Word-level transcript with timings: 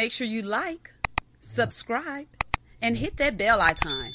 Make 0.00 0.12
sure 0.12 0.26
you 0.26 0.40
like, 0.40 0.94
subscribe, 1.40 2.26
and 2.80 2.96
hit 2.96 3.18
that 3.18 3.36
bell 3.36 3.60
icon. 3.60 4.10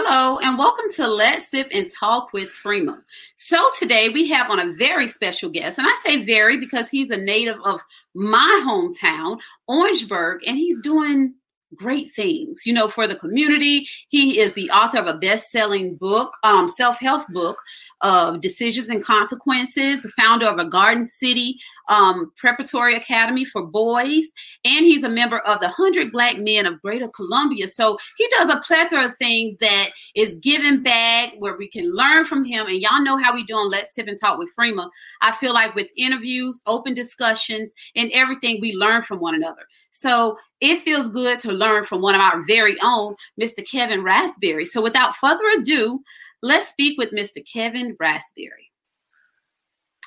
Hello, 0.00 0.38
and 0.38 0.56
welcome 0.56 0.84
to 0.92 1.08
Let's 1.08 1.50
Sip 1.50 1.66
and 1.72 1.90
Talk 1.92 2.32
with 2.32 2.48
Freema. 2.62 3.02
So, 3.34 3.68
today 3.76 4.08
we 4.08 4.28
have 4.28 4.48
on 4.48 4.60
a 4.60 4.72
very 4.72 5.08
special 5.08 5.50
guest, 5.50 5.76
and 5.76 5.88
I 5.88 6.00
say 6.04 6.22
very 6.22 6.56
because 6.56 6.88
he's 6.88 7.10
a 7.10 7.16
native 7.16 7.56
of 7.64 7.80
my 8.14 8.64
hometown, 8.64 9.40
Orangeburg, 9.66 10.42
and 10.46 10.56
he's 10.56 10.80
doing 10.82 11.34
great 11.74 12.14
things, 12.14 12.64
you 12.64 12.72
know, 12.72 12.88
for 12.88 13.08
the 13.08 13.16
community. 13.16 13.88
He 14.08 14.38
is 14.38 14.52
the 14.52 14.70
author 14.70 14.98
of 14.98 15.08
a 15.08 15.18
best-selling 15.18 15.96
book, 15.96 16.32
um, 16.44 16.72
self-help 16.76 17.26
book 17.30 17.60
of 18.00 18.40
decisions 18.40 18.88
and 18.88 19.04
consequences, 19.04 20.02
the 20.02 20.10
founder 20.10 20.46
of 20.46 20.58
a 20.58 20.64
Garden 20.64 21.06
City 21.06 21.58
um, 21.88 22.32
preparatory 22.36 22.94
academy 22.94 23.44
for 23.44 23.62
boys, 23.62 24.24
and 24.64 24.84
he's 24.84 25.04
a 25.04 25.08
member 25.08 25.38
of 25.40 25.60
the 25.60 25.66
100 25.66 26.12
Black 26.12 26.38
Men 26.38 26.66
of 26.66 26.80
Greater 26.82 27.08
Columbia. 27.08 27.66
So 27.66 27.98
he 28.16 28.28
does 28.38 28.50
a 28.50 28.60
plethora 28.60 29.06
of 29.06 29.16
things 29.16 29.56
that 29.60 29.88
is 30.14 30.36
giving 30.36 30.82
back 30.82 31.32
where 31.38 31.56
we 31.56 31.68
can 31.68 31.94
learn 31.94 32.24
from 32.24 32.44
him. 32.44 32.66
And 32.66 32.80
y'all 32.80 33.02
know 33.02 33.16
how 33.16 33.34
we 33.34 33.44
do 33.44 33.54
on 33.54 33.70
Let's 33.70 33.94
Sip 33.94 34.06
and 34.06 34.20
Talk 34.20 34.38
with 34.38 34.54
Freema. 34.58 34.90
I 35.22 35.32
feel 35.32 35.54
like 35.54 35.74
with 35.74 35.88
interviews, 35.96 36.60
open 36.66 36.94
discussions, 36.94 37.72
and 37.96 38.10
everything, 38.12 38.60
we 38.60 38.74
learn 38.74 39.02
from 39.02 39.18
one 39.18 39.34
another. 39.34 39.62
So 39.90 40.36
it 40.60 40.82
feels 40.82 41.08
good 41.08 41.40
to 41.40 41.52
learn 41.52 41.84
from 41.84 42.02
one 42.02 42.14
of 42.14 42.20
our 42.20 42.42
very 42.46 42.76
own, 42.82 43.16
Mr. 43.40 43.68
Kevin 43.68 44.02
Raspberry. 44.02 44.64
So 44.64 44.82
without 44.82 45.16
further 45.16 45.44
ado, 45.56 46.02
let's 46.42 46.68
speak 46.68 46.98
with 46.98 47.10
Mr. 47.10 47.42
Kevin 47.50 47.96
Raspberry. 47.98 48.70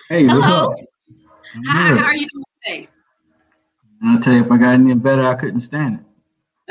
Hey, 0.10 0.26
Hello. 0.26 0.74
Hi, 1.68 1.96
how 1.96 2.04
are 2.06 2.16
you 2.16 2.28
doing 2.32 2.46
today? 2.64 2.90
I'll 4.04 4.20
tell 4.20 4.34
you, 4.34 4.44
if 4.44 4.52
I 4.52 4.58
got 4.58 4.74
any 4.74 4.94
better, 4.96 5.28
I 5.28 5.36
couldn't 5.36 5.62
stand 5.62 6.00
it. 6.00 6.06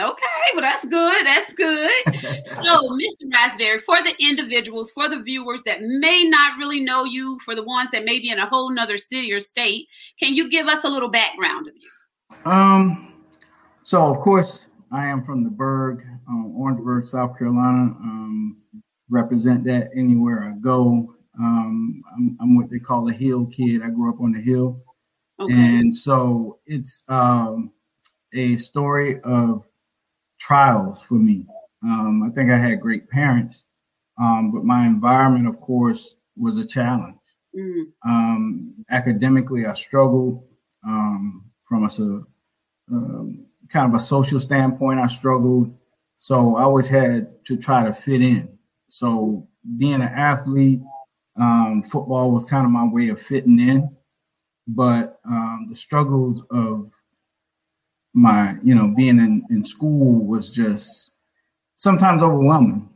Okay, 0.00 0.24
well, 0.54 0.62
that's 0.62 0.84
good. 0.86 1.26
That's 1.26 1.52
good. 1.52 2.46
so, 2.46 2.88
Mr. 2.98 3.32
Raspberry, 3.32 3.78
for 3.80 4.02
the 4.02 4.14
individuals, 4.18 4.90
for 4.90 5.08
the 5.08 5.20
viewers 5.20 5.60
that 5.66 5.82
may 5.82 6.24
not 6.24 6.58
really 6.58 6.80
know 6.80 7.04
you, 7.04 7.38
for 7.40 7.54
the 7.54 7.62
ones 7.62 7.90
that 7.90 8.04
may 8.04 8.18
be 8.18 8.30
in 8.30 8.38
a 8.38 8.46
whole 8.46 8.70
nother 8.70 8.98
city 8.98 9.32
or 9.32 9.40
state, 9.40 9.88
can 10.18 10.34
you 10.34 10.48
give 10.48 10.68
us 10.68 10.84
a 10.84 10.88
little 10.88 11.10
background 11.10 11.68
of 11.68 11.74
you? 11.76 12.50
Um, 12.50 13.24
so 13.82 14.02
of 14.02 14.20
course, 14.20 14.66
I 14.90 15.06
am 15.06 15.22
from 15.22 15.44
the 15.44 15.50
Burg, 15.50 16.04
um, 16.28 16.54
Orangeburg, 16.56 17.06
South 17.06 17.38
Carolina. 17.38 17.94
Um, 18.00 18.56
represent 19.10 19.64
that 19.64 19.90
anywhere 19.94 20.44
I 20.44 20.58
go. 20.60 21.14
Um, 21.38 22.02
I'm, 22.14 22.38
I'm, 22.40 22.56
what 22.56 22.70
they 22.70 22.78
call 22.78 23.08
a 23.08 23.12
hill 23.12 23.46
kid. 23.46 23.82
I 23.82 23.90
grew 23.90 24.10
up 24.10 24.20
on 24.20 24.32
the 24.32 24.40
hill. 24.40 24.82
Okay. 25.38 25.52
And 25.52 25.94
so 25.94 26.58
it's 26.66 27.04
um, 27.08 27.72
a 28.34 28.56
story 28.56 29.20
of 29.22 29.64
trials 30.38 31.02
for 31.02 31.14
me. 31.14 31.46
Um, 31.82 32.22
I 32.22 32.34
think 32.34 32.50
I 32.50 32.58
had 32.58 32.80
great 32.80 33.08
parents, 33.08 33.64
um, 34.20 34.52
but 34.52 34.64
my 34.64 34.86
environment, 34.86 35.48
of 35.48 35.60
course, 35.60 36.16
was 36.36 36.58
a 36.58 36.66
challenge. 36.66 37.16
Mm. 37.58 37.84
Um, 38.06 38.74
academically, 38.90 39.66
I 39.66 39.74
struggled 39.74 40.44
um, 40.86 41.50
from 41.62 41.84
a 41.84 41.88
kind 43.70 43.88
of 43.88 43.94
a 43.94 43.98
social 43.98 44.40
standpoint. 44.40 45.00
I 45.00 45.06
struggled, 45.06 45.74
so 46.18 46.56
I 46.56 46.64
always 46.64 46.88
had 46.88 47.44
to 47.46 47.56
try 47.56 47.84
to 47.84 47.94
fit 47.94 48.20
in. 48.20 48.58
So 48.90 49.46
being 49.78 49.94
an 49.94 50.02
athlete, 50.02 50.80
um, 51.36 51.82
football 51.82 52.32
was 52.32 52.44
kind 52.44 52.64
of 52.64 52.72
my 52.72 52.84
way 52.84 53.08
of 53.08 53.20
fitting 53.20 53.58
in, 53.60 53.94
but 54.66 55.20
um, 55.24 55.66
the 55.68 55.74
struggles 55.74 56.44
of 56.50 56.92
my, 58.12 58.56
you 58.64 58.74
know, 58.74 58.88
being 58.88 59.18
in, 59.18 59.44
in 59.50 59.64
school 59.64 60.26
was 60.26 60.50
just 60.50 61.14
sometimes 61.76 62.22
overwhelming 62.22 62.88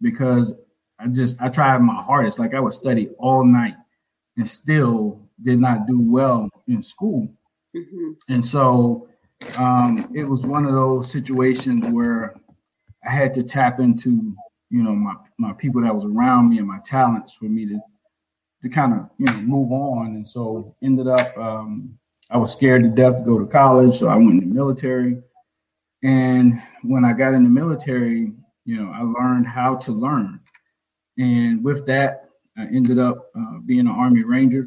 because 0.00 0.54
I 1.00 1.08
just 1.08 1.40
I 1.42 1.48
tried 1.48 1.82
my 1.82 2.00
hardest. 2.00 2.38
Like 2.38 2.54
I 2.54 2.60
would 2.60 2.72
study 2.72 3.08
all 3.18 3.44
night 3.44 3.74
and 4.36 4.48
still 4.48 5.20
did 5.42 5.58
not 5.58 5.86
do 5.86 6.00
well 6.00 6.48
in 6.68 6.80
school. 6.80 7.28
Mm-hmm. 7.74 8.32
And 8.32 8.46
so 8.46 9.08
um, 9.56 10.10
it 10.14 10.24
was 10.24 10.42
one 10.42 10.64
of 10.64 10.72
those 10.72 11.10
situations 11.10 11.84
where 11.92 12.34
I 13.06 13.10
had 13.10 13.34
to 13.34 13.42
tap 13.42 13.80
into 13.80 14.36
you 14.70 14.82
know 14.82 14.94
my 14.94 15.14
my 15.38 15.52
people 15.54 15.82
that 15.82 15.94
was 15.94 16.04
around 16.04 16.48
me 16.48 16.58
and 16.58 16.68
my 16.68 16.78
talents 16.84 17.34
for 17.34 17.46
me 17.46 17.66
to 17.66 17.80
to 18.62 18.68
kind 18.68 18.92
of 18.92 19.10
you 19.18 19.26
know 19.26 19.40
move 19.40 19.72
on. 19.72 20.06
And 20.08 20.26
so 20.26 20.74
ended 20.82 21.08
up 21.08 21.36
um, 21.36 21.98
i 22.30 22.36
was 22.36 22.52
scared 22.52 22.82
to 22.82 22.88
death 22.88 23.16
to 23.18 23.24
go 23.24 23.38
to 23.38 23.46
college 23.46 23.98
so 23.98 24.06
i 24.06 24.16
went 24.16 24.42
in 24.42 24.48
the 24.48 24.54
military. 24.54 25.20
And 26.02 26.62
when 26.82 27.04
i 27.04 27.12
got 27.12 27.34
in 27.34 27.44
the 27.44 27.50
military 27.50 28.32
you 28.64 28.76
know 28.82 28.90
i 28.92 29.02
learned 29.02 29.46
how 29.46 29.76
to 29.76 29.92
learn. 29.92 30.40
And 31.18 31.64
with 31.64 31.86
that 31.86 32.28
i 32.56 32.66
ended 32.66 32.98
up 32.98 33.30
uh, 33.38 33.58
being 33.66 33.80
an 33.80 33.88
army 33.88 34.24
ranger. 34.24 34.66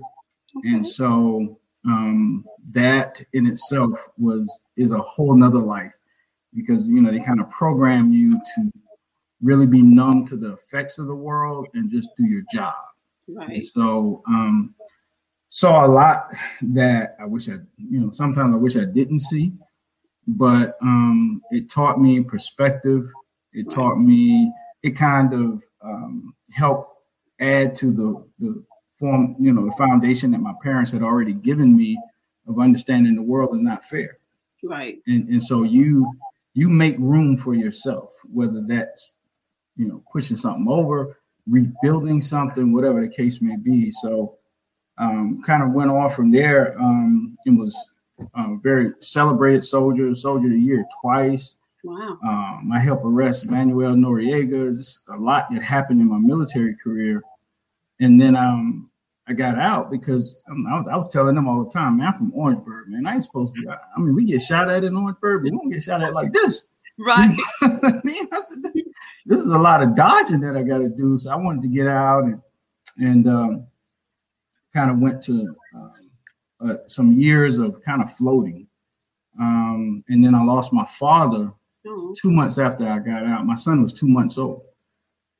And 0.65 0.87
so 0.87 1.59
um, 1.85 2.45
that 2.71 3.21
in 3.33 3.47
itself 3.47 3.99
was 4.17 4.61
is 4.77 4.91
a 4.91 4.99
whole 4.99 5.35
nother 5.35 5.59
life 5.59 5.93
because 6.53 6.87
you 6.87 7.01
know 7.01 7.11
they 7.11 7.19
kind 7.19 7.39
of 7.39 7.49
program 7.49 8.13
you 8.13 8.39
to 8.55 8.71
really 9.43 9.67
be 9.67 9.81
numb 9.81 10.25
to 10.25 10.37
the 10.37 10.53
effects 10.53 10.97
of 10.97 11.07
the 11.07 11.15
world 11.15 11.67
and 11.73 11.91
just 11.91 12.09
do 12.17 12.25
your 12.25 12.43
job. 12.51 12.73
Right. 13.27 13.49
And 13.49 13.65
so 13.65 14.23
um, 14.27 14.73
saw 15.49 15.85
a 15.85 15.87
lot 15.87 16.33
that 16.61 17.15
I 17.19 17.25
wish 17.25 17.49
I, 17.49 17.57
you 17.77 17.99
know, 17.99 18.11
sometimes 18.11 18.53
I 18.53 18.57
wish 18.57 18.75
I 18.77 18.85
didn't 18.85 19.19
see, 19.19 19.51
but 20.25 20.77
um, 20.81 21.41
it 21.51 21.69
taught 21.69 22.01
me 22.01 22.23
perspective. 22.23 23.09
It 23.53 23.67
right. 23.67 23.75
taught 23.75 23.97
me, 23.97 24.51
it 24.81 24.91
kind 24.91 25.33
of 25.33 25.61
um, 25.83 26.33
helped 26.51 26.97
add 27.39 27.75
to 27.75 27.91
the, 27.91 28.25
the 28.39 28.63
form, 28.97 29.35
you 29.39 29.51
know, 29.51 29.65
the 29.65 29.75
foundation 29.77 30.31
that 30.31 30.39
my 30.39 30.53
parents 30.63 30.91
had 30.91 31.03
already 31.03 31.33
given 31.33 31.75
me 31.75 31.99
of 32.47 32.59
understanding 32.59 33.15
the 33.15 33.21
world 33.21 33.55
is 33.55 33.61
not 33.61 33.83
fair. 33.85 34.17
Right. 34.63 34.99
And, 35.07 35.27
and 35.27 35.43
so 35.43 35.63
you 35.63 36.09
you 36.53 36.69
make 36.69 36.95
room 36.99 37.35
for 37.35 37.55
yourself, 37.55 38.11
whether 38.31 38.61
that's 38.61 39.11
you 39.75 39.87
know, 39.87 40.03
pushing 40.11 40.37
something 40.37 40.67
over, 40.67 41.19
rebuilding 41.47 42.21
something, 42.21 42.71
whatever 42.71 43.01
the 43.01 43.07
case 43.07 43.41
may 43.41 43.55
be. 43.55 43.91
So, 43.91 44.37
um, 44.97 45.41
kind 45.45 45.63
of 45.63 45.71
went 45.71 45.91
off 45.91 46.15
from 46.15 46.31
there. 46.31 46.79
Um, 46.79 47.37
and 47.45 47.59
was 47.59 47.75
uh, 48.35 48.55
very 48.61 48.93
celebrated 48.99 49.65
soldier, 49.65 50.13
soldier 50.15 50.47
of 50.47 50.53
the 50.53 50.59
year 50.59 50.85
twice. 51.01 51.55
Wow. 51.83 52.17
Um, 52.23 52.71
I 52.73 52.79
helped 52.79 53.03
arrest 53.05 53.47
Manuel 53.47 53.93
Noriega. 53.93 54.75
Just 54.77 55.01
a 55.09 55.17
lot 55.17 55.47
that 55.51 55.63
happened 55.63 55.99
in 55.99 56.09
my 56.09 56.17
military 56.17 56.75
career. 56.81 57.21
And 57.99 58.19
then 58.19 58.35
um, 58.35 58.89
I 59.27 59.33
got 59.33 59.59
out 59.59 59.91
because 59.91 60.41
um, 60.49 60.65
I, 60.67 60.79
was, 60.79 60.87
I, 60.91 60.97
was, 60.97 61.07
telling 61.09 61.35
them 61.35 61.47
all 61.47 61.63
the 61.63 61.69
time, 61.69 61.97
man, 61.97 62.07
I'm 62.07 62.17
from 62.17 62.33
Orangeburg, 62.33 62.87
man. 62.87 63.05
I 63.05 63.15
ain't 63.15 63.23
supposed 63.23 63.53
to. 63.55 63.69
I 63.69 63.99
mean, 63.99 64.15
we 64.15 64.25
get 64.25 64.41
shot 64.41 64.69
at 64.69 64.83
in 64.83 64.95
Orangeburg, 64.95 65.43
but 65.43 65.43
we 65.43 65.51
don't 65.51 65.69
get 65.69 65.83
shot 65.83 66.01
at 66.01 66.13
like 66.13 66.31
this. 66.31 66.65
Right. 66.97 67.35
Man, 67.61 68.27
I 68.31 68.41
said, 68.41 68.61
this 69.25 69.39
is 69.39 69.47
a 69.47 69.57
lot 69.57 69.83
of 69.83 69.95
dodging 69.95 70.41
that 70.41 70.55
I 70.55 70.63
got 70.63 70.79
to 70.79 70.89
do. 70.89 71.17
So 71.17 71.31
I 71.31 71.35
wanted 71.35 71.61
to 71.63 71.67
get 71.67 71.87
out 71.87 72.23
and 72.23 72.41
and 72.97 73.27
um, 73.27 73.67
kind 74.73 74.91
of 74.91 74.99
went 74.99 75.23
to 75.23 75.55
uh, 75.75 76.65
uh, 76.65 76.77
some 76.87 77.13
years 77.13 77.59
of 77.59 77.81
kind 77.83 78.01
of 78.01 78.15
floating. 78.15 78.67
Um, 79.39 80.03
and 80.09 80.23
then 80.23 80.35
I 80.35 80.43
lost 80.43 80.73
my 80.73 80.85
father 80.85 81.51
oh. 81.87 82.13
two 82.19 82.31
months 82.31 82.59
after 82.59 82.87
I 82.87 82.99
got 82.99 83.25
out. 83.25 83.45
My 83.45 83.55
son 83.55 83.81
was 83.81 83.93
two 83.93 84.07
months 84.07 84.37
old, 84.37 84.61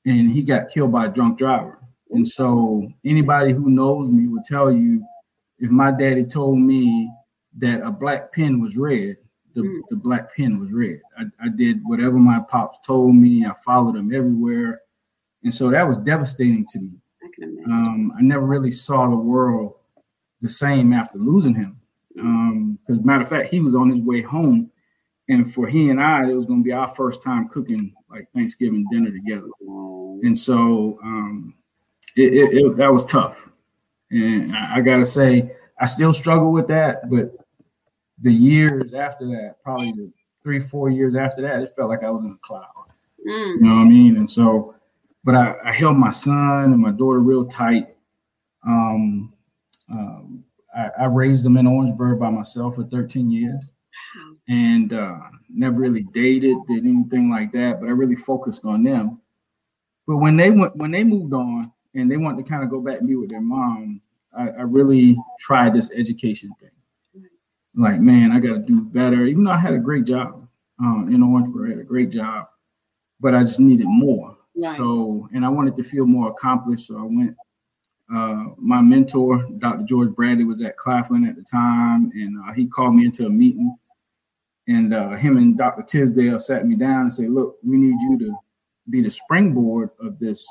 and 0.06 0.32
he 0.32 0.42
got 0.42 0.70
killed 0.70 0.92
by 0.92 1.06
a 1.06 1.10
drunk 1.10 1.38
driver. 1.38 1.78
And 2.12 2.28
so 2.28 2.88
anybody 3.06 3.54
who 3.54 3.70
knows 3.70 4.10
me 4.10 4.28
will 4.28 4.44
tell 4.46 4.72
you 4.72 5.04
if 5.60 5.70
my 5.70 5.92
daddy 5.92 6.24
told 6.24 6.60
me 6.60 7.12
that 7.58 7.82
a 7.82 7.92
black 7.92 8.34
pen 8.34 8.60
was 8.60 8.78
red, 8.78 9.18
the, 9.54 9.62
mm. 9.62 9.82
the 9.90 9.96
black 9.96 10.36
pen 10.36 10.60
was 10.60 10.72
red. 10.72 11.02
I, 11.18 11.24
I 11.46 11.50
did 11.50 11.82
whatever 11.84 12.18
my 12.18 12.40
pops 12.40 12.80
told 12.86 13.16
me. 13.16 13.46
I 13.46 13.54
followed 13.66 13.96
him 13.96 14.14
everywhere. 14.14 14.82
And 15.44 15.54
so 15.54 15.70
that 15.70 15.88
was 15.88 15.98
devastating 15.98 16.66
to 16.68 16.80
me. 16.80 16.92
I. 17.24 17.44
Um, 17.66 18.14
I 18.18 18.22
never 18.22 18.46
really 18.46 18.72
saw 18.72 19.10
the 19.10 19.16
world 19.16 19.76
the 20.42 20.50
same 20.50 20.94
after 20.94 21.18
losing 21.18 21.56
him. 21.56 21.80
Because 22.16 23.00
um, 23.00 23.06
matter 23.06 23.24
of 23.24 23.30
fact, 23.30 23.50
he 23.50 23.60
was 23.60 23.76
on 23.76 23.90
his 23.90 24.00
way 24.00 24.22
home, 24.22 24.70
and 25.30 25.54
for 25.54 25.68
he 25.68 25.90
and 25.90 26.02
I, 26.02 26.30
it 26.30 26.34
was 26.34 26.46
going 26.46 26.60
to 26.60 26.64
be 26.64 26.74
our 26.74 26.94
first 26.94 27.24
time 27.24 27.50
cooking 27.50 27.94
like 28.10 28.28
Thanksgiving 28.36 28.86
dinner 28.92 29.10
together. 29.10 29.48
And 29.62 30.40
so 30.40 31.00
um, 31.04 31.56
it, 32.16 32.34
it, 32.34 32.54
it, 32.54 32.78
that 32.78 32.94
was 32.94 33.04
tough. 33.06 33.50
And 34.12 34.56
I, 34.56 34.76
I 34.76 34.82
got 34.82 34.98
to 34.98 35.06
say, 35.06 35.52
I 35.80 35.86
still 35.86 36.14
struggle 36.14 36.52
with 36.52 36.68
that, 36.68 37.10
but 37.10 37.36
the 38.24 38.34
years 38.34 38.94
after 38.94 39.28
that, 39.28 39.58
probably 39.64 39.92
the 39.92 40.12
three, 40.42 40.62
four 40.62 40.90
years 40.90 41.16
after 41.16 41.42
that, 41.42 41.62
it 41.62 41.74
felt 41.76 41.90
like 41.90 42.04
I 42.04 42.10
was 42.10 42.24
in 42.24 42.32
a 42.32 42.48
cloud. 42.48 42.66
Mm. 43.28 43.56
You 43.56 43.60
know 43.62 43.76
what 43.76 43.82
I 43.82 43.86
mean? 43.86 44.18
And 44.18 44.30
so, 44.30 44.76
but 45.24 45.36
I, 45.36 45.56
I, 45.64 45.74
held 45.74 45.98
my 45.98 46.12
son 46.12 46.74
and 46.74 46.80
my 46.80 46.92
daughter 46.92 47.20
real 47.20 47.46
tight. 47.46 47.96
Um, 48.66 49.34
um, 49.90 50.44
I, 50.76 50.90
I, 51.00 51.06
raised 51.06 51.44
them 51.44 51.58
in 51.58 51.68
Orangeburg 51.68 52.20
by 52.20 52.30
myself 52.30 52.76
for 52.76 52.84
13 52.86 53.30
years 53.30 53.64
and 54.50 54.94
uh, 54.94 55.20
never 55.50 55.78
really 55.78 56.04
dated, 56.14 56.58
did 56.68 56.86
anything 56.86 57.30
like 57.30 57.52
that, 57.54 57.80
but 57.80 57.88
I 57.88 57.92
really 57.92 58.16
focused 58.16 58.66
on 58.66 58.84
them. 58.84 59.22
But 60.08 60.18
when 60.18 60.36
they 60.36 60.50
went, 60.50 60.76
when 60.76 60.92
they 60.92 61.04
moved 61.04 61.34
on 61.34 61.72
and 61.94 62.12
they 62.12 62.18
wanted 62.18 62.44
to 62.44 62.50
kind 62.50 62.64
of 62.64 62.70
go 62.70 62.82
back 62.82 63.00
and 63.00 63.08
be 63.08 63.16
with 63.16 63.30
their 63.30 63.42
mom, 63.42 64.02
I, 64.38 64.50
I 64.50 64.62
really 64.64 65.18
tried 65.40 65.74
this 65.74 65.92
education 65.92 66.52
thing 66.60 66.72
like, 67.76 68.00
man, 68.00 68.32
I 68.32 68.40
got 68.40 68.54
to 68.54 68.60
do 68.60 68.82
better. 68.82 69.26
Even 69.26 69.44
though 69.44 69.52
I 69.52 69.58
had 69.58 69.74
a 69.74 69.80
great 69.80 70.06
job 70.06 70.48
um, 70.80 71.10
in 71.14 71.24
Orangeburg, 71.24 71.70
I 71.70 71.74
had 71.76 71.80
a 71.80 71.84
great 71.88 72.12
job, 72.12 72.48
but 73.20 73.34
I 73.34 73.44
just 73.44 73.60
needed 73.60 73.88
more. 73.88 74.38
Right. 74.56 74.78
So, 74.78 75.28
and 75.34 75.44
I 75.44 75.50
wanted 75.50 75.76
to 75.78 75.84
feel 75.84 76.06
more 76.06 76.30
accomplished. 76.30 76.88
So 76.88 76.98
I 76.98 77.04
went. 77.04 77.36
Uh, 78.14 78.50
my 78.58 78.82
mentor, 78.82 79.44
Dr. 79.58 79.84
George 79.86 80.10
Bradley, 80.10 80.44
was 80.44 80.62
at 80.62 80.78
Claflin 80.78 81.26
at 81.26 81.36
the 81.36 81.42
time, 81.42 82.12
and 82.14 82.38
uh, 82.46 82.54
he 82.54 82.68
called 82.68 82.96
me 82.96 83.06
into 83.06 83.26
a 83.26 83.30
meeting. 83.30 83.76
And 84.68 84.94
uh, 84.94 85.12
him 85.12 85.38
and 85.38 85.58
Dr. 85.58 85.84
Tisdale 85.84 86.38
sat 86.40 86.68
me 86.68 86.76
down 86.76 87.02
and 87.02 87.14
said, 87.14 87.30
"Look, 87.30 87.58
we 87.64 87.78
need 87.78 88.00
you 88.02 88.20
to 88.20 88.36
be 88.90 89.02
the 89.02 89.10
springboard 89.10 89.90
of 90.00 90.20
this 90.20 90.46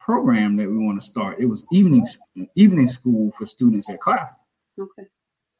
program 0.00 0.56
that 0.56 0.68
we 0.68 0.78
want 0.78 1.00
to 1.00 1.06
start." 1.06 1.38
It 1.38 1.46
was 1.46 1.64
evening 1.70 2.06
evening 2.54 2.88
school 2.88 3.32
for 3.38 3.46
students 3.46 3.88
at 3.88 4.00
Claflin. 4.00 4.36
Okay. 4.80 5.06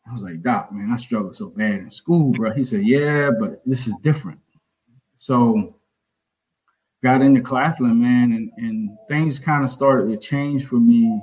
I 0.09 0.13
was 0.13 0.23
like, 0.23 0.43
Doc, 0.43 0.73
man, 0.73 0.93
I 0.93 0.97
struggled 0.97 1.35
so 1.35 1.49
bad 1.49 1.81
in 1.81 1.91
school, 1.91 2.33
bro. 2.33 2.53
He 2.53 2.63
said, 2.63 2.85
Yeah, 2.85 3.31
but 3.39 3.63
this 3.67 3.87
is 3.87 3.97
different. 4.03 4.39
So 5.17 5.77
got 7.03 7.23
into 7.23 7.41
Claflin, 7.41 8.01
man, 8.01 8.33
and, 8.33 8.51
and 8.57 8.97
things 9.09 9.39
kind 9.39 9.65
of 9.65 9.71
started 9.71 10.11
to 10.11 10.17
change 10.17 10.67
for 10.67 10.77
me. 10.77 11.21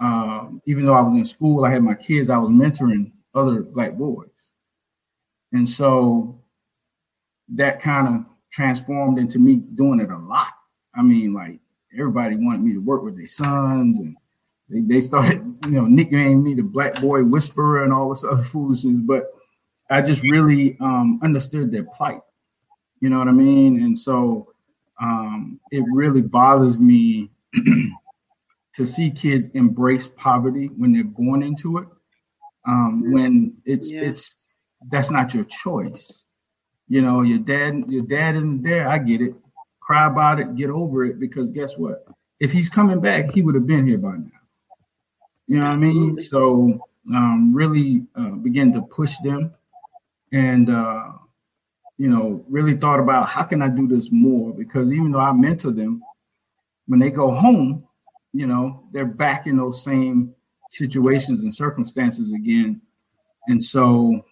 Um, 0.00 0.62
even 0.66 0.86
though 0.86 0.94
I 0.94 1.02
was 1.02 1.14
in 1.14 1.24
school, 1.24 1.64
I 1.64 1.70
had 1.70 1.82
my 1.82 1.94
kids, 1.94 2.30
I 2.30 2.38
was 2.38 2.50
mentoring 2.50 3.12
other 3.34 3.62
black 3.62 3.94
boys. 3.94 4.28
And 5.52 5.68
so 5.68 6.42
that 7.54 7.80
kind 7.80 8.08
of 8.08 8.24
transformed 8.52 9.18
into 9.18 9.38
me 9.38 9.56
doing 9.56 10.00
it 10.00 10.10
a 10.10 10.18
lot. 10.18 10.52
I 10.94 11.02
mean, 11.02 11.34
like 11.34 11.60
everybody 11.96 12.36
wanted 12.36 12.62
me 12.62 12.72
to 12.74 12.80
work 12.80 13.02
with 13.02 13.16
their 13.16 13.26
sons 13.26 13.98
and 13.98 14.16
they, 14.70 14.80
they 14.80 15.00
started, 15.00 15.44
you 15.64 15.72
know, 15.72 15.86
nicknaming 15.86 16.42
me 16.42 16.54
the 16.54 16.62
Black 16.62 17.00
Boy 17.00 17.24
Whisperer 17.24 17.84
and 17.84 17.92
all 17.92 18.10
this 18.10 18.24
other 18.24 18.44
foolishness. 18.44 19.00
But 19.00 19.26
I 19.90 20.00
just 20.00 20.22
really 20.22 20.76
um, 20.80 21.20
understood 21.22 21.72
their 21.72 21.84
plight. 21.84 22.20
You 23.00 23.10
know 23.10 23.18
what 23.18 23.28
I 23.28 23.32
mean? 23.32 23.82
And 23.82 23.98
so 23.98 24.52
um, 25.00 25.58
it 25.70 25.84
really 25.92 26.20
bothers 26.22 26.78
me 26.78 27.30
to 28.74 28.86
see 28.86 29.10
kids 29.10 29.48
embrace 29.54 30.08
poverty 30.08 30.66
when 30.76 30.92
they're 30.92 31.04
born 31.04 31.42
into 31.42 31.78
it. 31.78 31.88
Um, 32.68 33.10
when 33.12 33.56
it's 33.64 33.90
yeah. 33.90 34.02
it's 34.02 34.36
that's 34.90 35.10
not 35.10 35.34
your 35.34 35.44
choice. 35.44 36.24
You 36.88 37.00
know, 37.00 37.22
your 37.22 37.38
dad 37.38 37.84
your 37.88 38.02
dad 38.02 38.36
isn't 38.36 38.62
there. 38.62 38.86
I 38.86 38.98
get 38.98 39.22
it. 39.22 39.34
Cry 39.80 40.06
about 40.06 40.38
it, 40.38 40.54
get 40.56 40.68
over 40.70 41.04
it. 41.04 41.18
Because 41.18 41.50
guess 41.50 41.76
what? 41.78 42.04
If 42.38 42.52
he's 42.52 42.68
coming 42.68 43.00
back, 43.00 43.30
he 43.32 43.42
would 43.42 43.54
have 43.54 43.66
been 43.66 43.86
here 43.86 43.98
by 43.98 44.16
now. 44.16 44.39
You 45.50 45.58
know 45.58 45.64
what 45.64 45.72
Absolutely. 45.72 46.00
I 46.00 46.04
mean? 46.04 46.18
So 46.20 46.80
um, 47.12 47.52
really 47.52 48.06
uh, 48.14 48.36
begin 48.36 48.72
to 48.72 48.82
push 48.82 49.16
them 49.24 49.52
and 50.32 50.70
uh, 50.70 51.08
you 51.98 52.08
know 52.08 52.44
really 52.48 52.76
thought 52.76 53.00
about 53.00 53.28
how 53.28 53.42
can 53.42 53.60
I 53.60 53.68
do 53.68 53.88
this 53.88 54.10
more 54.12 54.52
because 54.54 54.92
even 54.92 55.10
though 55.10 55.18
I 55.18 55.32
mentor 55.32 55.72
them, 55.72 56.04
when 56.86 57.00
they 57.00 57.10
go 57.10 57.32
home, 57.32 57.82
you 58.32 58.46
know 58.46 58.84
they're 58.92 59.04
back 59.04 59.48
in 59.48 59.56
those 59.56 59.82
same 59.82 60.32
situations 60.70 61.40
and 61.40 61.52
circumstances 61.52 62.30
again. 62.30 62.80
And 63.48 63.62
so, 63.62 64.24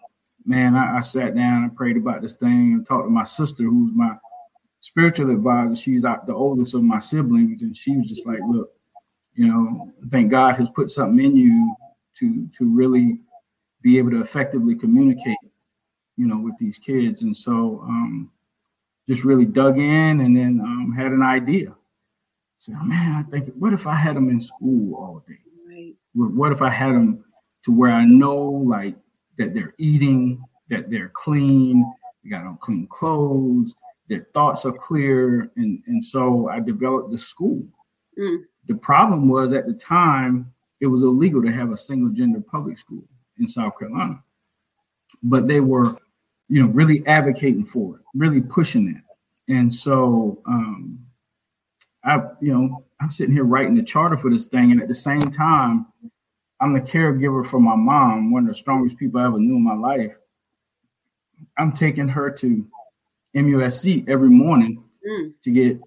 man, 0.45 0.73
I, 0.73 0.97
I 0.97 0.99
sat 1.01 1.35
down 1.35 1.63
and 1.63 1.75
prayed 1.75 1.97
about 1.97 2.21
this 2.21 2.35
thing 2.35 2.75
and 2.75 2.87
talked 2.87 3.07
to 3.07 3.11
my 3.11 3.25
sister, 3.25 3.63
who's 3.63 3.91
my 3.93 4.15
spiritual 4.79 5.31
advisor. 5.31 5.75
She's 5.75 6.03
the 6.03 6.33
oldest 6.33 6.75
of 6.75 6.83
my 6.83 6.99
siblings, 6.99 7.61
and 7.61 7.75
she 7.75 7.97
was 7.97 8.07
just 8.07 8.25
like, 8.25 8.39
"Look, 8.47 8.71
you 9.39 9.47
know, 9.47 9.89
I 10.05 10.09
think 10.09 10.31
God 10.31 10.55
has 10.55 10.69
put 10.69 10.91
something 10.91 11.25
in 11.25 11.37
you 11.37 11.73
to 12.17 12.49
to 12.57 12.65
really 12.65 13.21
be 13.81 13.97
able 13.97 14.11
to 14.11 14.19
effectively 14.19 14.75
communicate, 14.75 15.37
you 16.17 16.27
know, 16.27 16.37
with 16.37 16.57
these 16.59 16.77
kids. 16.77 17.21
And 17.21 17.35
so 17.35 17.79
um, 17.83 18.29
just 19.07 19.23
really 19.23 19.45
dug 19.45 19.77
in 19.77 20.19
and 20.19 20.35
then 20.35 20.59
um, 20.59 20.93
had 20.93 21.13
an 21.13 21.23
idea. 21.23 21.73
So, 22.57 22.73
man, 22.83 23.15
I 23.15 23.23
think, 23.31 23.53
what 23.57 23.71
if 23.71 23.87
I 23.87 23.95
had 23.95 24.17
them 24.17 24.27
in 24.27 24.41
school 24.41 24.95
all 24.95 25.23
day? 25.25 25.39
Right. 25.65 25.95
What 26.13 26.51
if 26.51 26.61
I 26.61 26.69
had 26.69 26.93
them 26.93 27.23
to 27.63 27.71
where 27.71 27.91
I 27.91 28.03
know 28.03 28.41
like 28.41 28.97
that 29.37 29.53
they're 29.53 29.73
eating, 29.77 30.43
that 30.69 30.89
they're 30.89 31.13
clean, 31.13 31.89
they 32.25 32.29
got 32.29 32.45
on 32.45 32.57
clean 32.57 32.87
clothes, 32.87 33.73
their 34.09 34.27
thoughts 34.33 34.65
are 34.65 34.73
clear. 34.73 35.49
And, 35.55 35.81
and 35.87 36.03
so 36.03 36.49
I 36.49 36.59
developed 36.59 37.11
the 37.11 37.17
school. 37.17 37.65
Mm. 38.19 38.39
The 38.69 38.75
problem 38.75 39.27
was 39.27 39.51
at 39.51 39.65
the 39.65 39.73
time, 39.73 40.53
it 40.79 40.85
was 40.85 41.01
illegal 41.01 41.41
to 41.41 41.51
have 41.51 41.71
a 41.71 41.77
single 41.77 42.11
gender 42.11 42.39
public 42.39 42.77
school 42.77 43.03
in 43.39 43.47
South 43.47 43.77
Carolina. 43.77 44.23
But 45.23 45.47
they 45.47 45.59
were, 45.59 45.97
you 46.47 46.63
know, 46.63 46.69
really 46.69 47.05
advocating 47.07 47.65
for 47.65 47.95
it, 47.95 48.01
really 48.13 48.41
pushing 48.41 48.87
it. 48.95 49.51
And 49.51 49.73
so 49.73 50.41
um, 50.45 50.99
I, 52.03 52.17
you 52.39 52.53
know, 52.53 52.85
I'm 53.01 53.09
sitting 53.09 53.33
here 53.33 53.43
writing 53.43 53.73
the 53.73 53.81
charter 53.81 54.17
for 54.17 54.29
this 54.29 54.45
thing. 54.45 54.71
And 54.71 54.81
at 54.81 54.87
the 54.87 54.93
same 54.93 55.31
time, 55.31 55.87
I'm 56.61 56.73
the 56.73 56.81
caregiver 56.81 57.47
for 57.47 57.59
my 57.59 57.75
mom, 57.75 58.31
one 58.31 58.43
of 58.43 58.49
the 58.49 58.55
strongest 58.55 58.97
people 58.97 59.19
I 59.19 59.25
ever 59.25 59.39
knew 59.39 59.55
in 59.55 59.63
my 59.63 59.75
life. 59.75 60.15
I'm 61.57 61.71
taking 61.71 62.07
her 62.07 62.29
to 62.29 62.67
MUSC 63.35 64.07
every 64.07 64.29
morning 64.29 64.83
mm. 65.07 65.33
to 65.41 65.51
get 65.51 65.79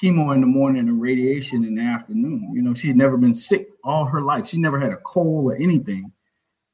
chemo 0.00 0.34
in 0.34 0.40
the 0.40 0.46
morning 0.46 0.88
and 0.88 1.00
radiation 1.00 1.64
in 1.64 1.76
the 1.76 1.82
afternoon. 1.82 2.50
You 2.52 2.62
know, 2.62 2.74
she 2.74 2.88
had 2.88 2.96
never 2.96 3.16
been 3.16 3.34
sick 3.34 3.68
all 3.84 4.04
her 4.04 4.20
life. 4.20 4.48
She 4.48 4.58
never 4.58 4.78
had 4.80 4.92
a 4.92 4.96
cold 4.98 5.52
or 5.52 5.56
anything. 5.56 6.10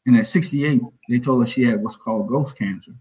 And 0.07 0.17
at 0.17 0.27
68, 0.27 0.81
they 1.09 1.19
told 1.19 1.43
her 1.43 1.47
she 1.47 1.63
had 1.63 1.83
what's 1.83 1.97
called 1.97 2.29
ghost 2.29 2.57
cancer. 2.57 2.93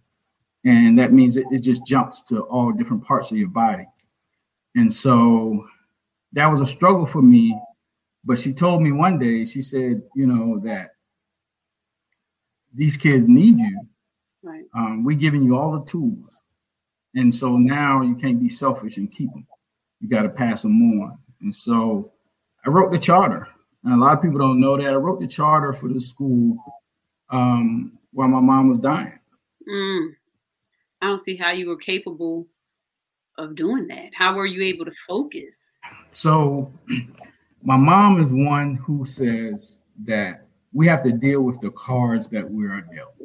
And 0.66 1.00
that 1.00 1.14
means 1.14 1.38
it, 1.38 1.46
it 1.52 1.60
just 1.60 1.86
jumps 1.86 2.22
to 2.24 2.42
all 2.42 2.72
different 2.74 3.06
parts 3.06 3.32
of 3.32 3.38
your 3.38 3.48
body. 3.48 3.86
And 4.76 4.94
so 4.94 5.66
that 6.34 6.48
was 6.48 6.60
a 6.60 6.68
struggle 6.68 7.06
for 7.06 7.22
me. 7.22 7.58
But 8.26 8.38
she 8.38 8.54
told 8.54 8.82
me 8.82 8.92
one 8.92 9.18
day, 9.18 9.46
she 9.46 9.62
said, 9.62 10.02
you 10.14 10.28
know, 10.28 10.60
that 10.66 10.90
these 12.74 12.98
kids 12.98 13.30
need 13.30 13.58
you. 13.58 13.88
Right. 14.44 14.66
Um, 14.76 15.06
we're 15.06 15.18
giving 15.18 15.42
you 15.42 15.58
all 15.58 15.72
the 15.72 15.86
tools. 15.90 16.38
And 17.16 17.34
so 17.34 17.58
now 17.58 18.02
you 18.02 18.16
can't 18.16 18.42
be 18.42 18.50
selfish 18.50 18.98
and 18.98 19.12
keep 19.12 19.32
them 19.32 19.48
you 20.00 20.10
got 20.10 20.24
to 20.24 20.30
pass 20.30 20.62
them 20.62 21.02
on. 21.02 21.18
And 21.42 21.56
so 21.56 22.12
I 22.66 22.70
wrote 22.70 22.92
the 22.92 23.00
charter. 23.00 23.48
And 23.84 23.94
a 23.94 23.98
lot 23.98 24.18
of 24.18 24.22
people 24.22 24.40
don't 24.40 24.60
know 24.60 24.78
that 24.78 24.94
I 24.94 24.96
wrote 24.96 25.20
the 25.20 25.28
charter 25.28 25.74
for 25.74 25.88
the 25.88 26.02
school 26.02 26.58
um, 27.30 27.98
while 28.12 28.28
my 28.28 28.42
mom 28.42 28.70
was 28.70 28.80
dying. 28.80 29.18
Mm. 29.70 30.10
I 31.02 31.08
don't 31.08 31.22
see 31.22 31.38
how 31.38 31.52
you 31.52 31.68
were 31.68 31.78
capable 31.78 32.48
of 33.38 33.56
doing 33.56 33.88
that. 33.88 34.10
How 34.14 34.36
were 34.36 34.46
you 34.46 34.64
able 34.64 34.86
to 34.86 34.92
focus? 35.08 35.56
So, 36.12 36.72
my 37.64 37.78
mom 37.78 38.22
is 38.22 38.28
one 38.30 38.76
who 38.76 39.06
says 39.06 39.80
that 40.06 40.46
we 40.74 40.88
have 40.88 41.04
to 41.04 41.12
deal 41.12 41.42
with 41.42 41.60
the 41.62 41.72
cards 41.72 42.28
that 42.30 42.50
we 42.50 42.66
are 42.66 42.82
dealt. 42.82 43.16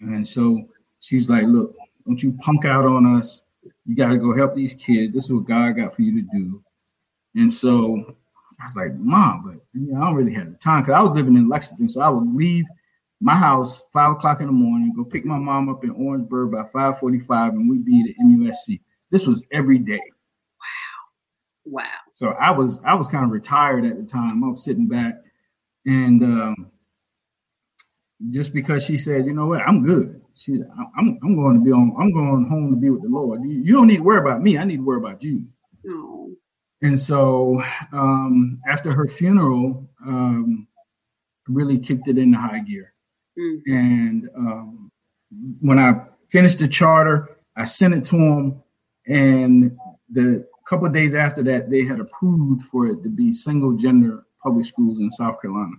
And 0.00 0.26
so 0.26 0.68
she's 1.00 1.28
like, 1.28 1.44
look, 1.44 1.74
don't 2.06 2.22
you 2.22 2.32
punk 2.40 2.64
out 2.64 2.84
on 2.86 3.18
us. 3.18 3.42
You 3.86 3.96
got 3.96 4.08
to 4.08 4.18
go 4.18 4.36
help 4.36 4.54
these 4.54 4.74
kids. 4.74 5.14
This 5.14 5.24
is 5.24 5.32
what 5.32 5.46
God 5.46 5.76
got 5.76 5.94
for 5.94 6.02
you 6.02 6.22
to 6.22 6.28
do. 6.32 6.62
And 7.34 7.52
so 7.52 8.16
I 8.60 8.64
was 8.64 8.76
like, 8.76 8.94
Mom, 8.94 9.42
but 9.44 9.60
you 9.78 9.92
know, 9.92 10.00
I 10.00 10.06
don't 10.06 10.14
really 10.14 10.34
have 10.34 10.50
the 10.50 10.58
time 10.58 10.82
because 10.82 10.94
I 10.94 11.02
was 11.02 11.16
living 11.16 11.36
in 11.36 11.48
Lexington, 11.48 11.88
so 11.88 12.00
I 12.00 12.08
would 12.08 12.34
leave 12.34 12.64
my 13.20 13.34
house 13.34 13.84
five 13.92 14.12
o'clock 14.12 14.40
in 14.40 14.46
the 14.46 14.52
morning, 14.52 14.92
go 14.94 15.04
pick 15.04 15.24
my 15.24 15.38
mom 15.38 15.68
up 15.68 15.82
in 15.84 15.90
Orangeburg 15.90 16.52
by 16.52 16.64
five 16.72 16.98
forty-five, 16.98 17.54
and 17.54 17.68
we'd 17.68 17.84
be 17.84 18.02
at 18.02 18.24
MUSC. 18.24 18.80
This 19.10 19.26
was 19.26 19.44
every 19.52 19.78
day. 19.78 20.02
Wow. 21.64 21.82
Wow. 21.82 22.00
So 22.12 22.28
I 22.30 22.50
was 22.50 22.80
I 22.84 22.94
was 22.94 23.08
kind 23.08 23.24
of 23.24 23.30
retired 23.30 23.84
at 23.86 23.96
the 23.96 24.04
time. 24.04 24.44
I 24.44 24.48
was 24.48 24.64
sitting 24.64 24.86
back, 24.86 25.14
and 25.86 26.22
um, 26.22 26.70
just 28.30 28.52
because 28.52 28.84
she 28.84 28.98
said, 28.98 29.26
you 29.26 29.32
know 29.32 29.46
what, 29.46 29.62
I'm 29.62 29.84
good. 29.84 30.20
She, 30.36 30.60
I'm 30.96 31.18
I'm 31.22 31.36
going 31.36 31.58
to 31.58 31.64
be 31.64 31.70
on. 31.70 31.94
I'm 31.98 32.12
going 32.12 32.46
home 32.48 32.70
to 32.70 32.76
be 32.76 32.90
with 32.90 33.02
the 33.02 33.08
Lord. 33.08 33.42
You, 33.44 33.72
don't 33.72 33.86
need 33.86 33.98
to 33.98 34.02
worry 34.02 34.18
about 34.18 34.42
me. 34.42 34.58
I 34.58 34.64
need 34.64 34.76
to 34.76 34.84
worry 34.84 34.98
about 34.98 35.22
you. 35.22 35.44
Oh. 35.88 36.32
And 36.82 37.00
so 37.00 37.62
um, 37.92 38.60
after 38.68 38.92
her 38.92 39.06
funeral, 39.06 39.88
um, 40.04 40.66
really 41.48 41.78
kicked 41.78 42.08
it 42.08 42.18
into 42.18 42.38
high 42.38 42.60
gear. 42.60 42.92
Mm. 43.38 43.62
And 43.66 44.28
um, 44.36 44.92
when 45.60 45.78
I 45.78 46.04
finished 46.28 46.58
the 46.58 46.68
charter, 46.68 47.38
I 47.56 47.64
sent 47.64 47.94
it 47.94 48.04
to 48.06 48.16
them, 48.16 48.62
and 49.06 49.76
the 50.10 50.46
couple 50.66 50.86
of 50.86 50.92
days 50.92 51.14
after 51.14 51.42
that, 51.42 51.70
they 51.70 51.84
had 51.84 52.00
approved 52.00 52.64
for 52.64 52.86
it 52.86 53.02
to 53.02 53.08
be 53.08 53.32
single 53.32 53.74
gender 53.74 54.24
public 54.42 54.66
schools 54.66 54.98
in 54.98 55.10
South 55.10 55.40
Carolina. 55.40 55.76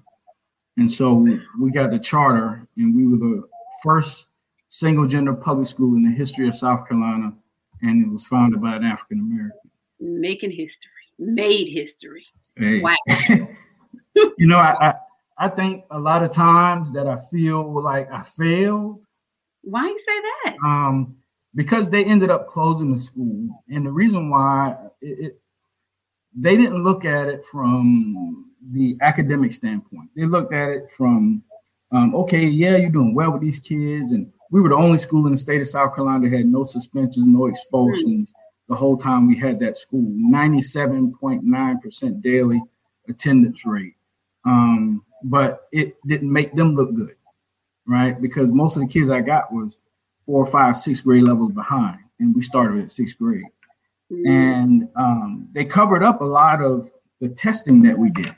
And 0.78 0.92
so 0.92 1.28
we 1.60 1.72
got 1.72 1.92
the 1.92 2.00
charter, 2.00 2.68
and 2.78 2.96
we 2.96 3.08
were 3.08 3.18
the 3.18 3.44
first 3.84 4.28
single 4.68 5.08
gender 5.08 5.34
public 5.34 5.68
school 5.68 5.96
in 5.96 6.04
the 6.04 6.12
history 6.12 6.48
of 6.48 6.56
South 6.56 6.88
Carolina, 6.88 7.34
and 7.82 8.06
it 8.06 8.12
was 8.12 8.26
founded 8.26 8.62
by 8.62 8.76
an 8.76 8.84
African 8.84 9.20
American. 9.20 9.72
Making 10.00 10.52
history, 10.52 10.92
made 11.20 11.70
history. 11.70 12.26
Hey. 12.58 12.82
Wow. 12.82 12.96
you 14.16 14.48
know, 14.48 14.58
I, 14.58 14.90
I 14.90 14.94
I 15.38 15.50
think 15.50 15.84
a 15.92 16.00
lot 16.00 16.24
of 16.24 16.32
times 16.32 16.92
that 16.94 17.08
I 17.08 17.18
feel 17.32 17.82
like 17.84 18.12
I 18.12 18.24
failed. 18.24 19.02
Why 19.64 19.88
you 19.88 19.98
say 19.98 20.22
that? 20.46 20.58
Um, 20.64 21.18
because 21.56 21.90
they 21.90 22.06
ended 22.06 22.30
up 22.30 22.48
closing 22.48 22.92
the 22.92 23.00
school, 23.00 23.64
and 23.70 23.86
the 23.86 23.92
reason 23.92 24.30
why 24.30 24.76
it, 25.02 25.20
it 25.20 25.42
they 26.36 26.58
didn't 26.58 26.84
look 26.84 27.06
at 27.06 27.28
it 27.28 27.46
from 27.46 28.52
the 28.72 28.98
academic 29.02 29.54
standpoint. 29.54 30.10
They 30.16 30.26
looked 30.26 30.54
at 30.54 30.70
it 30.70 30.90
from, 30.98 31.44
um, 31.92 32.14
okay, 32.16 32.46
yeah, 32.46 32.76
you're 32.78 32.90
doing 32.90 33.14
well 33.16 33.32
with 33.32 33.42
these 33.42 33.60
kids, 33.60 34.12
and 34.12 34.32
we 34.52 34.62
were 34.62 34.70
the 34.70 34.76
only 34.76 34.98
school 34.98 35.26
in 35.26 35.32
the 35.32 35.38
state 35.38 35.62
of 35.62 35.68
South 35.68 35.96
Carolina 35.96 36.30
that 36.30 36.38
had 36.38 36.46
no 36.46 36.64
suspensions, 36.64 37.26
no 37.28 37.48
expulsions 37.48 38.32
the 38.68 38.76
whole 38.76 38.98
time 38.98 39.28
we 39.28 39.38
had 39.38 39.60
that 39.60 39.78
school. 39.78 40.06
Ninety-seven 40.08 41.16
point 41.20 41.44
nine 41.44 41.80
percent 41.80 42.22
daily 42.22 42.62
attendance 43.10 43.66
rate. 43.66 43.96
Um, 44.46 45.04
but 45.24 45.68
it 45.72 45.96
didn't 46.06 46.32
make 46.32 46.54
them 46.54 46.76
look 46.76 46.94
good, 46.96 47.16
right? 47.88 48.20
Because 48.22 48.52
most 48.52 48.76
of 48.76 48.82
the 48.82 48.88
kids 48.88 49.10
I 49.10 49.22
got 49.22 49.52
was 49.52 49.78
four, 50.26 50.46
five, 50.48 50.78
six 50.78 51.02
grade 51.02 51.24
levels 51.24 51.52
behind, 51.52 52.00
and 52.20 52.36
we 52.36 52.42
started 52.42 52.84
at 52.84 52.92
sixth 52.92 53.18
grade. 53.18 53.46
Mm. 54.12 54.30
And 54.30 54.90
um, 54.96 55.48
they 55.52 55.66
covered 55.66 56.04
up 56.04 56.22
a 56.22 56.26
lot 56.26 56.62
of 56.62 56.92
the 57.22 57.30
testing 57.30 57.82
that 57.84 57.98
we 57.98 58.12
did. 58.12 58.36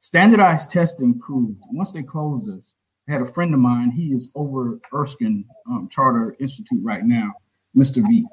Standardized 0.00 0.70
testing 0.70 1.18
proved 1.18 1.60
once 1.72 1.90
they 1.90 2.02
closed 2.02 2.48
us. 2.48 2.74
I 3.08 3.12
had 3.12 3.22
a 3.22 3.32
friend 3.32 3.54
of 3.54 3.60
mine. 3.60 3.90
He 3.90 4.08
is 4.12 4.30
over 4.34 4.78
Erskine 4.92 5.44
um, 5.68 5.88
Charter 5.90 6.36
Institute 6.40 6.80
right 6.82 7.04
now, 7.04 7.32
Mr. 7.74 8.06
V. 8.06 8.26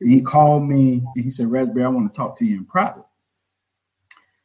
And 0.00 0.10
he 0.10 0.20
called 0.20 0.68
me 0.68 1.02
and 1.14 1.24
he 1.24 1.30
said, 1.30 1.50
Raspberry, 1.50 1.84
I 1.84 1.88
want 1.88 2.12
to 2.12 2.16
talk 2.16 2.38
to 2.38 2.44
you 2.44 2.58
in 2.58 2.64
private. 2.64 3.04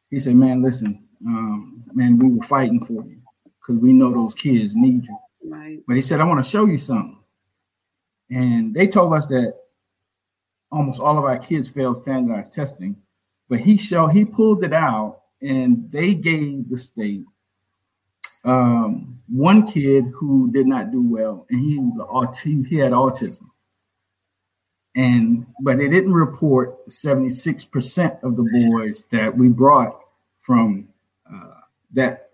He 0.09 0.19
said, 0.19 0.35
Man, 0.35 0.61
listen, 0.61 1.07
um, 1.25 1.83
man, 1.93 2.19
we 2.19 2.29
were 2.29 2.45
fighting 2.45 2.85
for 2.85 3.03
you 3.05 3.17
because 3.59 3.81
we 3.81 3.91
know 3.91 4.11
those 4.11 4.35
kids 4.35 4.75
need 4.75 5.03
you. 5.03 5.17
Right. 5.45 5.79
But 5.88 5.95
he 5.95 6.01
said, 6.01 6.19
I 6.19 6.25
want 6.25 6.43
to 6.43 6.50
show 6.50 6.65
you 6.65 6.77
something. 6.77 7.17
And 8.29 8.73
they 8.73 8.88
told 8.88 9.13
us 9.13 9.25
that 9.27 9.53
almost 10.71 11.01
all 11.01 11.17
of 11.17 11.25
our 11.25 11.38
kids 11.38 11.69
failed 11.69 11.97
standardized 11.97 12.53
testing, 12.53 12.95
but 13.50 13.59
he 13.59 13.77
showed 13.77 14.07
he 14.09 14.25
pulled 14.25 14.63
it 14.63 14.73
out 14.73 15.21
and 15.41 15.91
they 15.91 16.13
gave 16.13 16.69
the 16.69 16.77
state 16.77 17.25
um, 18.43 19.19
one 19.27 19.65
kid 19.67 20.05
who 20.13 20.51
did 20.51 20.67
not 20.67 20.91
do 20.91 21.01
well, 21.01 21.45
and 21.50 21.60
he 21.60 21.79
was 21.79 21.98
aut- 22.10 22.38
he 22.38 22.75
had 22.75 22.91
autism. 22.91 23.50
And 24.95 25.45
but 25.62 25.77
they 25.77 25.88
didn't 25.88 26.13
report 26.13 26.86
76% 26.88 28.24
of 28.24 28.36
the 28.36 28.43
boys 28.43 29.05
that 29.12 29.36
we 29.36 29.48
brought 29.48 29.98
from 30.41 30.89
uh, 31.31 31.62
that 31.93 32.31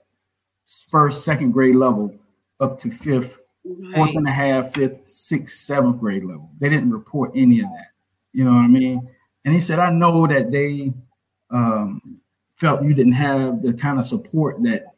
first, 0.90 1.24
second 1.24 1.52
grade 1.52 1.76
level 1.76 2.16
up 2.60 2.80
to 2.80 2.90
fifth, 2.90 3.38
fourth 3.64 4.16
and 4.16 4.28
a 4.28 4.32
half, 4.32 4.74
fifth, 4.74 5.06
sixth, 5.06 5.58
seventh 5.60 6.00
grade 6.00 6.24
level. 6.24 6.50
They 6.60 6.70
didn't 6.70 6.92
report 6.92 7.32
any 7.36 7.60
of 7.60 7.68
that. 7.68 7.92
You 8.34 8.46
know 8.46 8.52
what 8.52 8.64
I 8.64 8.68
mean? 8.68 9.08
And 9.46 9.54
he 9.54 9.60
said, 9.60 9.80
I 9.80 9.92
know 9.92 10.28
that 10.28 10.52
they 10.52 10.94
um, 11.52 12.20
felt 12.56 12.84
you 12.84 12.94
didn't 12.94 13.14
have 13.14 13.62
the 13.62 13.74
kind 13.74 14.00
of 14.00 14.06
support 14.06 14.62
that, 14.64 14.94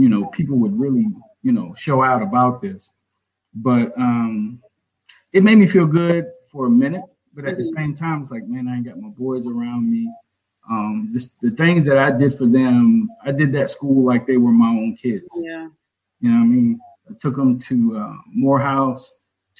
you 0.00 0.08
know, 0.08 0.26
people 0.26 0.56
would 0.56 0.78
really, 0.78 1.06
you 1.42 1.52
know, 1.52 1.74
show 1.74 2.02
out 2.02 2.22
about 2.22 2.62
this. 2.62 2.90
But 3.54 3.92
um, 3.98 4.62
it 5.32 5.42
made 5.44 5.58
me 5.58 5.66
feel 5.66 5.86
good 5.86 6.26
for 6.50 6.66
a 6.66 6.70
minute. 6.70 7.02
But 7.34 7.44
at 7.44 7.56
the 7.58 7.62
Mhm. 7.64 7.76
same 7.76 7.94
time, 7.94 8.22
it's 8.22 8.30
like, 8.30 8.46
man, 8.48 8.66
I 8.66 8.76
ain't 8.76 8.86
got 8.86 8.98
my 8.98 9.10
boys 9.10 9.46
around 9.46 9.90
me. 9.90 10.10
Um, 10.70 11.10
just 11.12 11.40
the 11.40 11.50
things 11.50 11.84
that 11.84 11.98
I 11.98 12.10
did 12.10 12.34
for 12.34 12.46
them, 12.46 13.08
I 13.24 13.32
did 13.32 13.52
that 13.52 13.70
school 13.70 14.04
like 14.04 14.26
they 14.26 14.36
were 14.36 14.52
my 14.52 14.68
own 14.68 14.96
kids. 14.96 15.26
Yeah. 15.36 15.68
You 16.20 16.30
know 16.30 16.38
what 16.38 16.44
I 16.44 16.46
mean? 16.46 16.80
I 17.10 17.14
took 17.20 17.36
them 17.36 17.58
to 17.58 17.96
uh, 17.98 18.14
Morehouse 18.32 19.12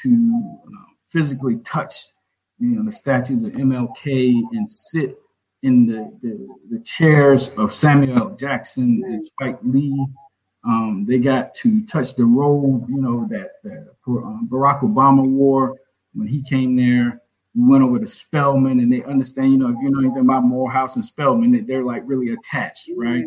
to 0.03 0.59
uh, 0.67 0.91
physically 1.09 1.57
touch, 1.59 1.95
you 2.59 2.69
know, 2.69 2.83
the 2.85 2.93
statues 2.93 3.43
of 3.43 3.53
MLK 3.53 4.43
and 4.53 4.71
sit 4.71 5.19
in 5.63 5.87
the, 5.87 6.11
the, 6.23 6.49
the 6.71 6.81
chairs 6.85 7.51
of 7.57 7.73
Samuel 7.75 8.31
Jackson 8.37 9.03
and 9.05 9.23
Spike 9.25 9.59
Lee. 9.63 10.07
Um, 10.65 11.07
they 11.09 11.19
got 11.19 11.55
to 11.57 11.85
touch 11.87 12.15
the 12.15 12.25
robe, 12.25 12.89
you 12.89 13.01
know, 13.01 13.27
that, 13.31 13.63
that 13.65 13.89
um, 14.07 14.49
Barack 14.51 14.81
Obama 14.81 15.27
wore 15.27 15.77
when 16.15 16.27
he 16.27 16.43
came 16.43 16.77
there. 16.77 17.23
We 17.55 17.69
went 17.69 17.83
over 17.83 17.99
to 17.99 18.07
Spelman 18.07 18.81
and 18.81 18.93
they 18.93 19.03
understand, 19.05 19.53
you 19.53 19.59
know, 19.59 19.69
if 19.69 19.77
you 19.83 19.91
know 19.91 20.01
anything 20.01 20.23
about 20.23 20.45
Morehouse 20.45 20.97
and 20.97 21.05
Spelman, 21.05 21.53
that 21.53 21.67
they're 21.67 21.85
like 21.85 22.03
really 22.05 22.33
attached, 22.33 22.91
right? 22.97 23.25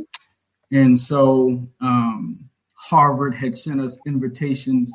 And 0.71 0.99
so 0.99 1.67
um, 1.81 2.49
Harvard 2.75 3.35
had 3.35 3.57
sent 3.57 3.81
us 3.81 3.97
invitations 4.05 4.91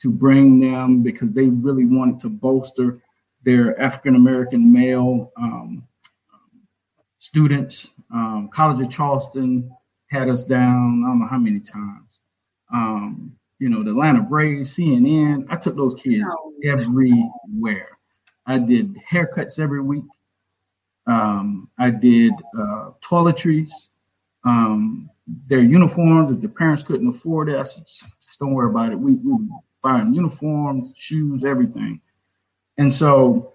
to 0.00 0.10
bring 0.10 0.60
them 0.60 1.02
because 1.02 1.32
they 1.32 1.46
really 1.46 1.86
wanted 1.86 2.20
to 2.20 2.28
bolster 2.28 3.00
their 3.44 3.80
African 3.80 4.16
American 4.16 4.72
male 4.72 5.32
um, 5.36 5.86
students. 7.18 7.92
Um, 8.12 8.50
College 8.52 8.82
of 8.82 8.90
Charleston 8.90 9.70
had 10.14 10.28
us 10.28 10.44
down, 10.44 11.02
I 11.04 11.08
don't 11.08 11.20
know 11.20 11.26
how 11.26 11.38
many 11.38 11.60
times. 11.60 12.20
Um, 12.72 13.36
you 13.58 13.68
know, 13.68 13.82
the 13.82 13.90
Atlanta 13.90 14.22
Braves, 14.22 14.76
CNN. 14.76 15.46
I 15.50 15.56
took 15.56 15.76
those 15.76 15.94
kids 15.94 16.24
everywhere. 16.64 17.88
I 18.46 18.58
did 18.58 18.96
haircuts 19.10 19.58
every 19.58 19.80
week. 19.80 20.04
Um, 21.06 21.68
I 21.78 21.90
did 21.90 22.32
uh, 22.58 22.90
toiletries. 23.02 23.70
Um, 24.44 25.10
their 25.46 25.60
uniforms, 25.60 26.30
if 26.30 26.40
the 26.40 26.48
parents 26.48 26.82
couldn't 26.82 27.08
afford 27.08 27.48
it, 27.48 27.56
I 27.56 27.62
said, 27.62 27.86
just, 27.86 28.38
don't 28.38 28.52
worry 28.52 28.70
about 28.70 28.92
it. 28.92 28.98
We, 28.98 29.14
we 29.14 29.32
would 29.32 29.48
buy 29.82 30.02
uniforms, 30.02 30.92
shoes, 30.96 31.44
everything. 31.44 32.00
And 32.78 32.92
so 32.92 33.54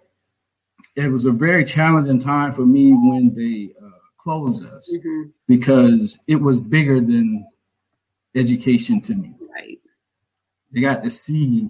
it 0.96 1.10
was 1.10 1.26
a 1.26 1.32
very 1.32 1.66
challenging 1.66 2.20
time 2.20 2.54
for 2.54 2.66
me 2.66 2.94
when 2.94 3.34
they 3.36 3.74
uh, 3.79 3.79
closed 4.20 4.66
us 4.66 4.94
Mhm. 4.96 5.32
because 5.48 6.20
it 6.28 6.36
was 6.36 6.60
bigger 6.60 7.00
than 7.00 7.46
education 8.36 9.02
to 9.02 9.16
me. 9.16 9.34
Right. 9.56 9.80
They 10.72 10.82
got 10.82 11.04
to 11.04 11.10
see 11.10 11.70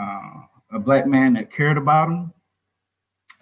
uh, 0.00 0.42
a 0.72 0.78
black 0.78 1.06
man 1.06 1.34
that 1.34 1.50
cared 1.52 1.76
about 1.76 2.08
them. 2.08 2.32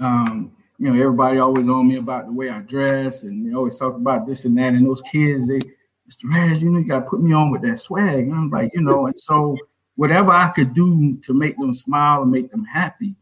Um, 0.01 0.53
you 0.79 0.89
know, 0.89 1.01
everybody 1.01 1.39
always 1.39 1.69
on 1.69 1.89
me 1.89 1.97
about 1.97 2.27
the 2.27 2.33
way 2.33 2.49
I 2.51 2.61
dress, 2.61 3.25
and 3.25 3.47
they 3.47 3.55
always 3.55 3.79
talk 3.79 3.95
about 3.95 4.27
this 4.27 4.45
and 4.45 4.57
that. 4.59 4.75
And 4.75 4.87
those 4.87 5.03
kids, 5.03 5.49
they, 5.49 5.59
Mr. 5.59 6.33
Raz, 6.33 6.63
you 6.63 6.71
know, 6.71 6.79
you 6.79 6.87
got 6.87 7.01
to 7.01 7.07
put 7.11 7.21
me 7.21 7.33
on 7.33 7.51
with 7.51 7.63
that 7.63 7.79
swag. 7.79 8.25
And 8.25 8.35
I'm 8.35 8.51
like, 8.51 8.73
you 8.75 8.81
know, 8.81 9.07
and 9.07 9.19
so 9.19 9.57
whatever 9.97 10.31
I 10.31 10.49
could 10.49 10.75
do 10.75 11.17
to 11.25 11.35
make 11.35 11.57
them 11.59 11.75
smile 11.75 12.23
and 12.23 12.31
make 12.31 12.51
them 12.51 12.65
happy 12.65 13.17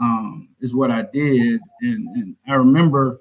um, 0.00 0.48
is 0.60 0.74
what 0.74 0.90
I 0.90 1.02
did. 1.02 1.60
And, 1.80 2.08
and 2.16 2.36
I 2.48 2.54
remember 2.54 3.20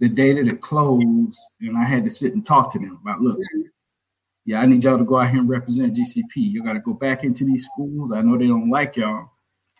the 0.00 0.08
day 0.08 0.32
that 0.34 0.48
it 0.48 0.60
closed, 0.60 1.38
and 1.60 1.76
I 1.76 1.84
had 1.84 2.04
to 2.04 2.10
sit 2.10 2.34
and 2.34 2.44
talk 2.44 2.72
to 2.72 2.78
them 2.78 2.98
about, 3.02 3.20
look, 3.20 3.38
yeah, 4.44 4.60
I 4.60 4.66
need 4.66 4.84
y'all 4.84 4.98
to 4.98 5.04
go 5.04 5.18
out 5.18 5.30
here 5.30 5.40
and 5.40 5.48
represent 5.48 5.96
GCP. 5.96 6.36
You 6.36 6.62
got 6.62 6.74
to 6.74 6.80
go 6.80 6.92
back 6.92 7.24
into 7.24 7.44
these 7.44 7.64
schools. 7.64 8.12
I 8.12 8.20
know 8.20 8.36
they 8.36 8.46
don't 8.46 8.70
like 8.70 8.96
y'all. 8.96 9.30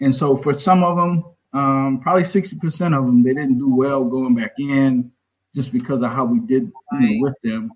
And 0.01 0.15
so 0.15 0.37
for 0.37 0.55
some 0.55 0.83
of 0.83 0.97
them, 0.97 1.25
um, 1.53 2.01
probably 2.03 2.23
60% 2.23 2.99
of 2.99 3.07
them, 3.07 3.23
they 3.23 3.35
didn't 3.35 3.59
do 3.59 3.75
well 3.75 4.05
going 4.05 4.35
back 4.35 4.55
in 4.59 5.13
just 5.55 5.73
because 5.73 6.03
of 6.03 6.11
how 6.11 6.25
we 6.25 6.41
did 6.41 6.73
you 6.93 7.01
know, 7.01 7.17
with 7.21 7.35
them. 7.43 7.71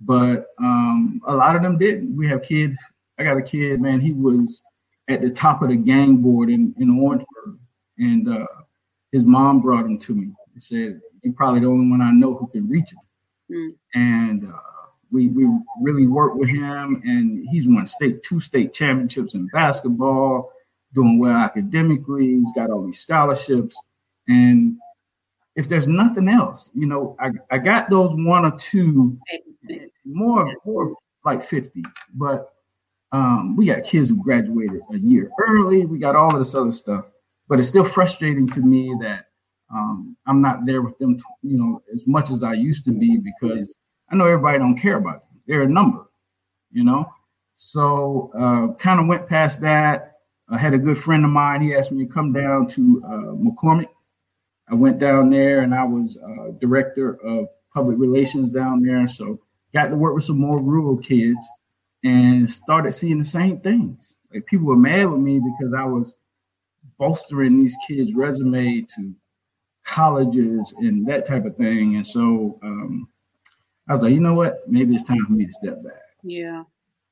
But 0.00 0.48
um, 0.58 1.20
a 1.26 1.34
lot 1.34 1.56
of 1.56 1.62
them 1.62 1.78
didn't. 1.78 2.16
We 2.16 2.28
have 2.28 2.42
kids. 2.42 2.76
I 3.18 3.24
got 3.24 3.38
a 3.38 3.42
kid, 3.42 3.80
man. 3.80 4.00
He 4.00 4.12
was 4.12 4.62
at 5.08 5.22
the 5.22 5.30
top 5.30 5.62
of 5.62 5.68
the 5.68 5.76
gang 5.76 6.16
board 6.16 6.50
in, 6.50 6.74
in 6.78 6.98
Orangeburg. 6.98 7.58
And 7.98 8.28
uh, 8.28 8.46
his 9.12 9.24
mom 9.24 9.60
brought 9.60 9.86
him 9.86 9.98
to 10.00 10.14
me. 10.14 10.32
He 10.52 10.60
said, 10.60 11.00
You're 11.24 11.34
probably 11.34 11.60
the 11.60 11.66
only 11.66 11.90
one 11.90 12.02
I 12.02 12.12
know 12.12 12.34
who 12.34 12.46
can 12.48 12.68
reach 12.68 12.92
him. 12.92 13.00
Mm. 13.50 13.70
And 13.94 14.52
uh, 14.52 14.58
we, 15.10 15.28
we 15.28 15.48
really 15.80 16.06
worked 16.06 16.36
with 16.36 16.48
him, 16.48 17.00
and 17.04 17.46
he's 17.48 17.66
won 17.66 17.86
state 17.86 18.22
two 18.22 18.40
state 18.40 18.72
championships 18.74 19.34
in 19.34 19.46
basketball, 19.48 20.52
doing 20.92 21.18
well 21.18 21.36
academically. 21.36 22.38
He's 22.38 22.52
got 22.54 22.70
all 22.70 22.84
these 22.84 23.00
scholarships. 23.00 23.76
And 24.28 24.76
if 25.56 25.68
there's 25.68 25.86
nothing 25.86 26.28
else, 26.28 26.70
you 26.74 26.86
know, 26.86 27.16
I, 27.20 27.30
I 27.50 27.58
got 27.58 27.90
those 27.90 28.12
one 28.14 28.44
or 28.44 28.56
two, 28.58 29.18
more, 30.04 30.52
more 30.64 30.94
like 31.24 31.42
50, 31.42 31.82
but 32.14 32.50
um, 33.12 33.56
we 33.56 33.66
got 33.66 33.84
kids 33.84 34.08
who 34.08 34.16
graduated 34.16 34.80
a 34.92 34.98
year 34.98 35.30
early. 35.46 35.86
We 35.86 35.98
got 35.98 36.16
all 36.16 36.32
of 36.32 36.38
this 36.38 36.54
other 36.54 36.72
stuff, 36.72 37.04
but 37.48 37.60
it's 37.60 37.68
still 37.68 37.84
frustrating 37.84 38.48
to 38.48 38.60
me 38.60 38.92
that 39.00 39.26
um, 39.72 40.16
I'm 40.26 40.40
not 40.40 40.66
there 40.66 40.82
with 40.82 40.98
them, 40.98 41.18
you 41.42 41.58
know, 41.58 41.82
as 41.92 42.06
much 42.06 42.30
as 42.30 42.42
I 42.42 42.52
used 42.52 42.84
to 42.84 42.92
be 42.92 43.18
because 43.18 43.72
I 44.10 44.16
know 44.16 44.26
everybody 44.26 44.58
don't 44.58 44.78
care 44.78 44.96
about 44.96 45.22
them. 45.22 45.40
They're 45.46 45.62
a 45.62 45.68
number, 45.68 46.06
you 46.70 46.84
know. 46.84 47.10
So 47.56 48.32
uh, 48.38 48.74
kind 48.74 49.00
of 49.00 49.06
went 49.06 49.28
past 49.28 49.60
that. 49.62 50.18
I 50.48 50.58
had 50.58 50.74
a 50.74 50.78
good 50.78 50.98
friend 50.98 51.24
of 51.24 51.30
mine. 51.30 51.62
He 51.62 51.74
asked 51.74 51.92
me 51.92 52.04
to 52.06 52.12
come 52.12 52.32
down 52.32 52.68
to 52.68 53.02
uh, 53.04 53.32
McCormick. 53.34 53.88
I 54.68 54.74
went 54.74 54.98
down 54.98 55.30
there 55.30 55.60
and 55.60 55.74
I 55.74 55.84
was 55.84 56.18
uh, 56.18 56.52
director 56.60 57.14
of 57.24 57.48
public 57.72 57.98
relations 57.98 58.50
down 58.50 58.82
there. 58.82 59.06
So 59.06 59.40
got 59.72 59.88
to 59.88 59.96
work 59.96 60.14
with 60.14 60.24
some 60.24 60.38
more 60.38 60.62
rural 60.62 60.96
kids 60.96 61.46
and 62.02 62.48
started 62.48 62.92
seeing 62.92 63.18
the 63.18 63.24
same 63.24 63.60
things. 63.60 64.16
Like 64.32 64.46
people 64.46 64.66
were 64.66 64.76
mad 64.76 65.10
with 65.10 65.20
me 65.20 65.40
because 65.40 65.74
I 65.74 65.84
was 65.84 66.16
bolstering 66.98 67.58
these 67.58 67.76
kids' 67.86 68.14
resume 68.14 68.82
to 68.96 69.14
colleges 69.84 70.74
and 70.78 71.06
that 71.06 71.26
type 71.26 71.44
of 71.44 71.56
thing. 71.56 71.96
And 71.96 72.06
so 72.06 72.58
um, 72.62 73.08
I 73.88 73.92
was 73.92 74.02
like, 74.02 74.12
you 74.12 74.20
know 74.20 74.34
what? 74.34 74.68
Maybe 74.68 74.94
it's 74.94 75.04
time 75.04 75.24
for 75.26 75.32
me 75.32 75.46
to 75.46 75.52
step 75.52 75.82
back. 75.82 76.02
Yeah. 76.22 76.64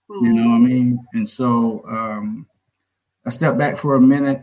You 0.08 0.32
know 0.32 0.50
what 0.50 0.56
I 0.56 0.58
mean? 0.58 0.98
And 1.14 1.28
so 1.28 1.84
um, 1.88 2.46
I 3.24 3.30
stepped 3.30 3.56
back 3.56 3.78
for 3.78 3.94
a 3.96 4.00
minute. 4.00 4.42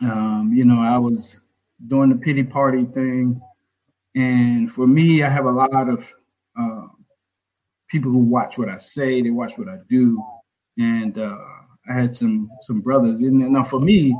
Um, 0.00 0.52
you 0.54 0.64
know, 0.64 0.80
I 0.80 0.98
was 0.98 1.36
doing 1.88 2.10
the 2.10 2.16
pity 2.16 2.44
party 2.44 2.84
thing. 2.84 3.40
And 4.14 4.72
for 4.72 4.86
me, 4.86 5.22
I 5.22 5.28
have 5.28 5.46
a 5.46 5.50
lot 5.50 5.88
of 5.88 6.04
uh, 6.58 6.86
people 7.88 8.10
who 8.10 8.18
watch 8.18 8.56
what 8.58 8.68
I 8.68 8.76
say, 8.76 9.22
they 9.22 9.30
watch 9.30 9.52
what 9.56 9.68
I 9.68 9.78
do, 9.88 10.22
and 10.78 11.18
uh, 11.18 11.36
I 11.88 11.94
had 11.94 12.14
some 12.14 12.50
some 12.60 12.80
brothers. 12.80 13.20
And 13.20 13.38
now 13.38 13.64
for 13.64 13.80
me, 13.80 14.16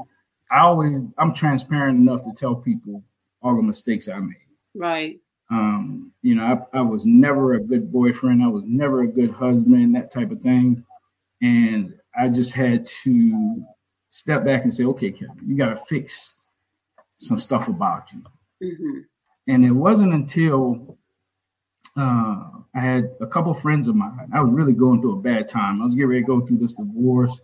I 0.52 0.60
always 0.60 0.98
I'm 1.18 1.34
transparent 1.34 1.98
enough 1.98 2.22
to 2.24 2.32
tell 2.32 2.54
people 2.54 3.02
all 3.40 3.56
the 3.56 3.62
mistakes 3.62 4.08
I 4.08 4.18
made. 4.18 4.36
Right. 4.74 5.18
Um, 5.50 6.12
you 6.22 6.34
know, 6.34 6.66
I, 6.72 6.78
I 6.78 6.80
was 6.82 7.04
never 7.04 7.54
a 7.54 7.60
good 7.60 7.92
boyfriend. 7.92 8.42
I 8.42 8.48
was 8.48 8.64
never 8.66 9.02
a 9.02 9.08
good 9.08 9.30
husband, 9.30 9.94
that 9.94 10.10
type 10.10 10.30
of 10.30 10.40
thing. 10.40 10.84
And 11.42 11.94
I 12.16 12.28
just 12.28 12.52
had 12.52 12.86
to 13.02 13.64
step 14.10 14.44
back 14.44 14.64
and 14.64 14.74
say, 14.74 14.84
okay, 14.84 15.10
Kevin, 15.10 15.36
you 15.44 15.56
got 15.56 15.70
to 15.70 15.84
fix 15.86 16.34
some 17.16 17.40
stuff 17.40 17.68
about 17.68 18.04
you. 18.12 18.22
Mm-hmm. 18.62 18.98
And 19.48 19.64
it 19.64 19.72
wasn't 19.72 20.14
until 20.14 20.96
uh, 21.96 22.44
I 22.74 22.80
had 22.80 23.10
a 23.20 23.26
couple 23.26 23.52
friends 23.54 23.88
of 23.88 23.96
mine. 23.96 24.30
I 24.32 24.40
was 24.40 24.52
really 24.52 24.72
going 24.72 25.00
through 25.00 25.18
a 25.18 25.22
bad 25.22 25.48
time. 25.48 25.82
I 25.82 25.84
was 25.84 25.94
getting 25.94 26.08
ready 26.08 26.22
to 26.22 26.26
go 26.26 26.46
through 26.46 26.58
this 26.58 26.74
divorce, 26.74 27.40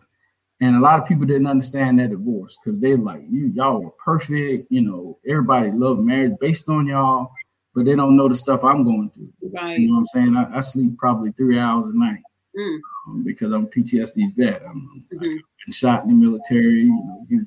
and 0.60 0.76
a 0.76 0.80
lot 0.80 1.00
of 1.00 1.06
people 1.06 1.26
didn't 1.26 1.46
understand 1.46 1.98
that 1.98 2.10
divorce 2.10 2.56
because 2.62 2.80
they 2.80 2.96
like 2.96 3.22
you, 3.28 3.46
y'all 3.48 3.82
were 3.82 3.90
perfect. 3.92 4.70
You 4.70 4.82
know, 4.82 5.18
everybody 5.26 5.70
loved 5.70 6.00
marriage 6.00 6.34
based 6.40 6.68
on 6.68 6.86
y'all, 6.86 7.30
but 7.74 7.84
they 7.84 7.94
don't 7.94 8.16
know 8.16 8.28
the 8.28 8.34
stuff 8.34 8.64
I'm 8.64 8.84
going 8.84 9.10
through. 9.10 9.32
Right. 9.52 9.78
You 9.78 9.88
know 9.88 9.94
what 9.94 10.00
I'm 10.00 10.06
saying? 10.06 10.36
I, 10.36 10.58
I 10.58 10.60
sleep 10.60 10.98
probably 10.98 11.32
three 11.32 11.58
hours 11.58 11.86
a 11.86 11.96
night 11.96 12.22
mm. 12.56 12.78
um, 13.06 13.22
because 13.24 13.52
I'm 13.52 13.64
a 13.64 13.68
PTSD 13.68 14.36
vet. 14.36 14.62
I'm, 14.68 15.04
mm-hmm. 15.12 15.18
Been 15.18 15.72
shot 15.72 16.04
in 16.04 16.08
the 16.08 16.14
military. 16.14 16.82
You 16.82 16.92
know, 16.92 17.26
you, 17.28 17.46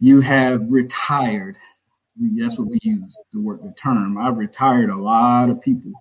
you 0.00 0.20
have 0.20 0.62
retired 0.68 1.56
that's 2.18 2.58
what 2.58 2.68
we 2.68 2.78
use 2.82 3.18
the 3.32 3.40
word 3.40 3.62
the 3.62 3.72
term. 3.72 4.18
I've 4.18 4.38
retired 4.38 4.90
a 4.90 4.96
lot 4.96 5.50
of 5.50 5.60
people 5.60 5.92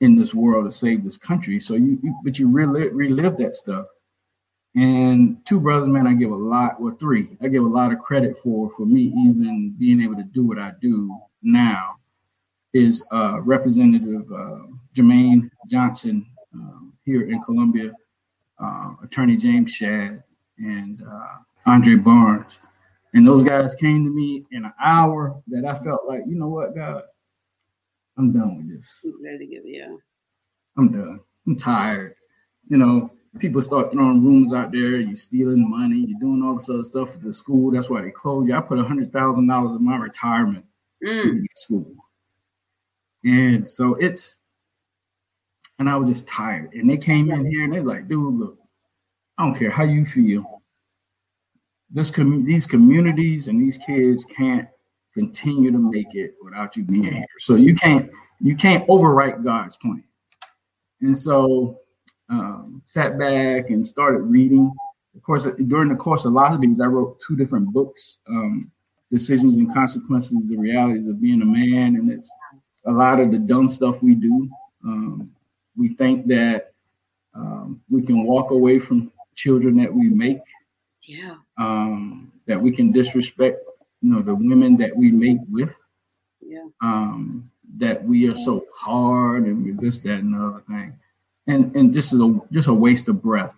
in 0.00 0.16
this 0.16 0.34
world 0.34 0.64
to 0.64 0.70
save 0.70 1.04
this 1.04 1.16
country. 1.16 1.60
So 1.60 1.74
you, 1.74 1.98
you 2.02 2.14
but 2.24 2.38
you 2.38 2.50
relive, 2.50 2.92
relive 2.92 3.36
that 3.38 3.54
stuff. 3.54 3.86
And 4.76 5.44
two 5.46 5.60
brothers, 5.60 5.88
man, 5.88 6.06
I 6.06 6.14
give 6.14 6.30
a 6.30 6.34
lot, 6.34 6.80
well, 6.80 6.96
three, 6.98 7.36
I 7.40 7.48
give 7.48 7.62
a 7.62 7.68
lot 7.68 7.92
of 7.92 8.00
credit 8.00 8.38
for 8.42 8.70
for 8.76 8.84
me 8.84 9.02
even 9.02 9.76
being 9.78 10.02
able 10.02 10.16
to 10.16 10.24
do 10.24 10.44
what 10.44 10.58
I 10.58 10.72
do 10.80 11.16
now 11.42 11.96
is 12.72 13.04
uh, 13.12 13.40
Representative 13.40 14.30
uh, 14.32 14.66
Jermaine 14.94 15.48
Johnson 15.70 16.26
um, 16.52 16.92
here 17.04 17.30
in 17.30 17.40
Columbia, 17.44 17.92
uh, 18.58 18.94
Attorney 19.02 19.36
James 19.36 19.70
Shad, 19.70 20.22
and 20.58 21.02
uh, 21.02 21.36
Andre 21.66 21.94
Barnes. 21.94 22.58
And 23.14 23.26
those 23.26 23.44
guys 23.44 23.76
came 23.76 24.04
to 24.04 24.10
me 24.10 24.44
in 24.50 24.64
an 24.64 24.72
hour 24.82 25.40
that 25.46 25.64
I 25.64 25.78
felt 25.78 26.00
like, 26.08 26.22
you 26.26 26.34
know 26.34 26.48
what, 26.48 26.74
God, 26.74 27.02
I'm 28.18 28.32
done 28.32 28.56
with 28.56 28.76
this. 28.76 29.06
Ready 29.22 29.38
to 29.38 29.46
give, 29.46 29.62
yeah. 29.64 29.94
I'm 30.76 30.90
done. 30.90 31.20
I'm 31.46 31.56
tired. 31.56 32.16
You 32.68 32.78
know, 32.78 33.12
people 33.38 33.62
start 33.62 33.92
throwing 33.92 34.24
rumors 34.24 34.52
out 34.52 34.72
there. 34.72 34.96
You're 34.98 35.16
stealing 35.16 35.68
money. 35.68 36.06
You're 36.08 36.20
doing 36.20 36.42
all 36.42 36.54
this 36.54 36.68
other 36.68 36.84
stuff 36.84 37.14
at 37.14 37.22
the 37.22 37.34
school. 37.34 37.70
That's 37.70 37.90
why 37.90 38.02
they 38.02 38.10
closed 38.10 38.48
you. 38.48 38.56
I 38.56 38.60
put 38.60 38.78
a 38.78 38.84
hundred 38.84 39.12
thousand 39.12 39.46
dollars 39.46 39.74
of 39.74 39.80
my 39.80 39.96
retirement 39.96 40.64
mm. 41.04 41.24
into 41.24 41.48
school, 41.56 41.94
and 43.24 43.68
so 43.68 43.94
it's. 43.94 44.38
And 45.80 45.90
I 45.90 45.96
was 45.96 46.08
just 46.08 46.28
tired. 46.28 46.72
And 46.74 46.88
they 46.88 46.96
came 46.96 47.32
in 47.32 47.50
here 47.50 47.64
and 47.64 47.72
they're 47.72 47.82
like, 47.82 48.06
"Dude, 48.06 48.34
look, 48.34 48.58
I 49.36 49.44
don't 49.44 49.58
care 49.58 49.72
how 49.72 49.82
you 49.82 50.06
feel 50.06 50.62
this 51.94 52.10
com- 52.10 52.44
these 52.44 52.66
communities 52.66 53.48
and 53.48 53.60
these 53.60 53.78
kids 53.78 54.24
can't 54.24 54.68
continue 55.14 55.70
to 55.70 55.78
make 55.78 56.14
it 56.14 56.34
without 56.42 56.76
you 56.76 56.82
being 56.82 57.12
here. 57.14 57.24
So 57.38 57.54
you 57.54 57.74
can't 57.74 58.10
you 58.40 58.56
can't 58.56 58.86
overwrite 58.88 59.44
God's 59.44 59.76
plan. 59.76 60.04
And 61.00 61.16
so 61.16 61.78
um, 62.28 62.82
sat 62.84 63.18
back 63.18 63.70
and 63.70 63.84
started 63.84 64.22
reading. 64.22 64.72
Of 65.14 65.22
course, 65.22 65.46
during 65.66 65.88
the 65.88 65.96
course 65.96 66.24
of 66.24 66.32
a 66.32 66.34
lot 66.34 66.52
of 66.52 66.60
these, 66.60 66.80
I 66.80 66.86
wrote 66.86 67.20
two 67.20 67.36
different 67.36 67.72
books: 67.72 68.18
um, 68.28 68.70
"Decisions 69.12 69.56
and 69.56 69.72
Consequences: 69.72 70.48
The 70.48 70.56
Realities 70.56 71.06
of 71.06 71.20
Being 71.20 71.42
a 71.42 71.46
Man," 71.46 71.96
and 71.96 72.10
it's 72.10 72.30
a 72.86 72.92
lot 72.92 73.20
of 73.20 73.30
the 73.30 73.38
dumb 73.38 73.70
stuff 73.70 74.02
we 74.02 74.14
do. 74.14 74.48
Um, 74.84 75.32
we 75.76 75.94
think 75.94 76.26
that 76.26 76.72
um, 77.34 77.80
we 77.88 78.02
can 78.02 78.24
walk 78.24 78.50
away 78.50 78.78
from 78.78 79.12
children 79.34 79.76
that 79.76 79.92
we 79.92 80.08
make 80.08 80.42
yeah. 81.06 81.36
Um, 81.58 82.32
that 82.46 82.60
we 82.60 82.72
can 82.72 82.92
disrespect, 82.92 83.60
you 84.00 84.10
know, 84.10 84.22
the 84.22 84.34
women 84.34 84.76
that 84.78 84.94
we 84.96 85.10
mate 85.10 85.40
with. 85.50 85.74
Yeah. 86.40 86.66
Um, 86.80 87.50
that 87.78 88.04
we 88.04 88.28
are 88.28 88.36
so 88.36 88.66
hard 88.74 89.46
and 89.46 89.78
this, 89.78 89.98
that, 89.98 90.20
and 90.20 90.34
the 90.34 90.38
other 90.38 90.62
thing. 90.68 90.94
And 91.46 91.74
and 91.76 91.94
this 91.94 92.12
is 92.12 92.20
a 92.20 92.40
just 92.52 92.68
a 92.68 92.74
waste 92.74 93.08
of 93.08 93.22
breath 93.22 93.54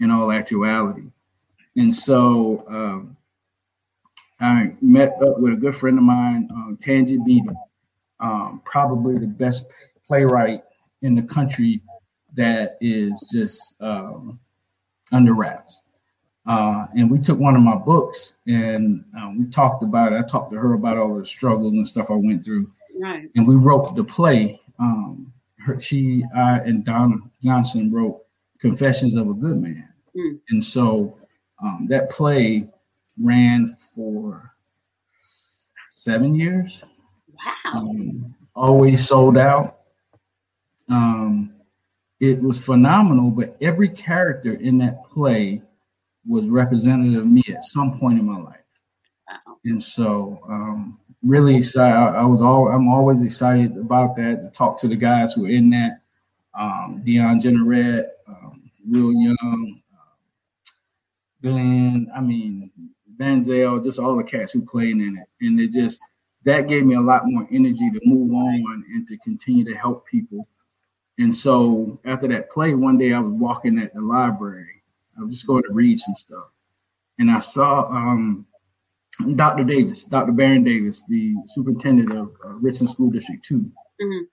in 0.00 0.10
all 0.10 0.30
actuality. 0.30 1.10
And 1.76 1.94
so 1.94 2.64
um, 2.68 3.16
I 4.40 4.72
met 4.80 5.14
up 5.22 5.40
with 5.40 5.54
a 5.54 5.56
good 5.56 5.76
friend 5.76 5.98
of 5.98 6.04
mine, 6.04 6.48
um, 6.52 6.78
Tangi 6.80 7.18
Beatty, 7.24 7.48
um, 8.20 8.62
probably 8.64 9.14
the 9.14 9.26
best 9.26 9.64
playwright 10.06 10.62
in 11.02 11.14
the 11.14 11.22
country 11.22 11.82
that 12.34 12.76
is 12.80 13.28
just 13.32 13.74
um, 13.80 14.38
under 15.12 15.34
wraps. 15.34 15.82
Uh, 16.46 16.86
and 16.94 17.10
we 17.10 17.18
took 17.18 17.38
one 17.38 17.56
of 17.56 17.62
my 17.62 17.76
books 17.76 18.36
and 18.46 19.04
uh, 19.18 19.32
we 19.36 19.46
talked 19.46 19.82
about 19.82 20.12
it. 20.12 20.16
I 20.16 20.22
talked 20.26 20.52
to 20.52 20.58
her 20.58 20.74
about 20.74 20.98
all 20.98 21.18
the 21.18 21.24
struggles 21.24 21.72
and 21.72 21.88
stuff 21.88 22.10
I 22.10 22.14
went 22.14 22.44
through. 22.44 22.70
Right. 23.00 23.30
And 23.34 23.48
we 23.48 23.56
wrote 23.56 23.94
the 23.96 24.04
play. 24.04 24.60
Um, 24.78 25.32
her, 25.64 25.80
she, 25.80 26.24
I, 26.36 26.58
and 26.60 26.84
Donna 26.84 27.16
Johnson 27.42 27.92
wrote 27.92 28.22
Confessions 28.60 29.14
of 29.16 29.28
a 29.28 29.34
Good 29.34 29.60
Man. 29.60 29.88
Mm. 30.16 30.38
And 30.50 30.64
so 30.64 31.16
um, 31.62 31.86
that 31.88 32.10
play 32.10 32.70
ran 33.20 33.76
for 33.94 34.52
seven 35.90 36.34
years. 36.34 36.82
Wow. 37.64 37.80
Um, 37.80 38.34
always 38.54 39.06
sold 39.06 39.36
out. 39.38 39.80
Um, 40.88 41.54
it 42.20 42.40
was 42.42 42.58
phenomenal, 42.58 43.30
but 43.30 43.56
every 43.60 43.88
character 43.88 44.52
in 44.52 44.78
that 44.78 45.04
play 45.06 45.62
was 46.26 46.46
representative 46.48 47.22
of 47.22 47.26
me 47.26 47.42
at 47.48 47.64
some 47.64 47.98
point 47.98 48.18
in 48.18 48.26
my 48.26 48.38
life. 48.38 48.60
Wow. 49.28 49.56
And 49.64 49.82
so, 49.82 50.40
um, 50.48 51.00
really 51.24 51.56
excited. 51.56 51.94
I, 51.94 52.24
was 52.24 52.42
all 52.42 52.68
I'm 52.68 52.88
always 52.88 53.22
excited 53.22 53.76
about 53.76 54.16
that 54.16 54.42
to 54.42 54.50
talk 54.50 54.78
to 54.80 54.88
the 54.88 54.96
guys 54.96 55.32
who 55.32 55.46
are 55.46 55.50
in 55.50 55.70
that. 55.70 56.00
Um, 56.58 57.02
Dion 57.04 57.40
Jenneret, 57.40 58.06
um, 58.28 58.70
Will 58.86 59.12
Young, 59.12 59.82
uh, 59.92 60.70
Glenn. 61.42 62.10
I 62.14 62.20
mean, 62.20 62.70
Banzel, 63.16 63.82
just 63.82 63.98
all 63.98 64.16
the 64.16 64.22
cats 64.22 64.52
who 64.52 64.62
played 64.62 64.92
in 64.92 65.18
it, 65.20 65.44
and 65.44 65.58
it 65.58 65.72
just 65.72 65.98
that 66.44 66.68
gave 66.68 66.84
me 66.84 66.94
a 66.94 67.00
lot 67.00 67.22
more 67.24 67.48
energy 67.50 67.90
to 67.90 68.00
move 68.04 68.32
on 68.32 68.84
and 68.94 69.08
to 69.08 69.16
continue 69.18 69.64
to 69.64 69.74
help 69.74 70.06
people. 70.06 70.46
And 71.18 71.34
so 71.34 71.98
after 72.04 72.28
that 72.28 72.50
play, 72.50 72.74
one 72.74 72.98
day 72.98 73.12
I 73.14 73.20
was 73.20 73.32
walking 73.32 73.78
at 73.78 73.94
the 73.94 74.00
library. 74.00 74.82
I 75.18 75.22
was 75.22 75.32
just 75.32 75.46
going 75.46 75.62
to 75.62 75.72
read 75.72 75.98
some 75.98 76.16
stuff, 76.16 76.48
and 77.18 77.30
I 77.30 77.40
saw 77.40 77.88
um, 77.88 78.46
Dr. 79.36 79.64
Davis, 79.64 80.04
Dr. 80.04 80.32
Baron 80.32 80.64
Davis, 80.64 81.02
the 81.08 81.34
superintendent 81.46 82.10
of 82.12 82.32
uh, 82.44 82.48
Richland 82.54 82.90
School 82.90 83.10
District 83.10 83.44
2. 83.44 83.58
Mm-hmm. 83.58 84.24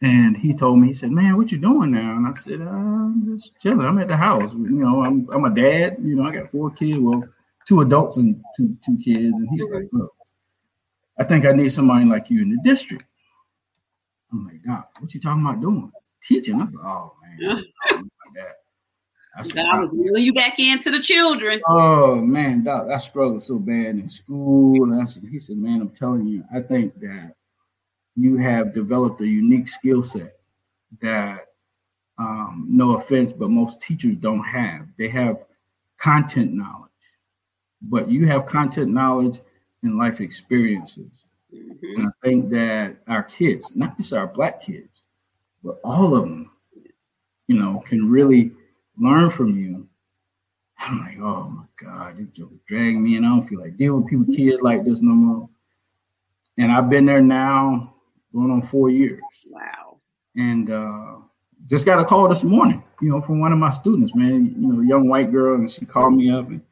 And 0.00 0.36
he 0.36 0.54
told 0.54 0.78
me, 0.78 0.88
he 0.88 0.94
said, 0.94 1.10
"Man, 1.10 1.36
what 1.36 1.50
you 1.50 1.58
doing 1.58 1.90
now?" 1.90 2.16
And 2.16 2.28
I 2.28 2.32
said, 2.34 2.60
"I'm 2.60 3.36
just 3.36 3.58
chilling. 3.60 3.84
I'm 3.84 3.98
at 3.98 4.06
the 4.06 4.16
house. 4.16 4.52
You 4.52 4.70
know, 4.70 5.02
I'm 5.02 5.28
I'm 5.30 5.44
a 5.44 5.52
dad. 5.52 5.96
You 6.00 6.14
know, 6.14 6.22
I 6.22 6.32
got 6.32 6.52
four 6.52 6.70
kids. 6.70 6.98
Well, 7.00 7.24
two 7.66 7.80
adults 7.80 8.16
and 8.16 8.40
two 8.56 8.76
two 8.84 8.96
kids." 8.98 9.34
And 9.34 9.48
he's 9.50 9.68
like, 9.72 9.88
"Look, 9.90 10.14
I 11.18 11.24
think 11.24 11.46
I 11.46 11.52
need 11.52 11.72
somebody 11.72 12.04
like 12.04 12.30
you 12.30 12.42
in 12.42 12.50
the 12.50 12.60
district." 12.62 13.06
I'm 14.30 14.46
like, 14.46 14.64
"God, 14.64 14.84
what 15.00 15.12
you 15.12 15.20
talking 15.20 15.44
about 15.44 15.60
doing? 15.60 15.90
Teaching?" 16.22 16.60
I 16.60 16.64
like, 16.66 16.74
"Oh 16.80 17.14
man, 17.20 17.64
like 17.90 18.04
that." 18.36 18.67
I, 19.36 19.80
was 19.80 19.94
reeling 19.96 20.24
you 20.24 20.32
back 20.32 20.58
into 20.58 20.90
the 20.90 21.00
children. 21.00 21.60
Oh 21.68 22.16
man, 22.16 22.64
Doc, 22.64 22.88
I 22.92 22.98
struggled 22.98 23.42
so 23.42 23.58
bad 23.58 23.86
in 23.86 24.08
school. 24.08 24.84
And 24.84 25.00
I 25.00 25.04
said, 25.04 25.24
he 25.30 25.38
said, 25.38 25.56
man, 25.56 25.80
I'm 25.80 25.90
telling 25.90 26.26
you, 26.26 26.44
I 26.52 26.60
think 26.60 26.98
that 27.00 27.34
you 28.16 28.36
have 28.38 28.74
developed 28.74 29.20
a 29.20 29.26
unique 29.26 29.68
skill 29.68 30.02
set 30.02 30.38
that, 31.02 31.46
um, 32.18 32.66
no 32.68 32.96
offense, 32.96 33.32
but 33.32 33.50
most 33.50 33.80
teachers 33.80 34.16
don't 34.16 34.42
have. 34.42 34.86
They 34.98 35.08
have 35.08 35.44
content 35.98 36.52
knowledge, 36.52 36.90
but 37.80 38.10
you 38.10 38.26
have 38.26 38.46
content 38.46 38.90
knowledge 38.90 39.40
and 39.82 39.98
life 39.98 40.20
experiences. 40.20 41.24
Mm-hmm. 41.54 42.00
And 42.00 42.08
I 42.08 42.26
think 42.26 42.50
that 42.50 42.96
our 43.06 43.22
kids, 43.22 43.72
not 43.76 43.96
just 43.96 44.12
our 44.12 44.26
black 44.26 44.62
kids, 44.62 45.02
but 45.62 45.78
all 45.84 46.16
of 46.16 46.22
them, 46.22 46.50
you 47.46 47.56
know, 47.56 47.82
can 47.86 48.10
really 48.10 48.52
learn 49.00 49.30
from 49.30 49.58
you. 49.58 49.88
I'm 50.78 51.00
like, 51.00 51.18
oh 51.20 51.50
my 51.50 51.64
God, 51.82 52.18
this 52.18 52.28
joke 52.28 52.52
dragging 52.66 53.02
me, 53.02 53.16
and 53.16 53.26
I 53.26 53.30
don't 53.30 53.48
feel 53.48 53.60
like 53.60 53.76
dealing 53.76 54.02
with 54.02 54.10
people, 54.10 54.32
kids 54.32 54.62
like 54.62 54.84
this 54.84 55.00
no 55.00 55.12
more. 55.12 55.48
And 56.56 56.72
I've 56.72 56.88
been 56.88 57.06
there 57.06 57.20
now 57.20 57.94
going 58.32 58.50
on 58.50 58.62
four 58.62 58.90
years. 58.90 59.20
Wow. 59.50 59.98
And 60.36 60.70
uh, 60.70 61.16
just 61.66 61.84
got 61.84 62.00
a 62.00 62.04
call 62.04 62.28
this 62.28 62.44
morning, 62.44 62.82
you 63.00 63.10
know, 63.10 63.20
from 63.20 63.40
one 63.40 63.52
of 63.52 63.58
my 63.58 63.70
students, 63.70 64.14
man, 64.14 64.54
you 64.58 64.72
know, 64.72 64.80
young 64.80 65.08
white 65.08 65.32
girl, 65.32 65.56
and 65.56 65.70
she 65.70 65.84
called 65.84 66.14
me 66.14 66.30
up, 66.30 66.46
and, 66.48 66.62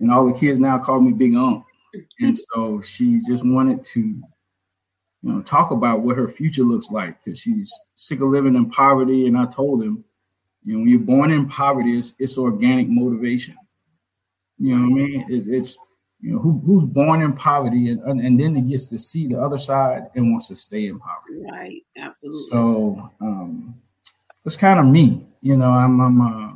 and 0.00 0.10
all 0.10 0.26
the 0.26 0.38
kids 0.38 0.58
now 0.58 0.78
call 0.78 1.00
me 1.00 1.12
Big 1.12 1.34
Ump. 1.34 1.64
and 2.20 2.38
so 2.54 2.80
she 2.82 3.20
just 3.26 3.44
wanted 3.44 3.84
to, 3.86 4.00
you 4.00 4.22
know, 5.22 5.40
talk 5.42 5.70
about 5.70 6.00
what 6.00 6.16
her 6.16 6.28
future 6.28 6.62
looks 6.62 6.90
like 6.90 7.22
because 7.24 7.38
she's 7.38 7.72
sick 7.94 8.20
of 8.20 8.28
living 8.28 8.56
in 8.56 8.70
poverty. 8.70 9.26
And 9.26 9.38
I 9.38 9.46
told 9.46 9.82
him, 9.82 10.04
you 10.66 10.72
know, 10.72 10.80
when 10.80 10.88
you're 10.88 10.98
born 10.98 11.30
in 11.30 11.48
poverty, 11.48 11.96
it's, 11.96 12.14
it's 12.18 12.36
organic 12.36 12.88
motivation. 12.88 13.56
You 14.58 14.76
know 14.76 14.90
what 14.90 15.00
I 15.00 15.06
mean? 15.06 15.26
It, 15.28 15.44
it's 15.46 15.76
you 16.20 16.32
know, 16.32 16.38
who, 16.40 16.60
who's 16.66 16.84
born 16.84 17.22
in 17.22 17.34
poverty 17.34 17.90
and, 17.90 18.20
and 18.20 18.40
then 18.40 18.56
it 18.56 18.68
gets 18.68 18.86
to 18.86 18.98
see 18.98 19.28
the 19.28 19.40
other 19.40 19.58
side 19.58 20.08
and 20.16 20.32
wants 20.32 20.48
to 20.48 20.56
stay 20.56 20.88
in 20.88 20.98
poverty. 20.98 21.44
Right, 21.48 21.82
absolutely. 21.96 22.48
So 22.50 23.10
um, 23.20 23.74
it's 24.44 24.56
kind 24.56 24.80
of 24.80 24.86
me. 24.86 25.28
You 25.40 25.56
know, 25.56 25.70
I'm 25.70 26.00
I'm 26.00 26.20
uh, 26.20 26.50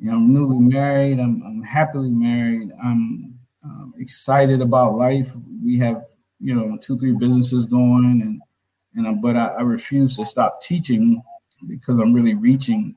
you 0.00 0.10
know, 0.10 0.16
I'm 0.16 0.34
newly 0.34 0.58
married. 0.58 1.20
I'm, 1.20 1.42
I'm 1.46 1.62
happily 1.62 2.10
married. 2.10 2.72
I'm 2.82 3.38
um, 3.64 3.94
excited 3.98 4.60
about 4.60 4.96
life. 4.96 5.30
We 5.62 5.78
have 5.78 6.04
you 6.40 6.54
know 6.54 6.76
two 6.78 6.98
three 6.98 7.12
businesses 7.12 7.66
going 7.66 8.22
and 8.22 8.42
and 8.96 9.06
uh, 9.06 9.20
but 9.20 9.36
I, 9.36 9.48
I 9.58 9.62
refuse 9.62 10.16
to 10.16 10.24
stop 10.24 10.60
teaching 10.60 11.22
because 11.68 11.98
I'm 11.98 12.12
really 12.12 12.34
reaching 12.34 12.96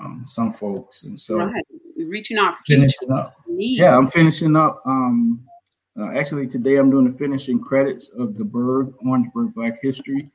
um, 0.00 0.22
some 0.26 0.52
folks, 0.52 1.02
and 1.02 1.18
so 1.18 1.36
right. 1.36 1.64
reaching 1.96 2.38
out, 2.38 2.54
finishing 2.66 3.12
up. 3.12 3.36
Yeah, 3.46 3.96
I'm 3.96 4.10
finishing 4.10 4.56
up. 4.56 4.82
Um, 4.86 5.44
uh, 5.98 6.10
actually, 6.16 6.46
today 6.46 6.76
I'm 6.76 6.90
doing 6.90 7.10
the 7.10 7.18
finishing 7.18 7.60
credits 7.60 8.10
of 8.18 8.36
the 8.36 8.44
Burg 8.44 8.94
Orangeburg 9.06 9.54
Black 9.54 9.78
History. 9.82 10.30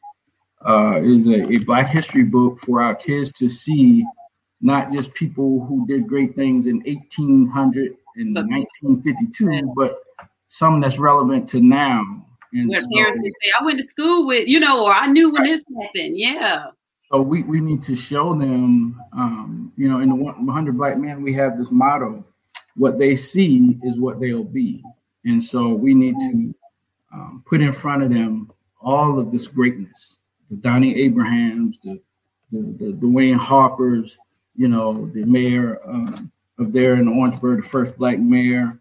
Uh, 0.65 0.99
is 1.03 1.27
a, 1.27 1.51
a 1.51 1.57
Black 1.59 1.87
History 1.87 2.23
book 2.23 2.59
for 2.61 2.81
our 2.81 2.95
kids 2.95 3.31
to 3.33 3.47
see, 3.47 4.03
not 4.61 4.91
just 4.91 5.13
people 5.13 5.63
who 5.65 5.85
did 5.85 6.07
great 6.07 6.35
things 6.35 6.65
in 6.65 6.77
1800 6.85 7.95
and 8.15 8.35
1952, 8.35 9.73
but 9.75 9.99
some 10.47 10.79
that's 10.79 10.97
relevant 10.97 11.47
to 11.49 11.61
now. 11.61 12.03
And 12.53 12.69
Where 12.69 12.81
so, 12.81 12.87
parents 12.95 13.19
say, 13.19 13.51
"I 13.59 13.63
went 13.63 13.79
to 13.79 13.87
school 13.87 14.25
with," 14.25 14.47
you 14.47 14.59
know, 14.59 14.85
or 14.85 14.91
"I 14.91 15.07
knew 15.07 15.31
when 15.31 15.43
right. 15.43 15.51
this 15.51 15.63
happened." 15.81 16.17
Yeah. 16.17 16.67
So 17.15 17.21
we, 17.21 17.43
we 17.43 17.61
need 17.61 17.81
to 17.83 17.95
show 17.95 18.37
them, 18.37 19.01
um, 19.13 19.71
you 19.77 19.87
know, 19.87 20.01
in 20.01 20.09
the 20.09 20.15
100 20.15 20.77
Black 20.77 20.97
Men, 20.97 21.21
we 21.21 21.31
have 21.31 21.57
this 21.57 21.71
motto 21.71 22.25
what 22.75 22.99
they 22.99 23.15
see 23.15 23.79
is 23.83 23.97
what 23.97 24.19
they'll 24.19 24.43
be. 24.43 24.83
And 25.23 25.41
so 25.41 25.69
we 25.69 25.93
need 25.93 26.15
to 26.19 26.55
um, 27.13 27.43
put 27.47 27.61
in 27.61 27.71
front 27.71 28.03
of 28.03 28.09
them 28.09 28.51
all 28.81 29.17
of 29.17 29.31
this 29.31 29.47
greatness 29.47 30.17
the 30.49 30.57
Donnie 30.57 30.93
Abrahams, 31.03 31.79
the, 31.85 32.01
the, 32.51 32.75
the 32.77 32.91
Dwayne 32.97 33.37
Harpers, 33.37 34.17
you 34.57 34.67
know, 34.67 35.09
the 35.13 35.23
mayor 35.23 35.79
um, 35.87 36.29
of 36.59 36.73
there 36.73 36.95
in 36.95 37.07
Orangeburg, 37.07 37.63
the 37.63 37.69
first 37.69 37.97
black 37.97 38.19
mayor. 38.19 38.77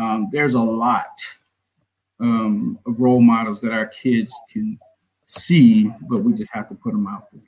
Um, 0.00 0.30
there's 0.32 0.54
a 0.54 0.58
lot 0.58 1.20
um, 2.18 2.78
of 2.86 2.98
role 2.98 3.20
models 3.20 3.60
that 3.60 3.72
our 3.72 3.88
kids 3.88 4.34
can 4.50 4.78
see, 5.26 5.92
but 6.08 6.24
we 6.24 6.32
just 6.32 6.50
have 6.50 6.70
to 6.70 6.74
put 6.74 6.92
them 6.92 7.06
out 7.06 7.26
there 7.30 7.42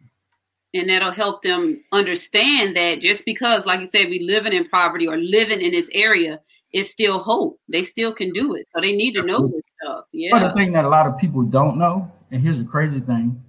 and 0.79 0.89
that'll 0.89 1.11
help 1.11 1.43
them 1.43 1.83
understand 1.93 2.77
that 2.77 3.01
just 3.01 3.25
because 3.25 3.67
like 3.67 3.81
you 3.81 3.87
said 3.87 4.09
we 4.09 4.21
living 4.21 4.53
in 4.53 4.69
poverty 4.69 5.07
or 5.07 5.17
living 5.17 5.61
in 5.61 5.73
this 5.73 5.89
area 5.93 6.41
it's 6.73 6.91
still 6.91 7.19
hope. 7.19 7.59
They 7.69 7.85
still 7.85 8.13
can 8.13 8.33
do 8.33 8.55
it. 8.55 8.67
So 8.75 8.83
they 8.83 8.95
need 8.95 9.15
to 9.15 9.23
know 9.23 9.47
this 9.47 9.63
stuff. 9.81 10.05
Yeah. 10.13 10.31
But 10.33 10.49
the 10.49 10.53
thing 10.53 10.73
that 10.73 10.85
a 10.85 10.89
lot 10.89 11.07
of 11.07 11.17
people 11.17 11.43
don't 11.43 11.79
know 11.79 12.11
and 12.31 12.43
here's 12.43 12.59
the 12.59 12.65
crazy 12.65 13.01
thing 13.01 13.43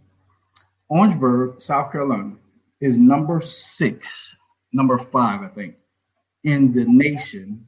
orangeburg 0.89 1.61
south 1.61 1.91
carolina 1.91 2.35
is 2.81 2.97
number 2.97 3.41
six 3.41 4.35
number 4.73 4.97
five 4.97 5.41
i 5.41 5.47
think 5.47 5.75
in 6.43 6.71
the 6.73 6.85
nation 6.85 7.65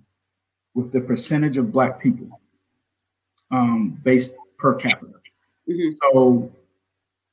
with 0.75 0.91
the 0.91 1.01
percentage 1.01 1.57
of 1.57 1.71
black 1.71 1.99
people 1.99 2.27
um, 3.51 3.99
based 4.03 4.33
per 4.59 4.75
capita. 4.75 5.13
Mm-hmm. 5.67 5.89
so 6.13 6.51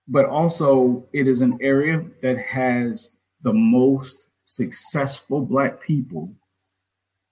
but 0.08 0.26
also 0.26 1.06
it 1.12 1.26
is 1.26 1.40
an 1.40 1.58
area 1.60 2.04
that 2.22 2.38
has 2.38 3.10
the 3.42 3.52
most 3.52 4.28
successful 4.44 5.40
black 5.40 5.80
people 5.80 6.32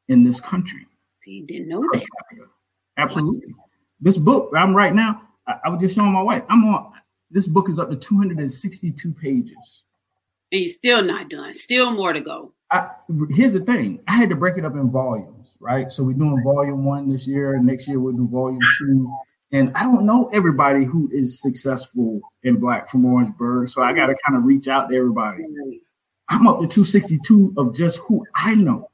in 0.08 0.24
this 0.24 0.40
country. 0.40 0.86
See, 1.22 1.32
you 1.32 1.46
didn't 1.46 1.68
know 1.68 1.80
that. 1.92 2.04
Absolutely. 2.98 3.54
This 4.00 4.18
book 4.18 4.52
I'm 4.56 4.74
right 4.74 4.94
now, 4.94 5.22
I, 5.46 5.54
I 5.64 5.68
was 5.70 5.80
just 5.80 5.94
showing 5.94 6.12
my 6.12 6.22
wife. 6.22 6.42
I'm 6.48 6.64
on 6.64 6.92
this 7.34 7.48
book 7.48 7.68
is 7.68 7.78
up 7.78 7.90
to 7.90 7.96
262 7.96 9.12
pages. 9.12 9.82
And 10.52 10.60
you're 10.60 10.68
still 10.68 11.02
not 11.02 11.28
done. 11.28 11.54
Still 11.54 11.90
more 11.90 12.12
to 12.12 12.20
go. 12.20 12.52
I, 12.70 12.88
here's 13.30 13.54
the 13.54 13.60
thing. 13.60 14.00
I 14.06 14.16
had 14.16 14.30
to 14.30 14.36
break 14.36 14.56
it 14.56 14.64
up 14.64 14.74
in 14.74 14.88
volumes, 14.90 15.56
right? 15.58 15.90
So 15.90 16.04
we're 16.04 16.12
doing 16.12 16.42
volume 16.44 16.84
one 16.84 17.10
this 17.10 17.26
year, 17.26 17.54
and 17.54 17.66
next 17.66 17.88
year 17.88 17.98
we'll 17.98 18.14
do 18.14 18.28
volume 18.28 18.60
two. 18.78 19.12
And 19.52 19.72
I 19.76 19.84
don't 19.84 20.04
know 20.04 20.30
everybody 20.32 20.84
who 20.84 21.08
is 21.12 21.40
successful 21.40 22.20
in 22.42 22.56
Black 22.56 22.90
from 22.90 23.04
Orangeburg. 23.04 23.68
So 23.68 23.82
I 23.82 23.92
got 23.92 24.06
to 24.06 24.16
kind 24.26 24.36
of 24.36 24.44
reach 24.44 24.68
out 24.68 24.88
to 24.88 24.96
everybody. 24.96 25.44
I'm 26.28 26.46
up 26.46 26.60
to 26.60 26.66
262 26.66 27.54
of 27.56 27.74
just 27.74 27.98
who 27.98 28.24
I 28.34 28.54
know. 28.54 28.78
Wow. 28.78 28.88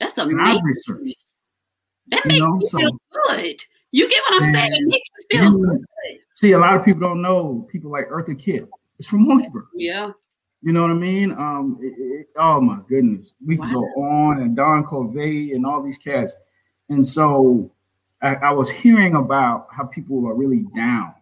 That's 0.00 0.16
amazing. 0.16 0.40
And 0.40 0.48
I've 0.48 0.64
researched. 0.64 1.16
That 2.10 2.24
makes 2.24 2.36
you 2.36 2.46
know, 2.46 2.58
so, 2.60 2.78
feel 2.78 2.98
good. 3.26 3.64
You 3.90 4.08
get 4.08 4.22
what 4.28 4.42
I'm 4.42 4.52
saying? 4.52 4.72
It 4.72 4.86
makes 4.86 5.08
you 5.30 5.40
feel 5.40 5.58
good. 5.58 5.84
See, 6.34 6.52
a 6.52 6.58
lot 6.58 6.76
of 6.76 6.84
people 6.84 7.00
don't 7.00 7.20
know 7.20 7.66
people 7.70 7.90
like 7.90 8.08
Eartha 8.08 8.38
Kitt. 8.38 8.68
It's 8.98 9.08
from 9.08 9.28
Orangeburg. 9.28 9.66
Yeah. 9.74 10.12
You 10.62 10.72
know 10.72 10.82
what 10.82 10.90
I 10.90 10.94
mean? 10.94 11.32
Um, 11.32 11.78
it, 11.80 11.94
it, 11.98 12.26
oh 12.36 12.60
my 12.60 12.80
goodness, 12.88 13.34
we 13.44 13.56
wow. 13.56 13.64
can 13.64 13.74
go 13.74 13.80
on 14.02 14.42
and 14.42 14.56
Don 14.56 14.84
Corvée 14.84 15.54
and 15.54 15.64
all 15.64 15.82
these 15.82 15.98
cats. 15.98 16.34
And 16.88 17.06
so 17.06 17.70
I, 18.20 18.34
I, 18.34 18.50
was 18.52 18.68
hearing 18.68 19.14
about 19.14 19.68
how 19.70 19.84
people 19.84 20.26
are 20.26 20.34
really 20.34 20.64
down. 20.74 21.14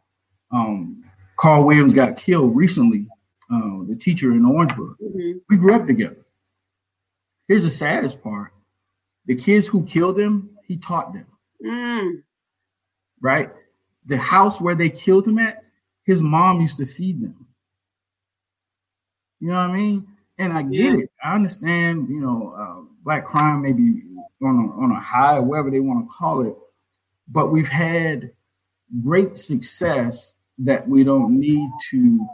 Um, 0.50 1.04
Carl 1.36 1.64
Williams 1.64 1.92
got 1.92 2.16
killed 2.16 2.56
recently, 2.56 3.06
uh, 3.52 3.84
the 3.88 3.96
teacher 3.96 4.32
in 4.32 4.44
Orangeburg. 4.44 4.96
Mm-hmm. 5.02 5.38
We 5.50 5.56
grew 5.56 5.74
up 5.74 5.86
together. 5.86 6.24
Here's 7.48 7.62
the 7.62 7.70
saddest 7.70 8.22
part 8.22 8.52
the 9.26 9.34
kids 9.34 9.66
who 9.66 9.84
killed 9.84 10.18
him, 10.18 10.50
he 10.66 10.76
taught 10.76 11.12
them. 11.12 11.26
Mm. 11.64 12.22
Right? 13.20 13.50
The 14.06 14.16
house 14.16 14.60
where 14.60 14.74
they 14.74 14.88
killed 14.88 15.26
him 15.26 15.38
at, 15.38 15.64
his 16.04 16.22
mom 16.22 16.60
used 16.60 16.78
to 16.78 16.86
feed 16.86 17.20
them. 17.20 17.46
You 19.40 19.48
know 19.48 19.54
what 19.54 19.70
I 19.70 19.76
mean? 19.76 20.06
And 20.38 20.52
I 20.52 20.62
get 20.62 20.72
yeah. 20.72 20.96
it. 20.98 21.10
I 21.22 21.34
understand, 21.34 22.08
you 22.08 22.20
know, 22.20 22.54
uh, 22.56 22.86
black 23.04 23.26
crime 23.26 23.62
may 23.62 23.72
be 23.72 24.02
on 24.42 24.56
a, 24.56 24.80
on 24.80 24.92
a 24.92 25.00
high, 25.00 25.38
whatever 25.38 25.70
they 25.70 25.80
want 25.80 26.06
to 26.06 26.12
call 26.12 26.42
it, 26.42 26.54
but 27.28 27.50
we've 27.50 27.68
had 27.68 28.30
great 29.02 29.38
success 29.38 30.36
that 30.58 30.88
we 30.88 31.04
don't 31.04 31.38
need 31.38 31.68
to 31.90 32.26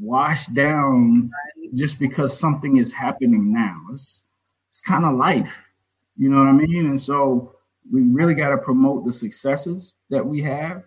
wash 0.00 0.46
down 0.48 1.30
just 1.74 1.98
because 1.98 2.38
something 2.38 2.76
is 2.76 2.92
happening 2.92 3.52
now. 3.52 3.80
It's, 3.90 4.22
it's 4.68 4.80
kind 4.80 5.04
of 5.04 5.16
life, 5.16 5.52
you 6.16 6.28
know 6.28 6.38
what 6.38 6.48
I 6.48 6.52
mean? 6.52 6.86
And 6.86 7.00
so 7.00 7.54
we 7.90 8.02
really 8.02 8.34
got 8.34 8.50
to 8.50 8.58
promote 8.58 9.04
the 9.04 9.12
successes 9.12 9.94
that 10.10 10.24
we 10.24 10.40
have. 10.42 10.84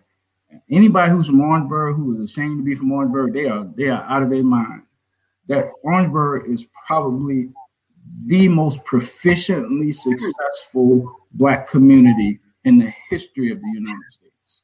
Anybody 0.70 1.12
who's 1.12 1.26
from 1.26 1.40
Orangeburg 1.42 1.96
who 1.96 2.16
is 2.16 2.30
ashamed 2.30 2.58
to 2.58 2.64
be 2.64 2.74
from 2.74 2.90
Orangeburg, 2.92 3.34
they 3.34 3.46
are 3.46 3.68
they 3.76 3.88
are 3.88 4.02
out 4.04 4.22
of 4.22 4.30
their 4.30 4.42
mind. 4.42 4.82
That 5.46 5.70
Orangeburg 5.82 6.50
is 6.50 6.64
probably 6.86 7.50
the 8.26 8.48
most 8.48 8.82
proficiently 8.84 9.94
successful 9.94 11.14
black 11.32 11.68
community 11.68 12.40
in 12.68 12.78
the 12.78 12.92
history 13.10 13.50
of 13.50 13.60
the 13.60 13.70
United 13.74 14.10
States. 14.10 14.62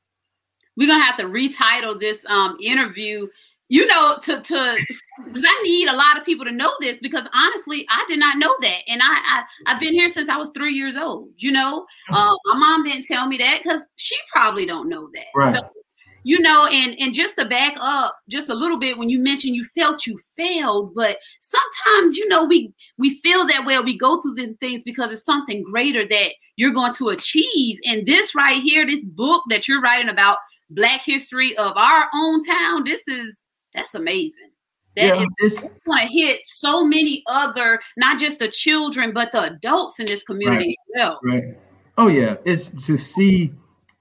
We're 0.76 0.88
gonna 0.88 1.04
have 1.04 1.16
to 1.18 1.24
retitle 1.24 1.98
this 1.98 2.24
um, 2.28 2.56
interview 2.60 3.28
you 3.68 3.86
know, 3.86 4.18
to 4.22 4.40
to 4.40 4.76
because 5.24 5.44
I 5.44 5.62
need 5.62 5.88
a 5.88 5.96
lot 5.96 6.18
of 6.18 6.24
people 6.24 6.44
to 6.44 6.52
know 6.52 6.72
this 6.80 6.98
because 6.98 7.26
honestly, 7.32 7.86
I 7.88 8.04
did 8.08 8.18
not 8.18 8.36
know 8.36 8.54
that, 8.60 8.80
and 8.88 9.00
I, 9.02 9.42
I 9.66 9.70
have 9.70 9.80
been 9.80 9.94
here 9.94 10.10
since 10.10 10.28
I 10.28 10.36
was 10.36 10.50
three 10.54 10.74
years 10.74 10.96
old. 10.96 11.30
You 11.38 11.52
know, 11.52 11.86
uh, 12.10 12.36
my 12.44 12.58
mom 12.58 12.84
didn't 12.84 13.06
tell 13.06 13.26
me 13.26 13.38
that 13.38 13.60
because 13.62 13.88
she 13.96 14.16
probably 14.32 14.66
don't 14.66 14.88
know 14.88 15.08
that. 15.14 15.26
Right. 15.34 15.54
So, 15.54 15.60
you 16.24 16.40
know, 16.40 16.66
and 16.66 16.96
and 16.98 17.14
just 17.14 17.36
to 17.36 17.44
back 17.44 17.74
up 17.78 18.16
just 18.28 18.48
a 18.48 18.54
little 18.54 18.78
bit, 18.78 18.98
when 18.98 19.10
you 19.10 19.20
mentioned 19.20 19.54
you 19.54 19.64
felt 19.74 20.06
you 20.06 20.18
failed, 20.36 20.94
but 20.94 21.18
sometimes 21.40 22.16
you 22.16 22.26
know 22.28 22.44
we 22.44 22.72
we 22.98 23.20
feel 23.20 23.46
that 23.46 23.64
way. 23.64 23.78
We 23.78 23.96
go 23.96 24.20
through 24.20 24.34
the 24.34 24.54
things 24.58 24.82
because 24.84 25.12
it's 25.12 25.24
something 25.24 25.62
greater 25.62 26.08
that 26.08 26.30
you're 26.56 26.72
going 26.72 26.94
to 26.94 27.10
achieve. 27.10 27.78
And 27.86 28.06
this 28.06 28.34
right 28.34 28.60
here, 28.60 28.86
this 28.86 29.04
book 29.04 29.44
that 29.50 29.68
you're 29.68 29.82
writing 29.82 30.08
about 30.08 30.38
Black 30.70 31.02
history 31.02 31.56
of 31.58 31.76
our 31.76 32.08
own 32.14 32.42
town, 32.42 32.84
this 32.84 33.06
is 33.06 33.38
that's 33.74 33.94
amazing. 33.94 34.50
That 34.96 35.18
yeah, 35.18 35.24
is 35.40 35.58
going 35.84 36.06
to 36.06 36.12
hit 36.12 36.40
so 36.44 36.84
many 36.84 37.24
other, 37.26 37.80
not 37.96 38.18
just 38.20 38.38
the 38.38 38.48
children, 38.48 39.12
but 39.12 39.32
the 39.32 39.42
adults 39.52 39.98
in 39.98 40.06
this 40.06 40.22
community 40.22 40.76
right, 40.94 41.04
as 41.04 41.10
well. 41.10 41.20
Right. 41.24 41.58
Oh 41.98 42.06
yeah, 42.06 42.36
it's 42.44 42.70
to 42.86 42.96
see. 42.96 43.52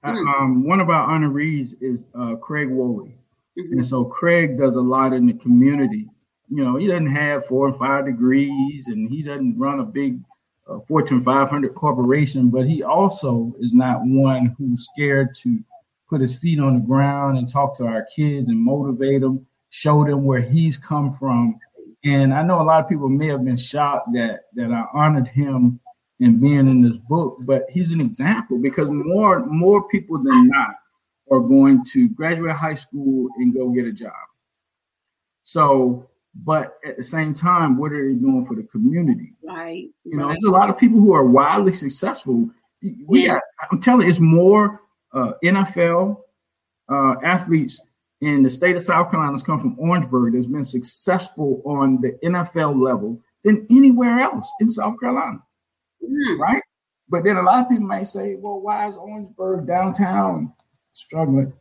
Mm-hmm. 0.04 0.28
Um, 0.28 0.68
one 0.68 0.80
of 0.80 0.90
our 0.90 1.08
honorees 1.08 1.76
is 1.82 2.06
uh, 2.18 2.36
Craig 2.36 2.70
Woolley, 2.70 3.16
mm-hmm. 3.58 3.80
and 3.80 3.88
so 3.88 4.04
Craig 4.04 4.58
does 4.58 4.76
a 4.76 4.82
lot 4.82 5.14
in 5.14 5.26
the 5.26 5.34
community. 5.34 6.08
You 6.50 6.64
know, 6.64 6.76
he 6.76 6.88
doesn't 6.88 7.16
have 7.16 7.46
four 7.46 7.68
and 7.68 7.78
five 7.78 8.06
degrees, 8.06 8.88
and 8.88 9.10
he 9.10 9.24
doesn't 9.24 9.58
run 9.58 9.80
a 9.80 9.86
big 9.86 10.20
uh, 10.68 10.80
Fortune 10.88 11.24
500 11.24 11.74
corporation, 11.74 12.50
but 12.50 12.68
he 12.68 12.84
also 12.84 13.54
is 13.60 13.74
not 13.74 14.02
one 14.04 14.56
who's 14.58 14.88
scared 14.94 15.36
to 15.44 15.60
put 16.10 16.22
his 16.22 16.38
feet 16.38 16.60
on 16.60 16.76
the 16.76 16.86
ground 16.86 17.38
and 17.38 17.50
talk 17.50 17.76
to 17.78 17.86
our 17.86 18.06
kids 18.16 18.50
and 18.50 18.60
motivate 18.60 19.22
them 19.22 19.46
show 19.74 20.06
them 20.06 20.24
where 20.24 20.42
he's 20.42 20.78
come 20.78 21.12
from. 21.12 21.60
And 22.06 22.32
I 22.32 22.44
know 22.44 22.62
a 22.62 22.64
lot 22.64 22.84
of 22.84 22.88
people 22.88 23.10
may 23.10 23.28
have 23.30 23.44
been 23.44 23.58
shocked 23.58 24.10
that 24.14 24.42
that 24.54 24.72
I 24.72 24.86
honored 24.94 25.28
him 25.28 25.80
in 26.24 26.40
being 26.40 26.68
in 26.68 26.82
this 26.82 26.98
book, 26.98 27.38
but 27.42 27.66
he's 27.70 27.92
an 27.92 28.02
example 28.02 28.58
because 28.58 28.90
more 28.90 29.46
more 29.46 29.88
people 29.90 30.18
than 30.18 30.48
not 30.48 30.76
are 31.32 31.40
going 31.40 31.84
to 31.86 32.10
graduate 32.10 32.56
high 32.56 32.76
school 32.76 33.30
and 33.38 33.54
go 33.54 33.70
get 33.70 33.86
a 33.86 33.92
job. 33.92 34.14
So, 35.44 36.10
but 36.36 36.78
at 36.86 36.98
the 36.98 37.04
same 37.04 37.34
time, 37.34 37.78
what 37.78 37.92
are 37.92 38.10
they 38.10 38.16
doing 38.16 38.46
for 38.46 38.56
the 38.56 38.64
community? 38.64 39.34
Right. 39.44 39.90
You 40.04 40.18
know, 40.18 40.26
right. 40.26 40.32
there's 40.32 40.50
a 40.50 40.52
lot 40.52 40.70
of 40.70 40.78
people 40.78 41.00
who 41.00 41.14
are 41.14 41.26
wildly 41.26 41.74
successful. 41.74 42.50
We, 43.06 43.26
yeah. 43.26 43.40
I'm 43.72 43.82
telling 43.82 44.04
you, 44.04 44.10
it's 44.10 44.20
more 44.20 44.82
uh, 45.14 45.34
NFL 45.44 46.18
uh, 46.90 47.16
athletes 47.24 47.80
in 48.22 48.44
the 48.44 48.50
state 48.50 48.76
of 48.76 48.84
South 48.84 49.12
Carolina 49.12 49.34
has 49.34 49.44
come 49.44 49.60
from 49.60 49.78
Orangeburg 49.78 50.34
that's 50.34 50.46
been 50.46 50.64
successful 50.64 51.62
on 51.66 52.00
the 52.02 52.18
NFL 52.24 52.82
level 52.82 53.20
than 53.44 53.68
anywhere 53.70 54.20
else 54.20 54.50
in 54.62 54.70
South 54.70 54.98
Carolina. 55.00 55.40
Mm. 56.04 56.40
Right? 56.40 56.62
But 57.10 57.24
then 57.24 57.38
a 57.38 57.42
lot 57.42 57.64
of 57.64 57.70
people 57.70 57.86
might 57.86 58.08
say, 58.08 58.36
well, 58.36 58.62
why 58.62 58.88
is 58.88 58.98
Orangeburg 58.98 59.68
downtown 59.68 60.54
struggling? 60.94 61.54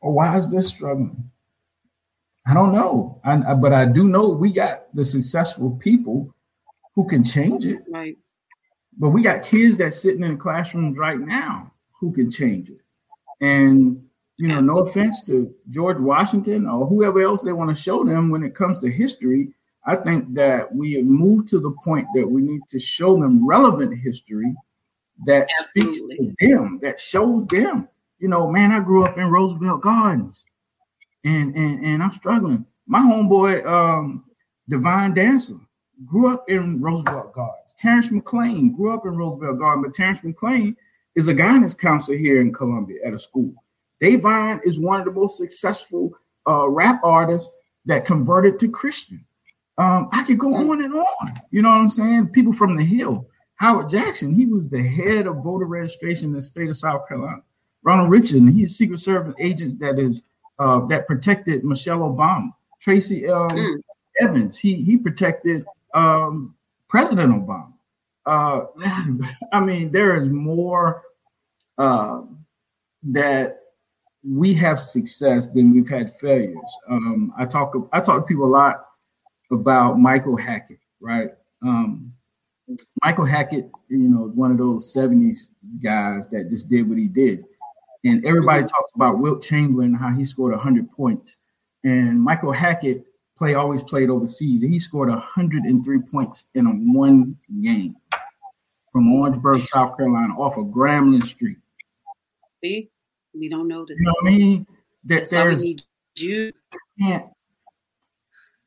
Or 0.00 0.12
why 0.12 0.36
is 0.36 0.48
this 0.48 0.68
struggling? 0.68 1.30
I 2.46 2.54
don't 2.54 2.72
know. 2.72 3.20
I, 3.24 3.54
but 3.54 3.72
I 3.72 3.84
do 3.84 4.04
know 4.04 4.30
we 4.30 4.52
got 4.52 4.94
the 4.94 5.04
successful 5.04 5.72
people 5.72 6.34
who 6.94 7.06
can 7.06 7.22
change 7.22 7.66
it. 7.66 7.80
Right. 7.88 8.16
But 8.98 9.10
we 9.10 9.22
got 9.22 9.44
kids 9.44 9.78
that 9.78 9.94
sitting 9.94 10.24
in 10.24 10.38
classrooms 10.38 10.96
right 10.96 11.20
now 11.20 11.72
who 12.00 12.12
can 12.12 12.30
change 12.30 12.70
it. 12.70 12.80
And 13.40 14.02
you 14.38 14.48
know, 14.48 14.60
no 14.60 14.78
offense 14.78 15.22
to 15.24 15.54
George 15.68 15.98
Washington 15.98 16.66
or 16.66 16.86
whoever 16.86 17.20
else 17.20 17.42
they 17.42 17.52
want 17.52 17.68
to 17.76 17.80
show 17.80 18.04
them 18.04 18.30
when 18.30 18.42
it 18.42 18.54
comes 18.54 18.80
to 18.80 18.90
history. 18.90 19.52
I 19.86 19.96
think 19.96 20.34
that 20.34 20.74
we 20.74 20.94
have 20.94 21.06
moved 21.06 21.48
to 21.50 21.60
the 21.60 21.70
point 21.82 22.06
that 22.14 22.28
we 22.28 22.42
need 22.42 22.60
to 22.70 22.78
show 22.78 23.20
them 23.20 23.46
relevant 23.46 23.98
history 23.98 24.54
that 25.26 25.48
Absolutely. 25.60 25.94
speaks 25.94 26.16
to 26.16 26.34
them, 26.48 26.78
that 26.82 27.00
shows 27.00 27.46
them. 27.46 27.88
You 28.18 28.28
know, 28.28 28.50
man, 28.50 28.72
I 28.72 28.80
grew 28.80 29.04
up 29.04 29.16
in 29.16 29.30
Roosevelt 29.30 29.80
Gardens, 29.80 30.42
and 31.24 31.54
and 31.56 31.84
and 31.84 32.02
I'm 32.02 32.12
struggling. 32.12 32.66
My 32.86 33.00
homeboy, 33.00 33.64
um, 33.66 34.24
Divine 34.68 35.14
Dancer, 35.14 35.58
grew 36.06 36.28
up 36.28 36.44
in 36.48 36.80
Roosevelt 36.80 37.32
Gardens. 37.32 37.74
Terrence 37.78 38.08
McClain 38.08 38.76
grew 38.76 38.92
up 38.92 39.06
in 39.06 39.16
Roosevelt 39.16 39.58
Gardens, 39.58 39.86
but 39.86 39.94
Terrence 39.94 40.20
McClain 40.20 40.76
is 41.14 41.28
a 41.28 41.34
guidance 41.34 41.72
counselor 41.72 42.18
here 42.18 42.40
in 42.40 42.52
Columbia 42.52 42.98
at 43.04 43.14
a 43.14 43.18
school. 43.18 43.54
Da'Vine 44.02 44.60
is 44.64 44.78
one 44.78 45.00
of 45.00 45.06
the 45.06 45.12
most 45.12 45.38
successful 45.38 46.12
uh, 46.48 46.68
rap 46.68 47.00
artists 47.02 47.52
that 47.86 48.06
converted 48.06 48.58
to 48.60 48.68
Christian. 48.68 49.24
Um, 49.80 50.10
I 50.12 50.24
could 50.24 50.38
go 50.38 50.54
on 50.54 50.84
and 50.84 50.92
on. 50.92 51.40
You 51.50 51.62
know 51.62 51.70
what 51.70 51.76
I'm 51.76 51.88
saying? 51.88 52.28
People 52.28 52.52
from 52.52 52.76
the 52.76 52.84
Hill. 52.84 53.26
Howard 53.54 53.88
Jackson, 53.88 54.34
he 54.34 54.44
was 54.44 54.68
the 54.68 54.82
head 54.82 55.26
of 55.26 55.42
voter 55.42 55.64
registration 55.64 56.26
in 56.26 56.32
the 56.34 56.42
state 56.42 56.68
of 56.68 56.76
South 56.76 57.08
Carolina. 57.08 57.42
Ronald 57.82 58.10
Richardson, 58.10 58.48
he's 58.48 58.72
a 58.72 58.74
Secret 58.74 59.00
Service 59.00 59.34
agent 59.40 59.80
that 59.80 59.98
is 59.98 60.20
uh, 60.58 60.86
that 60.88 61.06
protected 61.06 61.64
Michelle 61.64 62.00
Obama. 62.00 62.50
Tracy 62.80 63.26
um, 63.26 63.48
mm. 63.48 63.82
Evans, 64.20 64.58
he 64.58 64.76
he 64.82 64.98
protected 64.98 65.64
um, 65.94 66.54
President 66.88 67.32
Obama. 67.32 67.72
Uh, 68.26 68.66
I 69.52 69.60
mean, 69.60 69.92
there 69.92 70.14
is 70.16 70.28
more 70.28 71.04
uh, 71.78 72.20
that 73.04 73.60
we 74.22 74.52
have 74.54 74.78
success 74.78 75.48
than 75.48 75.72
we've 75.72 75.88
had 75.88 76.14
failures. 76.18 76.58
Um, 76.90 77.32
I 77.38 77.46
talk 77.46 77.74
I 77.94 78.00
talk 78.00 78.20
to 78.20 78.26
people 78.26 78.44
a 78.44 78.52
lot 78.52 78.89
about 79.50 79.98
Michael 79.98 80.36
Hackett, 80.36 80.78
right? 81.00 81.30
Um, 81.62 82.12
Michael 83.02 83.24
Hackett, 83.24 83.70
you 83.88 83.98
know, 83.98 84.30
one 84.34 84.50
of 84.50 84.58
those 84.58 84.94
70s 84.94 85.48
guys 85.82 86.28
that 86.30 86.48
just 86.50 86.68
did 86.68 86.88
what 86.88 86.98
he 86.98 87.06
did. 87.06 87.44
And 88.04 88.24
everybody 88.24 88.62
talks 88.62 88.92
about 88.94 89.18
Wilt 89.18 89.42
Chamberlain, 89.42 89.92
how 89.92 90.10
he 90.10 90.24
scored 90.24 90.52
100 90.52 90.90
points. 90.92 91.36
And 91.84 92.20
Michael 92.20 92.52
Hackett 92.52 93.04
play 93.36 93.54
always 93.54 93.82
played 93.82 94.08
overseas. 94.08 94.62
And 94.62 94.72
he 94.72 94.78
scored 94.78 95.08
103 95.08 95.98
points 96.10 96.46
in 96.54 96.66
a 96.66 96.70
one 96.70 97.36
game 97.62 97.96
from 98.92 99.12
Orangeburg, 99.12 99.66
South 99.66 99.96
Carolina, 99.96 100.34
off 100.38 100.56
of 100.56 100.66
Grambling 100.66 101.24
Street. 101.24 101.58
See? 102.62 102.90
We 103.34 103.48
don't 103.48 103.68
know 103.68 103.84
this. 103.84 103.98
You 103.98 104.06
know 104.06 104.14
what 104.20 104.32
I 104.32 104.36
mean? 104.36 104.66
That 105.04 105.20
That's 105.20 105.30
there's 105.30 105.64
you. 106.16 106.52
Can't, 107.00 107.26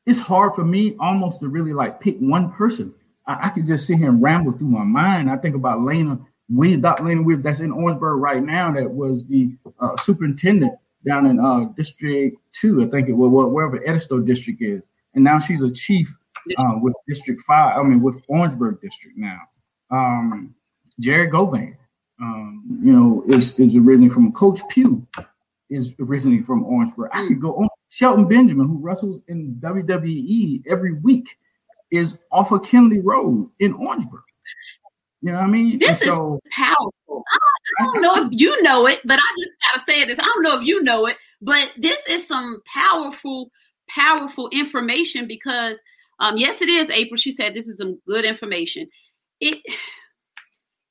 it's 0.06 0.18
hard 0.18 0.54
for 0.54 0.64
me 0.64 0.96
almost 1.00 1.40
to 1.40 1.48
really 1.48 1.72
like 1.72 2.00
pick 2.00 2.18
one 2.18 2.52
person. 2.52 2.94
I, 3.26 3.46
I 3.46 3.48
could 3.50 3.66
just 3.66 3.86
sit 3.86 3.98
here 3.98 4.08
and 4.08 4.22
ramble 4.22 4.52
through 4.52 4.68
my 4.68 4.84
mind. 4.84 5.30
I 5.30 5.36
think 5.36 5.54
about 5.54 5.82
Lena 5.82 6.18
Williams, 6.48 6.82
Dr. 6.82 7.04
Lena 7.04 7.22
Williams, 7.22 7.44
that's 7.44 7.60
in 7.60 7.72
Orangeburg 7.72 8.20
right 8.20 8.42
now, 8.42 8.72
that 8.72 8.90
was 8.90 9.26
the 9.26 9.54
uh, 9.80 9.96
superintendent 9.96 10.74
down 11.06 11.26
in 11.26 11.38
uh, 11.38 11.64
District 11.76 12.36
2, 12.52 12.84
I 12.84 12.88
think 12.88 13.08
it 13.08 13.12
was, 13.12 13.30
wherever 13.30 13.76
Edisto 13.86 14.20
District 14.20 14.60
is. 14.60 14.82
And 15.14 15.24
now 15.24 15.38
she's 15.38 15.62
a 15.62 15.70
chief 15.70 16.14
uh, 16.58 16.74
with 16.80 16.94
District 17.08 17.40
5, 17.42 17.78
I 17.78 17.82
mean, 17.82 18.02
with 18.02 18.22
Orangeburg 18.28 18.80
District 18.80 19.16
now. 19.16 19.40
Um, 19.90 20.54
Jared 21.00 21.30
Govan, 21.30 21.76
um, 22.20 22.80
you 22.82 22.92
know, 22.92 23.24
is 23.28 23.58
is 23.58 23.76
originally 23.76 24.08
from 24.08 24.32
Coach 24.32 24.60
Pugh, 24.68 25.06
is 25.70 25.94
originally 26.00 26.42
from 26.42 26.64
Orangeburg. 26.64 27.10
I 27.12 27.26
could 27.26 27.40
go 27.40 27.56
on. 27.56 27.68
Shelton 27.94 28.26
Benjamin, 28.26 28.66
who 28.66 28.78
wrestles 28.78 29.20
in 29.28 29.54
WWE 29.60 30.66
every 30.66 30.94
week, 30.94 31.28
is 31.92 32.18
off 32.32 32.50
of 32.50 32.64
Kennedy 32.64 33.00
Road 33.00 33.48
in 33.60 33.72
Orangeburg. 33.74 34.24
You 35.22 35.30
know 35.30 35.38
what 35.38 35.44
I 35.44 35.46
mean? 35.46 35.78
This 35.78 36.02
and 36.02 36.10
is 36.10 36.40
powerful. 36.50 36.90
I, 37.08 37.38
I 37.80 37.84
don't 37.84 38.02
know 38.02 38.26
if 38.26 38.28
you 38.32 38.60
know 38.62 38.88
it, 38.88 38.98
but 39.04 39.20
I 39.20 39.22
just 39.38 39.56
gotta 39.62 39.84
say 39.88 40.04
this. 40.04 40.18
I 40.18 40.24
don't 40.24 40.42
know 40.42 40.58
if 40.58 40.66
you 40.66 40.82
know 40.82 41.06
it, 41.06 41.18
but 41.40 41.70
this 41.78 42.04
is 42.08 42.26
some 42.26 42.60
powerful, 42.66 43.52
powerful 43.88 44.48
information 44.48 45.28
because 45.28 45.78
um, 46.18 46.36
yes, 46.36 46.60
it 46.62 46.68
is 46.68 46.90
April. 46.90 47.16
She 47.16 47.30
said 47.30 47.54
this 47.54 47.68
is 47.68 47.78
some 47.78 48.00
good 48.08 48.24
information. 48.24 48.88
It 49.38 49.62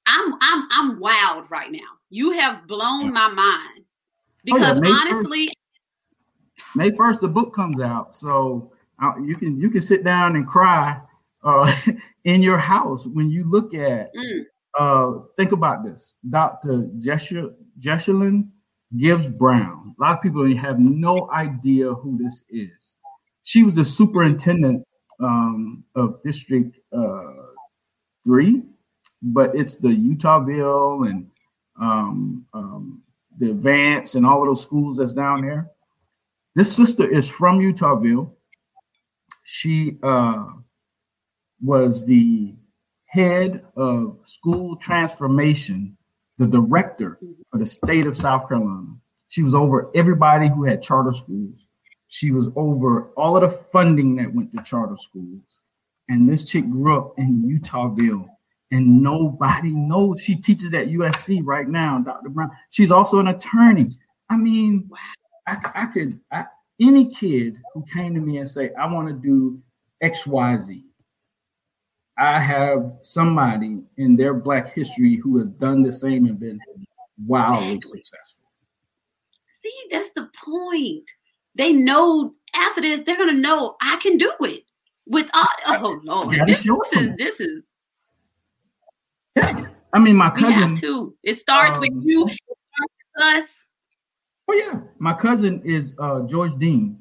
I'm 0.08 0.36
I'm 0.40 0.68
I'm 0.72 1.00
wild 1.02 1.52
right 1.52 1.72
now. 1.72 1.80
You 2.10 2.32
have 2.32 2.66
blown 2.66 3.12
my 3.12 3.28
mind 3.28 3.84
because 4.46 4.78
oh, 4.78 4.84
yeah, 4.84 5.00
honestly, 5.02 5.48
1st, 5.48 5.63
May 6.76 6.92
first 6.92 7.22
the 7.22 7.28
book 7.28 7.54
comes 7.54 7.80
out, 7.82 8.16
so 8.16 8.72
uh, 9.02 9.14
you 9.24 9.36
can 9.36 9.60
you 9.60 9.70
can 9.70 9.82
sit 9.82 10.04
down 10.04 10.36
and 10.36 10.48
cry 10.48 11.00
uh, 11.44 11.76
in 12.24 12.42
your 12.42 12.58
house 12.58 13.06
when 13.06 13.30
you 13.30 13.50
look 13.50 13.74
at. 13.74 14.14
Mm. 14.16 14.44
Uh, 14.76 15.20
think 15.38 15.52
about 15.52 15.84
this, 15.84 16.14
Dr. 16.28 16.90
Jessalyn 17.00 18.48
Gibbs 18.98 19.28
Brown. 19.28 19.94
A 20.00 20.02
lot 20.02 20.18
of 20.18 20.24
people 20.24 20.44
have 20.58 20.80
no 20.80 21.30
idea 21.32 21.94
who 21.94 22.18
this 22.18 22.42
is. 22.50 22.72
She 23.44 23.62
was 23.62 23.76
the 23.76 23.86
superintendent 23.86 24.84
um, 25.20 25.84
of 25.96 26.24
District 26.24 26.76
uh, 26.92 27.34
Three 28.24 28.64
but 29.24 29.56
it's 29.56 29.78
the 29.78 29.88
Eutawville 29.88 31.10
and 31.10 31.28
um, 31.82 32.46
um, 32.54 33.02
the 33.40 33.52
Advance 33.52 34.16
and 34.16 34.26
all 34.26 34.42
of 34.42 34.50
those 34.50 34.62
schools 34.62 34.98
that's 34.98 35.14
down 35.14 35.42
there. 35.42 35.72
This 36.56 36.76
sister 36.76 37.10
is 37.10 37.28
from 37.28 37.60
Eutawville. 37.60 38.32
She 39.44 39.98
uh, 40.04 40.46
was 41.62 42.06
the 42.06 42.56
head 43.08 43.66
of 43.76 44.20
school 44.24 44.76
transformation, 44.78 45.98
the 46.38 46.48
director 46.48 47.20
for 47.52 47.58
the 47.58 47.66
state 47.66 48.06
of 48.06 48.18
South 48.18 48.48
Carolina. 48.48 48.96
She 49.30 49.44
was 49.44 49.56
over 49.56 49.90
everybody 49.96 50.48
who 50.48 50.64
had 50.64 50.84
charter 50.84 51.12
schools. 51.12 51.58
She 52.08 52.32
was 52.32 52.50
over 52.56 53.10
all 53.18 53.36
of 53.36 53.42
the 53.42 53.58
funding 53.72 54.16
that 54.18 54.34
went 54.34 54.52
to 54.52 54.62
charter 54.64 54.98
schools. 54.98 55.62
And 56.08 56.30
this 56.30 56.44
chick 56.44 56.70
grew 56.70 56.96
up 56.96 57.14
in 57.18 57.42
Eutawville 57.42 58.28
and 58.72 59.02
nobody 59.02 59.72
knows. 59.72 60.22
She 60.22 60.36
teaches 60.36 60.74
at 60.74 60.88
USC 60.88 61.42
right 61.44 61.68
now, 61.68 62.00
Dr. 62.00 62.30
Brown. 62.30 62.52
She's 62.70 62.92
also 62.92 63.20
an 63.20 63.28
attorney. 63.28 63.90
I 64.30 64.38
mean, 64.38 64.90
I, 65.48 65.58
I 65.76 65.86
could, 65.88 66.20
I, 66.32 66.46
any 66.80 67.06
kid 67.06 67.58
who 67.74 67.84
came 67.94 68.14
to 68.16 68.20
me 68.20 68.38
and 68.38 68.50
say, 68.50 68.72
I 68.80 68.92
want 68.92 69.08
to 69.08 69.14
do 69.14 69.62
X, 70.02 70.26
Y, 70.26 70.58
Z. 70.60 70.86
I 72.18 72.40
have 72.40 72.94
somebody 73.02 73.82
in 73.98 74.16
their 74.16 74.34
Black 74.34 74.74
history 74.74 75.16
who 75.16 75.38
has 75.40 75.48
done 75.48 75.82
the 75.82 75.92
same 75.92 76.26
and 76.26 76.40
been 76.40 76.60
wildly 77.26 77.82
successful. 77.82 78.44
See, 79.64 79.74
that's 79.92 80.12
the 80.12 80.30
point. 80.46 81.06
They 81.56 81.72
know 81.72 82.34
after 82.56 82.82
this, 82.82 83.02
they're 83.06 83.18
gonna 83.18 83.34
know 83.34 83.76
I 83.82 83.98
can 83.98 84.18
do 84.18 84.32
it. 84.42 84.64
With 85.06 85.30
all, 85.34 85.46
oh 85.68 86.00
Lord, 86.04 86.36
this, 86.48 86.64
this 86.64 87.02
is 87.02 87.16
this 87.18 87.40
is 87.40 87.64
yeah. 89.36 89.68
I 89.92 90.00
mean, 90.00 90.16
my 90.16 90.30
cousin 90.30 90.76
too. 90.76 91.16
It 91.24 91.36
starts 91.36 91.78
um, 91.78 91.82
with 91.82 92.06
you. 92.06 92.30
Starts 92.30 92.44
with 93.16 93.44
us. 93.44 93.63
Oh 94.48 94.54
yeah, 94.54 94.82
my 95.00 95.14
cousin 95.14 95.62
is 95.64 95.94
uh, 96.00 96.22
George 96.24 96.58
Dean. 96.58 97.00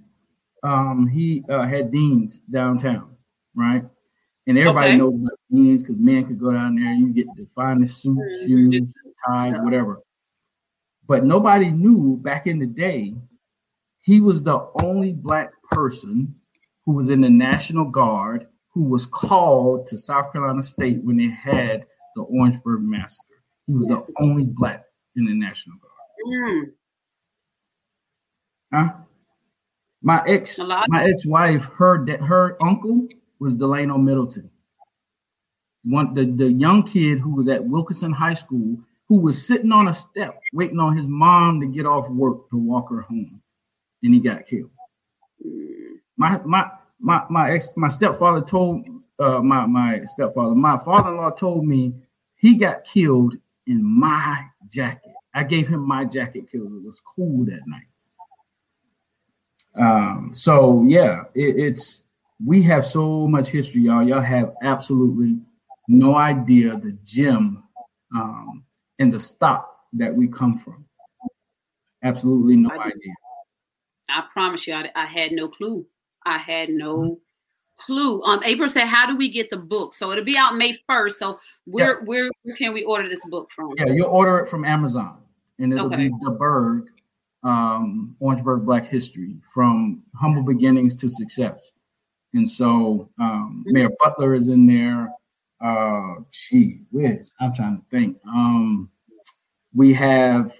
Um, 0.62 1.08
he 1.08 1.44
uh, 1.48 1.66
had 1.66 1.90
deans 1.90 2.38
downtown, 2.50 3.16
right? 3.54 3.84
And 4.46 4.58
everybody 4.58 4.90
okay. 4.90 4.98
knows 4.98 5.14
what 5.14 5.34
deans 5.50 5.82
because 5.82 5.98
men 5.98 6.26
could 6.26 6.38
go 6.38 6.52
down 6.52 6.76
there. 6.76 6.86
and 6.86 7.00
You 7.00 7.12
get 7.12 7.26
the 7.36 7.46
finest 7.54 8.02
suits, 8.02 8.20
mm-hmm. 8.20 8.46
shoes, 8.46 8.94
ties, 9.26 9.54
whatever. 9.58 10.00
But 11.06 11.24
nobody 11.24 11.70
knew 11.70 12.16
back 12.16 12.46
in 12.46 12.58
the 12.58 12.66
day. 12.66 13.14
He 14.00 14.20
was 14.20 14.42
the 14.42 14.68
only 14.82 15.12
black 15.12 15.52
person 15.70 16.34
who 16.84 16.92
was 16.92 17.08
in 17.10 17.20
the 17.20 17.30
National 17.30 17.84
Guard 17.84 18.48
who 18.74 18.82
was 18.84 19.06
called 19.06 19.86
to 19.86 19.98
South 19.98 20.32
Carolina 20.32 20.62
State 20.62 21.02
when 21.04 21.16
they 21.16 21.28
had 21.28 21.84
the 22.16 22.22
Orangeburg 22.22 22.82
Massacre. 22.82 23.26
He 23.66 23.74
was 23.74 23.86
the 23.86 24.02
only 24.20 24.46
black 24.46 24.84
in 25.16 25.26
the 25.26 25.34
National 25.34 25.76
Guard. 25.78 25.92
Mm. 26.28 26.72
Huh? 28.72 28.92
My 30.02 30.22
ex, 30.26 30.58
my 30.58 31.04
ex-wife, 31.04 31.64
her 31.76 32.04
her 32.18 32.56
uncle 32.62 33.06
was 33.38 33.56
Delano 33.56 33.98
Middleton. 33.98 34.50
One 35.84 36.14
the, 36.14 36.24
the 36.24 36.50
young 36.50 36.82
kid 36.84 37.18
who 37.18 37.34
was 37.34 37.48
at 37.48 37.64
Wilkinson 37.64 38.12
High 38.12 38.34
School 38.34 38.78
who 39.08 39.18
was 39.18 39.46
sitting 39.46 39.72
on 39.72 39.88
a 39.88 39.94
step 39.94 40.40
waiting 40.54 40.78
on 40.78 40.96
his 40.96 41.06
mom 41.06 41.60
to 41.60 41.66
get 41.66 41.84
off 41.84 42.08
work 42.08 42.48
to 42.50 42.56
walk 42.56 42.88
her 42.90 43.02
home, 43.02 43.42
and 44.02 44.14
he 44.14 44.20
got 44.20 44.46
killed. 44.46 44.70
My 46.16 46.40
my 46.44 46.70
my 46.98 47.22
my 47.28 47.50
ex 47.50 47.70
my 47.76 47.88
stepfather 47.88 48.40
told 48.40 48.86
uh, 49.18 49.40
my 49.40 49.66
my 49.66 50.02
stepfather, 50.04 50.54
my 50.54 50.78
father-in-law 50.78 51.32
told 51.32 51.66
me 51.66 51.94
he 52.36 52.56
got 52.56 52.84
killed 52.84 53.36
in 53.66 53.84
my 53.84 54.46
jacket. 54.68 55.12
I 55.34 55.44
gave 55.44 55.68
him 55.68 55.86
my 55.86 56.04
jacket 56.04 56.46
because 56.50 56.66
it 56.66 56.82
was 56.82 57.00
cool 57.00 57.44
that 57.44 57.60
night. 57.66 57.91
Um, 59.78 60.32
so 60.34 60.84
yeah, 60.86 61.24
it, 61.34 61.56
it's 61.58 62.04
we 62.44 62.62
have 62.62 62.86
so 62.86 63.26
much 63.28 63.48
history, 63.48 63.82
y'all. 63.82 64.02
Y'all 64.02 64.20
have 64.20 64.54
absolutely 64.62 65.38
no 65.88 66.16
idea 66.16 66.76
the 66.76 66.92
gem 67.04 67.62
um, 68.14 68.64
and 68.98 69.12
the 69.12 69.20
stock 69.20 69.68
that 69.94 70.14
we 70.14 70.26
come 70.28 70.58
from. 70.58 70.84
Absolutely 72.02 72.56
no 72.56 72.70
I 72.70 72.86
idea. 72.86 73.14
I 74.10 74.24
promise 74.32 74.66
you, 74.66 74.74
I, 74.74 74.90
I, 74.94 75.06
had 75.06 75.32
no 75.32 75.48
clue. 75.48 75.86
I 76.26 76.38
had 76.38 76.68
no 76.68 77.18
clue. 77.78 78.22
Um, 78.24 78.42
April 78.44 78.68
said, 78.68 78.86
"How 78.86 79.06
do 79.06 79.16
we 79.16 79.30
get 79.30 79.50
the 79.50 79.56
book?" 79.56 79.94
So 79.94 80.10
it'll 80.10 80.24
be 80.24 80.36
out 80.36 80.56
May 80.56 80.78
first. 80.88 81.18
So 81.18 81.38
where 81.64 81.98
yeah. 82.00 82.04
where 82.04 82.30
where 82.42 82.56
can 82.56 82.72
we 82.72 82.82
order 82.84 83.08
this 83.08 83.24
book 83.26 83.48
from? 83.54 83.72
Yeah, 83.78 83.92
you'll 83.92 84.08
order 84.08 84.38
it 84.38 84.48
from 84.48 84.64
Amazon, 84.64 85.22
and 85.58 85.72
it'll 85.72 85.86
okay. 85.86 86.08
be 86.08 86.14
the 86.20 86.32
Burg, 86.32 86.88
um, 87.42 88.16
Orangeburg 88.20 88.64
Black 88.64 88.86
History, 88.86 89.36
from 89.52 90.02
humble 90.14 90.42
beginnings 90.42 90.94
to 90.96 91.10
success. 91.10 91.72
And 92.34 92.50
so 92.50 93.10
um. 93.18 93.64
Mayor 93.66 93.90
Butler 94.00 94.34
is 94.34 94.48
in 94.48 94.66
there. 94.66 95.12
Uh, 95.60 96.16
gee 96.32 96.80
whiz, 96.90 97.30
I'm 97.40 97.54
trying 97.54 97.76
to 97.78 97.84
think. 97.90 98.18
Um, 98.26 98.90
we 99.74 99.92
have 99.92 100.52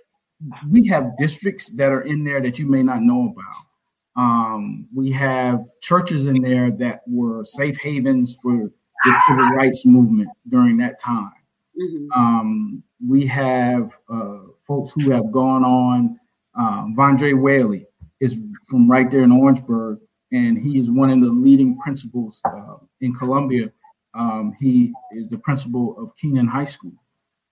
we 0.71 0.87
have 0.89 1.17
districts 1.19 1.69
that 1.77 1.91
are 1.91 2.03
in 2.03 2.25
there 2.25 2.41
that 2.41 2.59
you 2.59 2.67
may 2.67 2.83
not 2.83 3.03
know 3.03 3.35
about. 3.35 3.67
Um, 4.15 4.87
we 4.95 5.11
have 5.13 5.65
churches 5.81 6.27
in 6.27 6.43
there 6.43 6.71
that 6.73 7.03
were 7.07 7.45
safe 7.45 7.79
havens 7.81 8.37
for 8.43 8.71
the 9.05 9.23
civil 9.27 9.47
rights 9.51 9.85
movement 9.87 10.29
during 10.49 10.77
that 10.79 11.01
time. 11.01 11.33
Mm-hmm. 11.81 12.13
Um, 12.13 12.83
we 13.07 13.27
have 13.27 13.97
uh, 14.09 14.39
folks 14.67 14.93
who 14.93 15.11
have 15.11 15.33
gone 15.33 15.65
on. 15.65 16.21
Um, 16.55 16.95
Vondre 16.97 17.39
Whaley 17.39 17.87
is 18.21 18.37
from 18.69 18.91
right 18.91 19.11
there 19.11 19.23
in 19.23 19.33
Orangeburg, 19.33 19.99
and 20.31 20.59
he 20.59 20.79
is 20.79 20.91
one 20.91 21.11
of 21.11 21.21
the 21.21 21.29
leading 21.29 21.79
principals 21.79 22.41
uh, 22.45 22.77
in 23.01 23.15
Columbia. 23.15 23.71
Um, 24.15 24.55
he 24.59 24.93
is 25.13 25.31
the 25.31 25.39
principal 25.39 25.97
of 25.99 26.17
Keenan 26.17 26.47
High 26.47 26.67
School. 26.67 26.93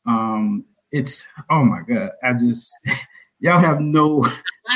Um, 0.07 0.65
it's 0.93 1.27
oh 1.51 1.63
my 1.63 1.83
god, 1.89 2.11
I 2.23 2.33
just 2.35 2.73
y'all 3.41 3.59
have 3.59 3.81
no 3.81 4.25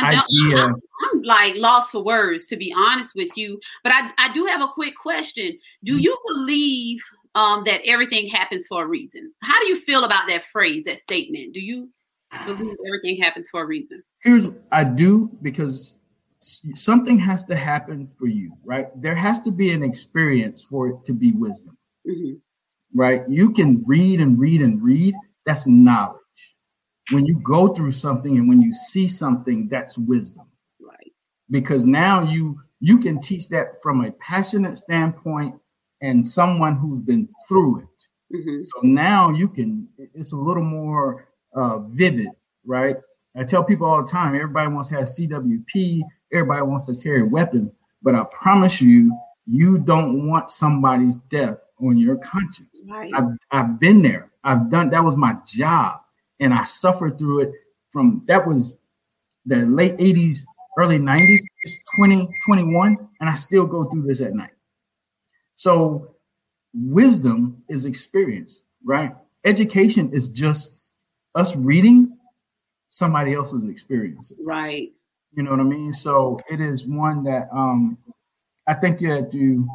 idea. 0.03 0.64
I'm, 0.64 0.75
I'm, 0.75 1.22
like 1.22 1.55
lost 1.57 1.93
for 1.93 2.03
words 2.03 2.47
to 2.47 2.57
be 2.57 2.75
honest 2.77 3.14
with 3.14 3.37
you. 3.37 3.61
But 3.83 3.93
I, 3.93 4.11
I 4.18 4.33
do 4.33 4.47
have 4.47 4.62
a 4.62 4.68
quick 4.68 4.95
question. 4.97 5.59
Do 5.85 5.95
mm-hmm. 5.95 6.03
you 6.03 6.18
believe 6.27 7.01
um, 7.35 7.64
that 7.64 7.81
everything 7.85 8.29
happens 8.29 8.66
for 8.66 8.85
a 8.85 8.87
reason? 8.87 9.33
How 9.43 9.59
do 9.61 9.66
you 9.66 9.77
feel 9.77 10.05
about 10.05 10.29
that 10.29 10.47
phrase, 10.47 10.85
that 10.85 10.99
statement? 10.99 11.53
Do 11.53 11.61
you 11.61 11.91
believe 12.47 12.76
everything 12.87 13.22
happens 13.22 13.49
for 13.49 13.62
a 13.62 13.66
reason? 13.66 14.03
Here's 14.22 14.49
I 14.72 14.85
do 14.85 15.30
because 15.43 15.95
something 16.41 17.18
has 17.18 17.45
to 17.45 17.57
happen 17.57 18.11
for 18.18 18.26
you, 18.26 18.53
right? 18.64 18.89
There 19.01 19.14
has 19.14 19.41
to 19.43 19.51
be 19.51 19.72
an 19.72 19.82
experience 19.82 20.62
for 20.62 20.89
it 20.89 21.05
to 21.07 21.12
be 21.12 21.32
wisdom. 21.32 21.76
Mm-hmm. 22.09 22.35
Right? 22.97 23.22
You 23.28 23.53
can 23.53 23.82
read 23.87 24.20
and 24.20 24.39
read 24.39 24.61
and 24.61 24.82
read. 24.82 25.14
That's 25.47 25.66
knowledge 25.66 26.20
when 27.11 27.26
you 27.26 27.39
go 27.41 27.68
through 27.74 27.93
something 27.93 28.39
and 28.39 28.49
when 28.49 28.61
you 28.61 28.72
see 28.72 29.09
something, 29.09 29.68
that's 29.68 29.99
wisdom. 29.99 30.47
Right. 30.80 31.12
Because 31.51 31.85
now 31.85 32.22
you 32.22 32.61
you 32.80 32.99
can 32.99 33.20
teach 33.20 33.49
that 33.49 33.82
from 33.82 34.05
a 34.05 34.12
passionate 34.12 34.76
standpoint 34.76 35.55
and 36.03 36.26
someone 36.26 36.76
who's 36.76 37.01
been 37.01 37.28
through 37.49 37.80
it. 37.80 38.37
Mm-hmm. 38.37 38.62
So 38.62 38.80
now 38.82 39.30
you 39.30 39.49
can 39.49 39.89
it's 39.99 40.32
a 40.32 40.37
little 40.37 40.62
more 40.62 41.28
uh, 41.55 41.79
vivid, 41.79 42.29
right? 42.65 42.97
I 43.37 43.45
tell 43.45 43.65
people 43.65 43.87
all 43.87 44.03
the 44.03 44.11
time, 44.11 44.35
everybody 44.35 44.73
wants 44.73 44.91
to 44.91 44.97
have 44.97 45.05
CWP, 45.05 46.03
everybody 46.33 46.63
wants 46.63 46.85
to 46.85 46.95
carry 46.95 47.23
a 47.23 47.27
weapon, 47.27 47.73
but 48.03 48.15
I 48.15 48.25
promise 48.31 48.81
you, 48.81 49.17
you 49.47 49.79
don't 49.79 50.29
want 50.29 50.51
somebody's 50.51 51.17
death 51.31 51.59
on 51.81 51.99
your 51.99 52.17
conscience. 52.17 52.81
Right. 52.89 53.11
I've, 53.15 53.37
I've 53.51 53.81
been 53.81 54.03
there. 54.03 54.31
I've 54.45 54.71
done 54.71 54.91
that 54.91 55.05
was 55.05 55.17
my 55.17 55.37
job, 55.47 56.01
and 56.41 56.55
I 56.55 56.65
suffered 56.65 57.19
through 57.19 57.41
it 57.41 57.53
from 57.91 58.23
that 58.27 58.47
was 58.47 58.77
the 59.47 59.67
late 59.67 59.97
80s, 59.99 60.39
early 60.79 60.99
90s. 60.99 61.39
It's 61.63 61.75
2021, 61.97 63.09
and 63.21 63.31
I 63.31 63.35
still 63.35 63.67
go 63.67 63.85
through 63.85 64.03
this 64.03 64.21
at 64.21 64.35
night. 64.35 64.51
So 65.55 66.15
wisdom 66.75 67.63
is 67.69 67.85
experience, 67.85 68.63
right? 68.85 69.15
Education 69.45 70.13
is 70.13 70.29
just 70.29 70.74
us 71.35 71.55
reading 71.57 72.16
somebody 72.89 73.35
else's 73.35 73.68
experiences. 73.68 74.39
Right. 74.47 74.93
You 75.32 75.43
know 75.43 75.51
what 75.51 75.61
I 75.61 75.64
mean? 75.64 75.93
So 75.93 76.41
it 76.51 76.61
is 76.61 76.87
one 76.87 77.24
that 77.24 77.49
um 77.53 77.99
I 78.66 78.74
think 78.74 79.01
you 79.01 79.68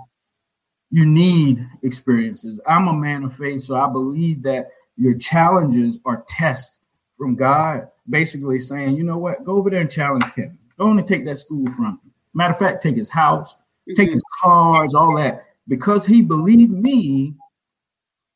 you 0.92 1.06
need 1.06 1.68
experiences. 1.84 2.60
I'm 2.66 2.88
a 2.88 2.94
man 2.94 3.24
of 3.24 3.36
faith, 3.36 3.64
so 3.64 3.76
I 3.76 3.90
believe 3.90 4.42
that 4.44 4.70
your 4.98 5.18
challenges 5.18 6.00
are 6.06 6.26
tests 6.28 6.80
from 7.18 7.36
God, 7.36 7.88
basically 8.10 8.60
saying, 8.60 8.96
you 8.96 9.04
know 9.04 9.18
what, 9.18 9.44
go 9.44 9.58
over 9.58 9.70
there 9.70 9.82
and 9.82 9.92
challenge 9.92 10.26
Kevin. 10.36 10.58
Go 10.78 10.90
and 10.90 11.08
take 11.08 11.26
that 11.26 11.38
school 11.38 11.66
from 11.74 11.86
him. 11.86 12.00
Matter 12.34 12.54
of 12.54 12.60
fact, 12.60 12.82
take 12.82 12.96
his 12.96 13.10
house, 13.10 13.54
mm-hmm. 13.54 13.96
take 13.96 14.12
his 14.12 14.24
cars, 14.42 14.96
all 14.96 15.16
that. 15.18 15.46
Because 15.68 16.06
he 16.06 16.22
believed 16.22 16.72
me, 16.72 17.36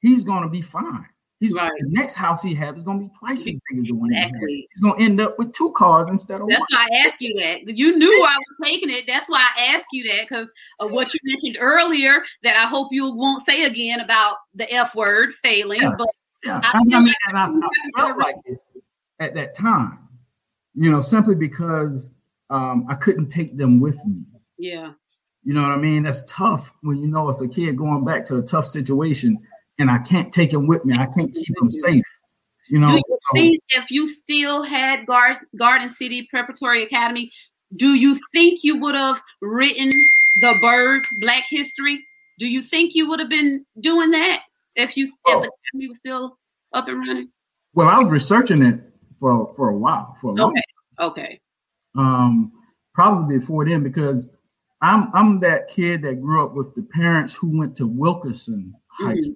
he's 0.02 0.24
gonna 0.24 0.50
be 0.50 0.62
fine. 0.62 1.08
He's 1.44 1.52
right. 1.52 1.72
the 1.78 1.90
next 1.90 2.14
house 2.14 2.42
he 2.42 2.56
has 2.56 2.78
is 2.78 2.84
going 2.84 3.00
to 3.00 3.06
be 3.06 3.12
twice 3.20 3.40
as 3.40 3.46
big 3.46 3.80
as 3.82 3.88
the 3.88 3.96
one 3.96 4.14
exactly. 4.14 4.48
he 4.48 4.68
He's 4.72 4.82
going 4.82 4.98
to 4.98 5.04
end 5.04 5.20
up 5.20 5.38
with 5.38 5.52
two 5.52 5.74
cars 5.74 6.08
instead 6.08 6.36
of 6.36 6.44
one. 6.44 6.52
That's 6.52 6.72
one. 6.72 6.80
why 6.80 6.88
I 6.90 7.06
asked 7.06 7.20
you 7.20 7.34
that. 7.42 7.68
You 7.68 7.98
knew 7.98 8.24
I 8.26 8.38
was 8.38 8.70
taking 8.70 8.90
it. 8.90 9.04
That's 9.06 9.28
why 9.28 9.46
I 9.58 9.76
asked 9.76 9.88
you 9.92 10.06
that 10.06 10.30
because 10.30 10.48
of 10.80 10.92
what 10.92 11.14
you 11.14 11.20
mentioned 11.26 11.58
earlier. 11.60 12.24
That 12.44 12.56
I 12.56 12.66
hope 12.66 12.94
you 12.94 13.14
won't 13.14 13.46
say 13.46 13.66
again 13.66 14.00
about 14.00 14.38
the 14.56 14.72
F 14.74 14.96
word 14.96 15.34
failing. 15.44 15.82
Yeah. 15.82 15.96
But 15.98 16.08
yeah. 16.46 16.62
I, 16.64 16.78
I, 16.78 16.84
mean, 16.86 17.08
like 17.08 17.16
I, 17.28 17.46
I 17.46 18.02
felt 18.02 18.18
like 18.18 18.36
it 18.46 18.60
at 19.20 19.34
that 19.34 19.54
time. 19.54 20.00
You 20.76 20.92
know, 20.92 21.02
simply 21.02 21.36
because 21.36 22.10
um, 22.50 22.86
I 22.90 22.96
couldn't 22.96 23.28
take 23.28 23.58
them 23.58 23.82
with 23.82 23.98
me. 24.06 24.24
Yeah. 24.58 24.94
You 25.44 25.54
know 25.54 25.62
what 25.62 25.72
I 25.72 25.78
mean? 25.78 26.04
That's 26.04 26.24
tough 26.26 26.72
when 26.84 27.00
you 27.00 27.08
know 27.08 27.28
it's 27.28 27.42
a 27.42 27.50
kid 27.50 27.78
going 27.78 28.06
back 28.06 28.26
to 28.28 28.38
a 28.38 28.42
tough 28.42 28.66
situation 28.66 29.46
and 29.80 29.90
I 29.90 30.00
can't 30.00 30.32
take 30.32 30.54
him 30.54 30.68
with 30.68 30.86
me. 30.86 30.96
I 30.96 31.06
can't 31.06 31.34
keep 31.34 31.62
him 31.62 31.72
safe. 31.72 32.04
You 32.70 32.80
know, 32.80 32.88
do 32.88 32.94
you 32.96 33.04
so, 33.08 33.34
think 33.34 33.64
if 33.70 33.92
you 33.92 34.08
still 34.08 34.64
had 34.64 35.06
Gar- 35.06 35.40
Garden 35.58 35.90
City 35.90 36.28
Preparatory 36.30 36.84
Academy, 36.84 37.32
do 37.76 37.96
you 37.96 38.20
think 38.34 38.64
you 38.64 38.80
would 38.80 38.96
have 38.96 39.22
written 39.42 39.90
the 40.42 40.56
Burg 40.62 41.04
Black 41.20 41.44
History? 41.50 42.04
Do 42.40 42.48
you 42.48 42.64
think 42.64 42.96
you 42.96 43.08
would 43.10 43.20
have 43.20 43.30
been 43.30 43.66
doing 43.80 44.12
that 44.12 44.42
if 44.76 44.96
you 44.98 45.12
oh. 45.28 45.38
if 45.38 45.44
the 45.44 45.52
academy 45.72 45.90
was 45.90 45.98
still 46.00 46.38
up 46.74 46.88
and 46.88 47.00
running? 47.08 47.30
Well, 47.74 47.88
I 47.88 48.00
was 48.00 48.10
researching 48.10 48.64
it 48.64 48.80
for 49.20 49.54
for 49.56 49.70
a 49.70 49.78
while. 49.78 50.18
For 50.22 50.38
a 50.38 50.44
okay, 50.44 50.64
okay. 51.00 51.40
Um, 51.96 52.52
probably 52.94 53.40
before 53.40 53.66
then 53.66 53.84
because 53.84 54.30
I'm 54.82 55.10
I'm 55.14 55.40
that 55.42 55.68
kid 55.68 56.02
that 56.04 56.22
grew 56.22 56.46
up 56.46 56.56
with 56.56 56.74
the 56.76 56.84
parents 56.84 57.36
who 57.36 57.58
went 57.58 57.76
to 57.78 57.88
Wilkinson 57.88 58.74
mm-hmm. 59.00 59.06
High 59.06 59.22
School 59.22 59.36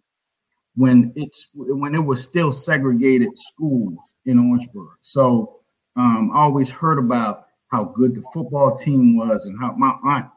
when 0.78 1.12
it's 1.16 1.50
when 1.54 1.96
it 1.96 2.06
was 2.06 2.22
still 2.22 2.52
segregated 2.52 3.30
schools 3.36 3.98
in 4.26 4.38
Orangeburg. 4.38 4.98
So 5.02 5.60
um, 5.96 6.32
I 6.34 6.42
always 6.42 6.70
heard 6.70 7.00
about 7.00 7.48
how 7.70 7.84
good 7.84 8.16
the 8.16 8.24
football 8.32 8.78
team 8.78 9.18
was 9.18 9.46
and 9.46 9.60
how 9.60 9.74
my 9.74 9.96
aunt 10.06 10.28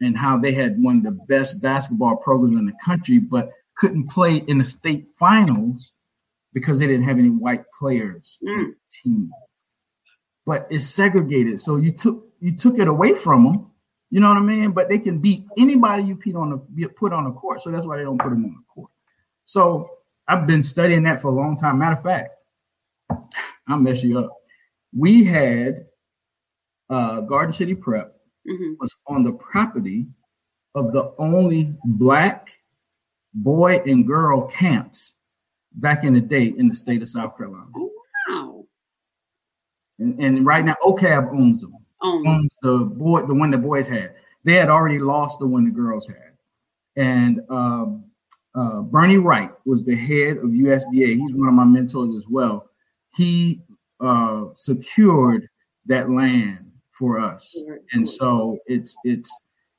and 0.00 0.16
how 0.16 0.38
they 0.38 0.52
had 0.52 0.82
one 0.82 0.96
of 0.98 1.02
the 1.02 1.10
best 1.28 1.60
basketball 1.60 2.16
programs 2.16 2.58
in 2.58 2.64
the 2.64 2.72
country, 2.82 3.18
but 3.18 3.50
couldn't 3.76 4.08
play 4.08 4.36
in 4.36 4.58
the 4.58 4.64
state 4.64 5.08
finals 5.18 5.92
because 6.54 6.78
they 6.78 6.86
didn't 6.86 7.04
have 7.04 7.18
any 7.18 7.30
white 7.30 7.64
players 7.78 8.38
mm. 8.42 8.50
on 8.50 8.70
the 8.70 8.76
team. 8.90 9.30
But 10.46 10.66
it's 10.70 10.86
segregated, 10.86 11.60
so 11.60 11.76
you 11.76 11.92
took 11.92 12.26
you 12.40 12.56
took 12.56 12.78
it 12.78 12.88
away 12.88 13.14
from 13.14 13.44
them. 13.44 13.70
You 14.08 14.20
know 14.20 14.28
what 14.28 14.38
I 14.38 14.40
mean? 14.40 14.72
But 14.72 14.88
they 14.88 14.98
can 14.98 15.18
beat 15.18 15.44
anybody 15.58 16.04
you 16.04 16.16
put 16.16 16.34
on 16.36 16.50
the 16.50 16.88
put 16.88 17.12
on 17.12 17.24
the 17.24 17.32
court, 17.32 17.60
so 17.60 17.70
that's 17.70 17.84
why 17.84 17.98
they 17.98 18.02
don't 18.02 18.18
put 18.18 18.30
them 18.30 18.46
on 18.46 18.52
the 18.52 18.64
court. 18.74 18.90
So 19.50 19.90
I've 20.28 20.46
been 20.46 20.62
studying 20.62 21.02
that 21.02 21.20
for 21.20 21.26
a 21.26 21.34
long 21.34 21.56
time. 21.56 21.80
Matter 21.80 21.96
of 21.96 22.02
fact, 22.04 22.30
I'll 23.68 23.80
mess 23.80 24.00
you 24.04 24.20
up. 24.20 24.32
We 24.96 25.24
had 25.24 25.86
uh, 26.88 27.22
Garden 27.22 27.52
City 27.52 27.74
Prep 27.74 28.14
mm-hmm. 28.48 28.74
was 28.78 28.94
on 29.08 29.24
the 29.24 29.32
property 29.32 30.06
of 30.76 30.92
the 30.92 31.12
only 31.18 31.74
black 31.84 32.52
boy 33.34 33.82
and 33.86 34.06
girl 34.06 34.46
camps 34.46 35.14
back 35.72 36.04
in 36.04 36.14
the 36.14 36.20
day 36.20 36.54
in 36.56 36.68
the 36.68 36.74
state 36.76 37.02
of 37.02 37.08
South 37.08 37.36
Carolina. 37.36 37.66
Oh, 37.76 37.90
wow. 38.28 38.64
And, 39.98 40.20
and 40.20 40.46
right 40.46 40.64
now, 40.64 40.76
OCAB 40.80 41.28
owns 41.32 41.62
them. 41.62 41.74
Oh. 42.00 42.22
Owns 42.24 42.56
the 42.62 42.78
boy, 42.78 43.22
the 43.22 43.34
one 43.34 43.50
the 43.50 43.58
boys 43.58 43.88
had. 43.88 44.14
They 44.44 44.54
had 44.54 44.68
already 44.68 45.00
lost 45.00 45.40
the 45.40 45.48
one 45.48 45.64
the 45.64 45.72
girls 45.72 46.06
had. 46.06 46.36
And 46.94 47.40
um, 47.50 48.04
uh, 48.54 48.80
Bernie 48.80 49.18
Wright 49.18 49.50
was 49.64 49.84
the 49.84 49.94
head 49.94 50.38
of 50.38 50.44
USDA. 50.44 51.16
He's 51.16 51.34
one 51.34 51.48
of 51.48 51.54
my 51.54 51.64
mentors 51.64 52.16
as 52.16 52.28
well. 52.28 52.68
He 53.14 53.62
uh, 54.00 54.46
secured 54.56 55.48
that 55.86 56.10
land 56.10 56.70
for 56.90 57.20
us, 57.20 57.56
and 57.92 58.08
so 58.08 58.58
it's 58.66 58.96
it's 59.04 59.30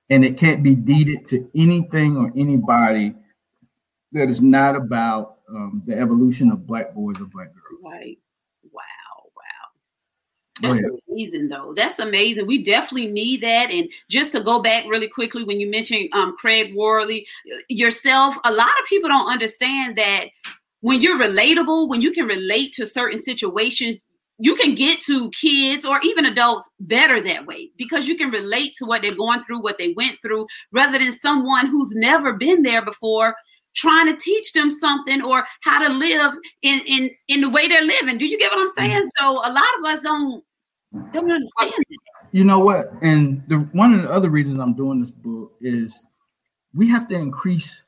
and 0.09 0.25
it 0.25 0.37
can't 0.37 0.63
be 0.63 0.75
deeded 0.75 1.27
to 1.29 1.49
anything 1.55 2.17
or 2.17 2.31
anybody 2.35 3.13
that 4.11 4.29
is 4.29 4.41
not 4.41 4.75
about 4.75 5.37
um, 5.49 5.81
the 5.85 5.97
evolution 5.97 6.51
of 6.51 6.67
black 6.67 6.93
boys 6.93 7.19
or 7.19 7.25
black 7.25 7.47
girls. 7.53 7.81
Right. 7.83 8.17
That's 10.59 10.81
amazing, 11.07 11.47
though. 11.47 11.73
That's 11.75 11.99
amazing. 11.99 12.45
We 12.45 12.63
definitely 12.63 13.07
need 13.07 13.41
that. 13.41 13.71
And 13.71 13.89
just 14.09 14.31
to 14.33 14.41
go 14.41 14.61
back 14.61 14.85
really 14.87 15.07
quickly, 15.07 15.43
when 15.43 15.59
you 15.59 15.69
mentioned 15.69 16.09
um, 16.13 16.35
Craig 16.37 16.75
Worley 16.75 17.25
yourself, 17.69 18.35
a 18.43 18.51
lot 18.51 18.67
of 18.67 18.85
people 18.87 19.09
don't 19.09 19.31
understand 19.31 19.97
that 19.97 20.25
when 20.81 21.01
you're 21.01 21.19
relatable, 21.19 21.87
when 21.87 22.01
you 22.01 22.11
can 22.11 22.27
relate 22.27 22.73
to 22.73 22.85
certain 22.85 23.19
situations, 23.19 24.07
you 24.39 24.55
can 24.55 24.73
get 24.73 25.01
to 25.03 25.29
kids 25.31 25.85
or 25.85 25.99
even 26.03 26.25
adults 26.25 26.69
better 26.79 27.21
that 27.21 27.45
way 27.45 27.69
because 27.77 28.07
you 28.07 28.17
can 28.17 28.31
relate 28.31 28.73
to 28.75 28.85
what 28.85 29.03
they're 29.03 29.15
going 29.15 29.43
through, 29.43 29.61
what 29.61 29.77
they 29.77 29.93
went 29.93 30.17
through, 30.21 30.47
rather 30.71 30.97
than 30.97 31.13
someone 31.13 31.67
who's 31.67 31.91
never 31.91 32.33
been 32.33 32.63
there 32.63 32.83
before 32.83 33.35
trying 33.75 34.07
to 34.07 34.17
teach 34.17 34.53
them 34.53 34.69
something 34.69 35.21
or 35.21 35.45
how 35.61 35.85
to 35.85 35.93
live 35.93 36.33
in 36.61 36.81
in 36.85 37.09
in 37.27 37.41
the 37.41 37.49
way 37.49 37.67
they're 37.67 37.83
living. 37.83 38.17
Do 38.17 38.25
you 38.25 38.37
get 38.37 38.51
what 38.51 38.59
I'm 38.59 38.67
mm-hmm. 38.67 38.91
saying? 38.91 39.09
So 39.19 39.31
a 39.31 39.51
lot 39.51 39.63
of 39.79 39.85
us 39.85 40.01
don't 40.01 40.43
don't 41.13 41.31
understand. 41.31 41.73
You 42.31 42.43
know 42.43 42.59
what? 42.59 42.91
And 43.01 43.43
the 43.47 43.57
one 43.73 43.93
of 43.93 44.03
the 44.03 44.11
other 44.11 44.29
reasons 44.29 44.59
I'm 44.59 44.73
doing 44.73 44.99
this 44.99 45.11
book 45.11 45.53
is 45.61 46.01
we 46.73 46.87
have 46.89 47.07
to 47.09 47.15
increase 47.15 47.81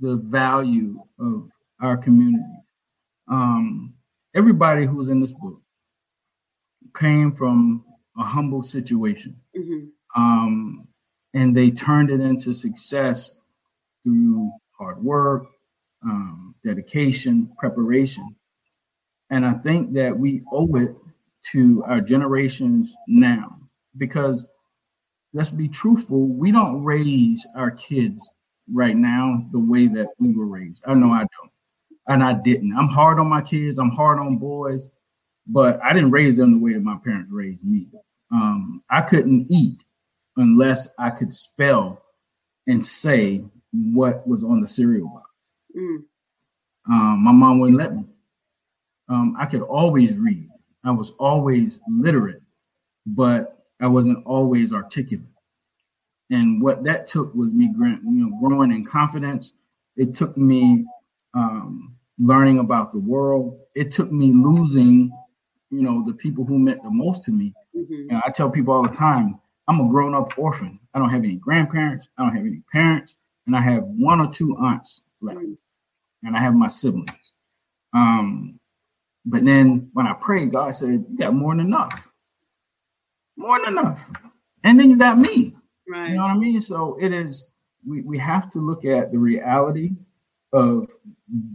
the 0.00 0.16
value 0.16 1.00
of 1.18 1.50
our 1.80 1.96
community. 1.96 2.44
Um, 3.28 3.94
everybody 4.34 4.84
who's 4.84 5.08
in 5.08 5.20
this 5.20 5.32
book 5.32 5.60
came 6.96 7.32
from 7.32 7.84
a 8.18 8.22
humble 8.22 8.62
situation. 8.62 9.36
Mm-hmm. 9.56 9.86
Um, 10.20 10.88
and 11.34 11.54
they 11.54 11.70
turned 11.70 12.10
it 12.10 12.20
into 12.20 12.54
success 12.54 13.30
through 14.02 14.50
hard 14.78 15.02
work, 15.02 15.46
um, 16.04 16.54
dedication, 16.64 17.50
preparation. 17.58 18.34
And 19.30 19.44
I 19.44 19.54
think 19.54 19.92
that 19.94 20.16
we 20.16 20.42
owe 20.52 20.74
it 20.76 20.94
to 21.52 21.82
our 21.86 22.00
generations 22.00 22.94
now 23.06 23.56
because 23.98 24.46
let's 25.32 25.50
be 25.50 25.68
truthful 25.68 26.28
we 26.28 26.50
don't 26.50 26.82
raise 26.82 27.46
our 27.56 27.70
kids 27.70 28.28
right 28.72 28.96
now 28.96 29.44
the 29.52 29.60
way 29.60 29.86
that 29.86 30.08
we 30.18 30.32
were 30.32 30.46
raised. 30.46 30.82
I 30.86 30.94
know 30.94 31.12
i 31.12 31.20
don't 31.20 31.52
and 32.08 32.22
i 32.22 32.32
didn't. 32.32 32.76
I'm 32.76 32.88
hard 32.88 33.18
on 33.18 33.28
my 33.28 33.42
kids 33.42 33.78
i'm 33.78 33.90
hard 33.90 34.18
on 34.18 34.38
boys 34.38 34.88
but 35.46 35.80
i 35.82 35.92
didn't 35.92 36.10
raise 36.10 36.36
them 36.36 36.52
the 36.52 36.58
way 36.58 36.72
that 36.74 36.82
my 36.82 36.98
parents 37.04 37.30
raised 37.32 37.62
me. 37.62 37.86
Um, 38.32 38.82
i 38.90 39.00
couldn't 39.02 39.46
eat 39.50 39.82
unless 40.36 40.88
i 40.98 41.10
could 41.10 41.32
spell 41.32 42.02
and 42.66 42.84
say 42.84 43.44
what 43.92 44.26
was 44.26 44.44
on 44.44 44.60
the 44.60 44.66
cereal 44.66 45.08
box 45.08 45.30
mm. 45.76 46.02
um, 46.88 47.24
my 47.24 47.32
mom 47.32 47.60
wouldn't 47.60 47.78
let 47.78 47.94
me 47.94 48.04
um, 49.08 49.36
i 49.38 49.46
could 49.46 49.62
always 49.62 50.14
read 50.14 50.48
I 50.86 50.92
was 50.92 51.10
always 51.18 51.80
literate, 51.88 52.40
but 53.06 53.66
I 53.80 53.88
wasn't 53.88 54.24
always 54.24 54.72
articulate. 54.72 55.26
And 56.30 56.62
what 56.62 56.84
that 56.84 57.08
took 57.08 57.34
was 57.34 57.50
me, 57.52 57.70
you 57.76 58.00
know, 58.04 58.38
growing 58.40 58.70
in 58.70 58.86
confidence. 58.86 59.52
It 59.96 60.14
took 60.14 60.36
me 60.36 60.86
um, 61.34 61.96
learning 62.20 62.60
about 62.60 62.92
the 62.92 63.00
world. 63.00 63.58
It 63.74 63.90
took 63.90 64.12
me 64.12 64.32
losing, 64.32 65.10
you 65.70 65.82
know, 65.82 66.04
the 66.06 66.14
people 66.14 66.44
who 66.44 66.58
meant 66.58 66.84
the 66.84 66.90
most 66.90 67.24
to 67.24 67.32
me. 67.32 67.52
Mm-hmm. 67.76 68.10
And 68.10 68.22
I 68.24 68.30
tell 68.30 68.48
people 68.48 68.72
all 68.72 68.86
the 68.86 68.96
time, 68.96 69.40
I'm 69.66 69.80
a 69.80 69.88
grown-up 69.88 70.38
orphan. 70.38 70.78
I 70.94 71.00
don't 71.00 71.10
have 71.10 71.24
any 71.24 71.36
grandparents. 71.36 72.08
I 72.16 72.22
don't 72.22 72.36
have 72.36 72.46
any 72.46 72.62
parents, 72.72 73.16
and 73.46 73.56
I 73.56 73.60
have 73.60 73.84
one 73.84 74.20
or 74.20 74.32
two 74.32 74.56
aunts 74.56 75.02
left, 75.20 75.38
mm-hmm. 75.38 75.52
and 76.26 76.36
I 76.36 76.40
have 76.40 76.54
my 76.54 76.68
siblings. 76.68 77.10
Um, 77.92 78.58
but 79.24 79.44
then 79.44 79.90
when 79.92 80.06
I 80.06 80.12
prayed, 80.14 80.52
God 80.52 80.74
said, 80.74 81.04
You 81.10 81.16
got 81.18 81.34
more 81.34 81.54
than 81.54 81.66
enough. 81.66 82.08
More 83.36 83.58
than 83.58 83.78
enough. 83.78 84.02
And 84.64 84.78
then 84.78 84.90
you 84.90 84.96
got 84.96 85.18
me. 85.18 85.54
Right. 85.88 86.10
You 86.10 86.16
know 86.16 86.22
what 86.22 86.30
I 86.30 86.36
mean? 86.36 86.60
So 86.60 86.96
it 87.00 87.12
is, 87.12 87.50
we, 87.86 88.02
we 88.02 88.18
have 88.18 88.50
to 88.52 88.58
look 88.58 88.84
at 88.84 89.12
the 89.12 89.18
reality 89.18 89.90
of 90.52 90.88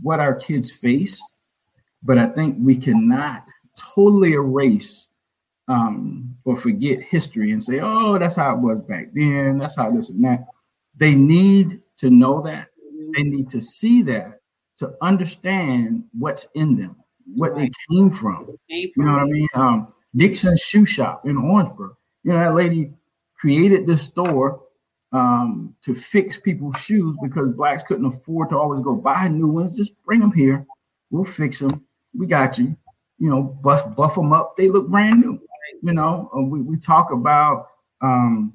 what 0.02 0.20
our 0.20 0.36
kids 0.36 0.72
face, 0.72 1.22
but 2.04 2.18
I 2.18 2.28
think 2.28 2.58
we 2.60 2.76
cannot 2.76 3.46
totally 3.96 4.34
erase 4.34 5.08
um, 5.68 6.36
or 6.44 6.58
forget 6.58 7.02
history 7.02 7.52
and 7.52 7.64
say, 7.64 7.80
oh, 7.82 8.18
that's 8.18 8.36
how 8.36 8.56
it 8.56 8.60
was 8.60 8.82
back 8.82 9.08
then. 9.14 9.58
That's 9.58 9.76
how 9.76 9.92
this 9.92 10.10
and 10.10 10.24
that. 10.26 10.46
They 10.98 11.16
need 11.16 11.82
to 11.98 12.10
know 12.10 12.42
that. 12.42 12.68
They 13.16 13.24
need 13.24 13.50
to 13.50 13.62
see 13.62 14.02
that 14.04 14.40
to 14.78 14.94
understand 15.02 16.04
what's 16.18 16.48
in 16.56 16.76
them, 16.76 16.96
what 17.36 17.54
right. 17.54 17.72
they 17.90 17.96
came 17.96 18.10
from. 18.10 18.58
You 18.68 18.92
know 18.98 19.14
what 19.14 19.22
I 19.22 19.26
mean? 19.26 19.48
Um, 19.54 19.94
Dixon's 20.16 20.62
Shoe 20.62 20.86
Shop 20.86 21.26
in 21.26 21.38
Orangeburg. 21.38 21.94
You 22.24 22.34
know, 22.34 22.40
that 22.40 22.56
lady 22.56 22.92
created 23.36 23.88
this 23.88 24.02
store 24.02 24.62
um, 25.12 25.76
to 25.84 25.96
fix 25.96 26.38
people's 26.38 26.78
shoes 26.78 27.18
because 27.22 27.54
blacks 27.54 27.84
couldn't 27.84 28.06
afford 28.06 28.50
to 28.50 28.58
always 28.58 28.82
go 28.82 28.96
buy 28.96 29.28
new 29.28 29.48
ones. 29.48 29.76
Just 29.76 29.94
bring 30.04 30.20
them 30.20 30.32
here. 30.32 30.66
We'll 31.10 31.26
fix 31.26 31.60
them. 31.60 31.86
We 32.18 32.26
got 32.28 32.58
you. 32.58 32.76
You 33.20 33.30
know, 33.30 33.44
bust 33.44 33.94
buff 33.96 34.16
them 34.16 34.34
up. 34.34 34.56
They 34.58 34.70
look 34.70 34.88
brand 34.88 35.22
new. 35.22 35.40
You 35.84 35.94
know, 35.94 36.30
we, 36.50 36.62
we 36.62 36.78
talk 36.78 37.12
about 37.12 37.68
um, 38.02 38.54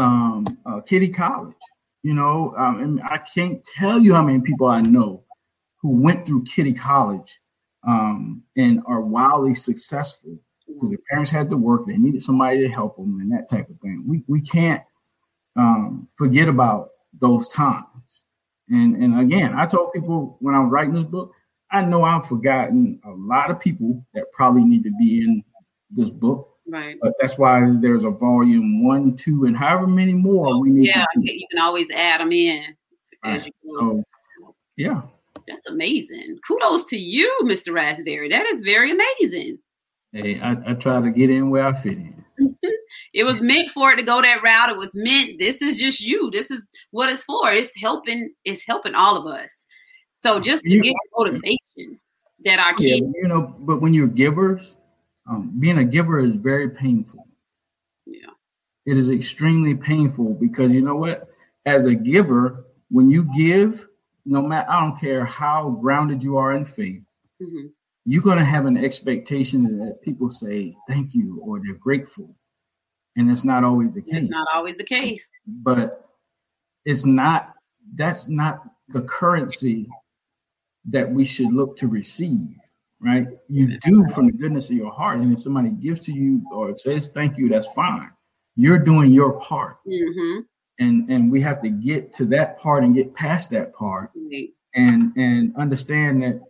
um, 0.00 0.46
uh, 0.66 0.80
Kitty 0.80 1.08
College. 1.08 1.54
You 2.02 2.14
know, 2.14 2.54
um, 2.56 2.80
and 2.80 3.00
I 3.02 3.18
can't 3.18 3.62
tell 3.64 3.98
you 4.00 4.14
how 4.14 4.22
many 4.22 4.40
people 4.40 4.68
I 4.68 4.80
know 4.80 5.22
who 5.82 5.90
went 5.90 6.26
through 6.26 6.44
Kitty 6.44 6.72
College 6.72 7.40
um, 7.86 8.42
and 8.56 8.82
are 8.86 9.02
wildly 9.02 9.54
successful 9.54 10.38
because 10.66 10.90
their 10.90 10.98
parents 11.10 11.30
had 11.30 11.50
to 11.50 11.58
work. 11.58 11.86
They 11.86 11.98
needed 11.98 12.22
somebody 12.22 12.60
to 12.60 12.68
help 12.68 12.96
them 12.96 13.20
and 13.20 13.30
that 13.32 13.50
type 13.50 13.68
of 13.68 13.78
thing. 13.80 14.04
We 14.06 14.24
we 14.28 14.40
can't 14.40 14.82
um, 15.56 16.08
forget 16.16 16.48
about 16.48 16.90
those 17.20 17.48
times. 17.48 17.84
And 18.70 18.96
and 18.96 19.20
again, 19.20 19.52
I 19.54 19.66
told 19.66 19.92
people 19.92 20.36
when 20.40 20.54
I'm 20.54 20.70
writing 20.70 20.94
this 20.94 21.04
book, 21.04 21.32
I 21.70 21.84
know 21.84 22.02
I've 22.02 22.26
forgotten 22.26 23.00
a 23.04 23.10
lot 23.10 23.50
of 23.50 23.60
people 23.60 24.04
that 24.14 24.32
probably 24.32 24.64
need 24.64 24.84
to 24.84 24.92
be 24.98 25.22
in 25.22 25.44
this 25.90 26.08
book. 26.08 26.49
Right. 26.70 26.96
But 27.02 27.14
that's 27.20 27.36
why 27.36 27.66
there's 27.80 28.04
a 28.04 28.10
volume 28.10 28.86
one, 28.86 29.16
two, 29.16 29.44
and 29.44 29.56
however 29.56 29.86
many 29.86 30.14
more 30.14 30.60
we 30.60 30.70
need. 30.70 30.86
Yeah, 30.86 31.04
you 31.16 31.46
can 31.50 31.60
always 31.60 31.88
add 31.92 32.20
them 32.20 32.30
in. 32.32 32.76
Right. 33.24 33.52
So, 33.66 34.04
yeah. 34.76 35.02
That's 35.48 35.66
amazing. 35.66 36.38
Kudos 36.46 36.84
to 36.86 36.96
you, 36.96 37.30
Mr. 37.42 37.74
Raspberry. 37.74 38.28
That 38.28 38.46
is 38.46 38.60
very 38.60 38.92
amazing. 38.92 39.58
Hey, 40.12 40.40
I, 40.40 40.56
I 40.70 40.74
try 40.74 41.00
to 41.00 41.10
get 41.10 41.28
in 41.30 41.50
where 41.50 41.66
I 41.66 41.72
fit 41.82 41.98
in. 41.98 42.24
It 43.12 43.24
was 43.24 43.40
meant 43.40 43.72
for 43.72 43.90
it 43.92 43.96
to 43.96 44.02
go 44.04 44.22
that 44.22 44.40
route. 44.42 44.70
It 44.70 44.76
was 44.76 44.94
meant. 44.94 45.40
This 45.40 45.60
is 45.60 45.78
just 45.78 46.00
you. 46.00 46.30
This 46.30 46.48
is 46.50 46.70
what 46.92 47.08
it's 47.08 47.24
for. 47.24 47.52
It's 47.52 47.76
helping. 47.76 48.32
It's 48.44 48.62
helping 48.64 48.94
all 48.94 49.16
of 49.16 49.26
us. 49.26 49.50
So 50.12 50.38
just 50.38 50.62
to 50.62 50.70
You- 50.70 50.82
get 50.82 50.94
motivation 51.16 51.98
that 52.44 52.60
our 52.60 52.74
Yeah, 52.78 52.96
you 52.96 53.26
know, 53.26 53.54
but 53.58 53.80
when 53.80 53.94
you're 53.94 54.06
givers, 54.06 54.76
um, 55.28 55.52
being 55.58 55.78
a 55.78 55.84
giver 55.84 56.18
is 56.20 56.36
very 56.36 56.70
painful. 56.70 57.26
Yeah. 58.06 58.26
It 58.86 58.96
is 58.96 59.10
extremely 59.10 59.74
painful 59.74 60.34
because 60.34 60.72
you 60.72 60.80
know 60.82 60.96
what? 60.96 61.28
As 61.66 61.84
a 61.86 61.94
giver, 61.94 62.64
when 62.90 63.08
you 63.08 63.28
give, 63.36 63.86
no 64.24 64.42
matter 64.42 64.70
I 64.70 64.80
don't 64.80 64.98
care 64.98 65.24
how 65.24 65.70
grounded 65.70 66.22
you 66.22 66.36
are 66.36 66.52
in 66.52 66.64
faith, 66.64 67.02
Mhm. 67.40 67.70
you're 68.06 68.22
going 68.22 68.38
to 68.38 68.44
have 68.44 68.66
an 68.66 68.76
expectation 68.76 69.78
that 69.78 70.00
people 70.02 70.30
say 70.30 70.74
thank 70.88 71.14
you 71.14 71.38
or 71.42 71.60
they're 71.60 71.74
grateful, 71.74 72.34
and 73.16 73.30
it's 73.30 73.44
not 73.44 73.62
always 73.64 73.92
the 73.94 74.02
case. 74.02 74.12
That's 74.12 74.28
not 74.30 74.48
always 74.54 74.76
the 74.76 74.84
case. 74.84 75.22
but 75.46 76.08
it's 76.84 77.04
not. 77.04 77.54
That's 77.94 78.28
not 78.28 78.62
the 78.88 79.02
currency 79.02 79.88
that 80.86 81.10
we 81.10 81.24
should 81.24 81.52
look 81.52 81.76
to 81.78 81.88
receive. 81.88 82.56
Right? 83.02 83.26
You 83.48 83.78
do 83.78 84.06
from 84.14 84.26
the 84.26 84.32
goodness 84.32 84.68
of 84.68 84.76
your 84.76 84.92
heart, 84.92 85.20
and 85.20 85.32
if 85.32 85.40
somebody 85.40 85.70
gives 85.70 86.00
to 86.00 86.12
you 86.12 86.42
or 86.52 86.76
says 86.76 87.08
thank 87.14 87.38
you, 87.38 87.48
that's 87.48 87.66
fine. 87.68 88.10
You're 88.56 88.78
doing 88.78 89.10
your 89.10 89.40
part, 89.40 89.78
hmm 89.86 90.40
and 90.78 91.10
and 91.10 91.30
we 91.30 91.40
have 91.42 91.62
to 91.62 91.68
get 91.68 92.12
to 92.14 92.24
that 92.24 92.58
part 92.58 92.82
and 92.84 92.94
get 92.94 93.14
past 93.14 93.50
that 93.50 93.72
part 93.74 94.10
Right. 94.14 94.48
and 94.74 95.14
and 95.16 95.54
understand 95.56 96.22
that 96.22 96.40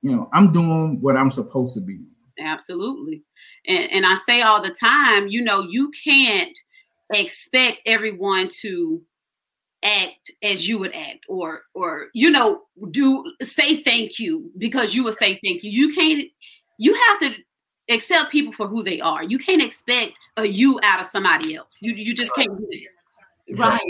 you 0.00 0.10
know 0.10 0.30
i'm 0.32 0.52
doing 0.52 1.00
what 1.02 1.16
i'm 1.16 1.30
supposed 1.30 1.74
to 1.74 1.80
be 1.80 2.00
Absolutely. 2.40 3.22
And 3.66 3.90
and 3.92 4.06
I 4.06 4.16
say 4.16 4.42
all 4.42 4.62
the 4.62 4.74
time, 4.74 5.28
you 5.28 5.42
know, 5.42 5.62
you 5.62 5.90
can't 6.02 6.56
expect 7.12 7.78
everyone 7.86 8.48
to 8.60 9.00
act 9.84 10.30
as 10.42 10.68
you 10.68 10.78
would 10.78 10.94
act 10.94 11.26
or 11.28 11.62
or 11.74 12.06
you 12.14 12.30
know 12.30 12.62
do 12.90 13.24
say 13.42 13.82
thank 13.82 14.18
you 14.18 14.50
because 14.58 14.94
you 14.94 15.04
would 15.04 15.14
say 15.14 15.38
thank 15.44 15.62
you. 15.62 15.70
You 15.70 15.94
can't 15.94 16.24
you 16.78 16.94
have 16.94 17.20
to 17.20 17.34
accept 17.90 18.32
people 18.32 18.52
for 18.52 18.66
who 18.66 18.82
they 18.82 19.00
are. 19.00 19.22
You 19.22 19.38
can't 19.38 19.62
expect 19.62 20.12
a 20.36 20.46
you 20.46 20.80
out 20.82 21.00
of 21.00 21.06
somebody 21.06 21.54
else. 21.54 21.78
You 21.80 21.94
you 21.94 22.14
just 22.14 22.34
can't 22.34 22.56
do 22.56 22.66
it 22.70 22.88
Right. 23.56 23.80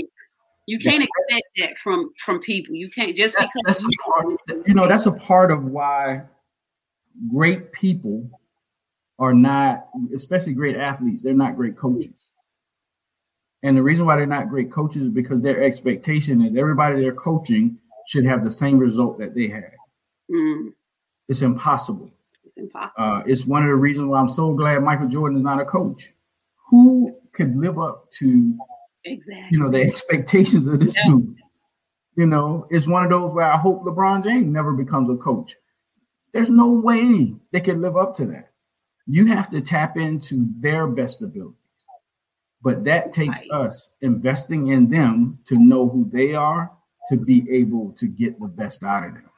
You 0.66 0.78
can't 0.78 1.02
expect 1.02 1.46
that 1.58 1.78
from 1.78 2.10
from 2.24 2.40
people. 2.40 2.74
You 2.74 2.90
can't 2.90 3.14
just 3.14 3.36
that's, 3.38 3.52
because 3.52 3.82
that's 3.82 3.84
a 3.84 4.10
part, 4.10 4.66
you 4.66 4.74
know 4.74 4.88
that's 4.88 5.06
a 5.06 5.12
part 5.12 5.50
of 5.50 5.64
why 5.64 6.22
great 7.30 7.70
people 7.72 8.28
are 9.18 9.34
not 9.34 9.88
especially 10.14 10.52
great 10.54 10.76
athletes 10.76 11.22
they're 11.22 11.34
not 11.34 11.54
great 11.54 11.76
coaches 11.76 12.23
and 13.64 13.76
the 13.76 13.82
reason 13.82 14.06
why 14.06 14.14
they're 14.16 14.26
not 14.26 14.48
great 14.48 14.70
coaches 14.70 15.02
is 15.02 15.10
because 15.10 15.42
their 15.42 15.62
expectation 15.64 16.40
is 16.42 16.54
everybody 16.56 17.00
they're 17.00 17.12
coaching 17.14 17.76
should 18.06 18.24
have 18.24 18.44
the 18.44 18.50
same 18.50 18.78
result 18.78 19.18
that 19.18 19.34
they 19.34 19.48
had 19.48 19.72
Mm, 20.30 20.72
it's 21.28 21.42
impossible 21.42 22.10
it's 22.44 22.56
impossible. 22.58 22.92
Uh, 23.04 23.22
it's 23.26 23.44
one 23.46 23.62
of 23.62 23.68
the 23.68 23.74
reasons 23.74 24.08
why 24.08 24.20
I'm 24.20 24.28
so 24.30 24.52
glad 24.54 24.82
Michael 24.82 25.08
Jordan 25.08 25.38
is 25.38 25.44
not 25.44 25.60
a 25.60 25.64
coach. 25.64 26.12
Who 26.70 27.16
could 27.32 27.56
live 27.56 27.78
up 27.78 28.10
to 28.18 28.56
exactly. 29.04 29.48
you 29.50 29.58
know 29.58 29.70
the 29.70 29.80
expectations 29.82 30.66
of 30.66 30.78
this 30.80 30.94
Yeah. 30.96 31.10
dude? 31.12 31.36
You 32.16 32.26
know, 32.26 32.66
it's 32.70 32.86
one 32.86 33.04
of 33.04 33.10
those 33.10 33.32
where 33.32 33.50
I 33.50 33.56
hope 33.56 33.82
LeBron 33.84 34.22
James 34.24 34.46
never 34.46 34.72
becomes 34.72 35.10
a 35.10 35.16
coach. 35.16 35.56
There's 36.32 36.50
no 36.50 36.68
way 36.70 37.34
they 37.52 37.60
could 37.60 37.78
live 37.78 37.96
up 37.96 38.14
to 38.16 38.26
that. 38.26 38.50
You 39.06 39.26
have 39.26 39.50
to 39.50 39.60
tap 39.60 39.96
into 39.96 40.46
their 40.60 40.86
best 40.86 41.22
abilities. 41.22 41.56
But 42.64 42.82
that 42.84 43.12
takes 43.12 43.38
Right. 43.40 43.50
us 43.52 43.90
investing 44.00 44.68
in 44.68 44.88
them 44.88 45.38
to 45.44 45.58
know 45.58 45.86
who 45.88 46.08
they 46.10 46.34
are 46.34 46.72
to 47.10 47.16
be 47.16 47.48
able 47.50 47.92
to 47.98 48.06
get 48.06 48.40
the 48.40 48.48
best 48.48 48.82
out 48.82 49.06
of 49.06 49.12
them. 49.12 49.30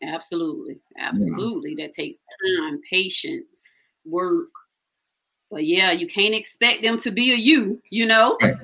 Absolutely. 0.00 0.80
Absolutely. 0.96 1.74
That 1.74 1.92
takes 1.92 2.20
time, 2.20 2.80
patience, 2.88 3.64
work. 4.04 4.48
But 5.50 5.66
yeah, 5.66 5.90
you 5.90 6.06
can't 6.06 6.34
expect 6.34 6.82
them 6.82 6.98
to 7.00 7.10
be 7.10 7.32
a 7.32 7.36
you, 7.36 7.82
you 7.90 8.06
know? 8.06 8.38
Yeah. 8.40 8.54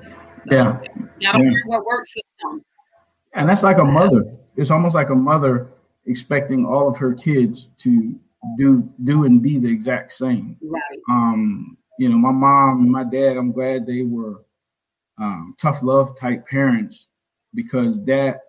You 0.47 0.87
gotta 1.21 1.43
Yeah. 1.45 1.51
what 1.67 1.85
works 1.85 2.13
for 2.13 2.23
them. 2.43 2.65
And 3.35 3.49
that's 3.49 3.63
like 3.65 3.79
a 3.79 3.85
mother. 3.85 4.37
It's 4.57 4.71
almost 4.71 4.95
like 4.95 5.11
a 5.11 5.15
mother 5.15 5.73
expecting 6.07 6.65
all 6.65 6.89
of 6.89 6.97
her 6.99 7.15
kids 7.15 7.69
to 7.79 8.19
do 8.57 8.89
do 9.05 9.25
and 9.25 9.43
be 9.43 9.59
the 9.59 9.69
exact 9.69 10.13
same. 10.13 10.57
Right. 10.63 11.01
Um, 11.11 11.77
you 12.01 12.09
know, 12.09 12.17
my 12.17 12.33
mom 12.33 12.81
and 12.81 12.91
my 12.91 13.05
dad, 13.05 13.37
I'm 13.37 13.53
glad 13.53 13.85
they 13.85 14.01
were 14.01 14.43
um, 15.19 15.55
tough 15.61 15.83
love 15.83 16.19
type 16.19 16.49
parents 16.49 17.09
because 17.53 18.03
that 18.07 18.41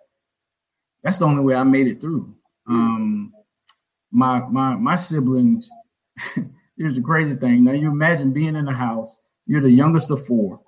that's 1.02 1.18
the 1.18 1.26
only 1.26 1.42
way 1.42 1.54
I 1.54 1.62
made 1.62 1.86
it 1.86 2.00
through. 2.00 2.34
Um, 2.66 3.34
my 4.10 4.40
my 4.48 4.74
my 4.76 4.96
siblings. 4.96 5.68
here's 6.78 6.94
the 6.94 7.02
crazy 7.02 7.34
thing. 7.34 7.62
Now 7.64 7.72
you 7.72 7.90
imagine 7.90 8.32
being 8.32 8.56
in 8.56 8.68
a 8.68 8.72
house. 8.72 9.18
You're 9.46 9.60
the 9.60 9.70
youngest 9.70 10.10
of 10.10 10.24
four, 10.24 10.58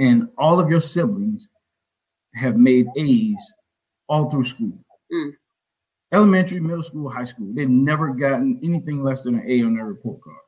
and 0.00 0.28
all 0.36 0.58
of 0.58 0.68
your 0.68 0.80
siblings 0.80 1.50
have 2.34 2.56
made 2.56 2.88
A's 2.96 3.52
all 4.08 4.28
through 4.28 4.46
school. 4.46 4.76
Mm. 5.12 5.34
Elementary, 6.12 6.58
middle 6.58 6.82
school, 6.82 7.08
high 7.08 7.26
school. 7.26 7.52
They've 7.54 7.68
never 7.68 8.08
gotten 8.08 8.58
anything 8.64 9.04
less 9.04 9.20
than 9.20 9.38
an 9.38 9.44
A 9.48 9.62
on 9.62 9.76
their 9.76 9.86
report 9.86 10.20
cards. 10.20 10.41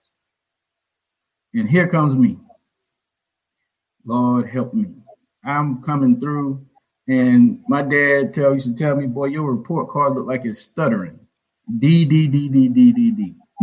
And 1.54 1.68
here 1.68 1.86
comes 1.86 2.16
me. 2.16 2.38
Lord 4.04 4.48
help 4.48 4.74
me. 4.74 4.86
I'm 5.44 5.82
coming 5.82 6.18
through, 6.18 6.64
and 7.08 7.62
my 7.68 7.82
dad 7.82 8.34
tell 8.34 8.54
used 8.54 8.66
to 8.66 8.74
tell 8.74 8.96
me, 8.96 9.06
boy, 9.06 9.26
your 9.26 9.50
report 9.52 9.88
card 9.90 10.14
looked 10.14 10.28
like 10.28 10.44
it's 10.44 10.60
stuttering. 10.60 11.18
D 11.78 12.04
D 12.04 12.28
D 12.28 12.48
D 12.48 12.68
D 12.68 12.92
D 12.92 13.10
D. 13.10 13.34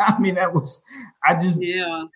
I 0.00 0.16
mean, 0.18 0.34
that 0.36 0.52
was 0.52 0.80
I 1.24 1.40
just 1.40 1.56
Yeah. 1.56 2.06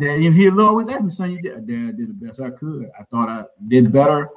Dad, 0.00 0.20
and 0.20 0.34
he'll 0.34 0.60
always 0.60 0.88
ask 0.88 1.02
me, 1.02 1.10
son, 1.10 1.30
you 1.30 1.40
did 1.40 1.66
dad 1.66 1.88
I 1.88 1.92
did 1.92 2.08
the 2.08 2.26
best 2.26 2.40
I 2.40 2.50
could. 2.50 2.90
I 2.98 3.04
thought 3.04 3.28
I 3.28 3.44
did 3.68 3.92
better. 3.92 4.28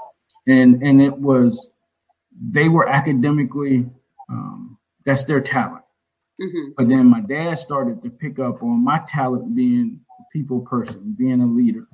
And 0.47 0.81
and 0.83 1.01
it 1.01 1.17
was 1.17 1.69
they 2.49 2.69
were 2.69 2.87
academically 2.87 3.89
um, 4.29 4.77
that's 5.05 5.25
their 5.25 5.41
talent. 5.41 5.82
Mm-hmm. 6.41 6.71
But 6.77 6.89
then 6.89 7.05
my 7.05 7.21
dad 7.21 7.55
started 7.55 8.01
to 8.03 8.09
pick 8.09 8.39
up 8.39 8.63
on 8.63 8.83
my 8.83 9.01
talent 9.07 9.55
being 9.55 9.99
a 10.19 10.23
people 10.31 10.61
person, 10.61 11.15
being 11.17 11.41
a 11.41 11.45
leader, 11.45 11.87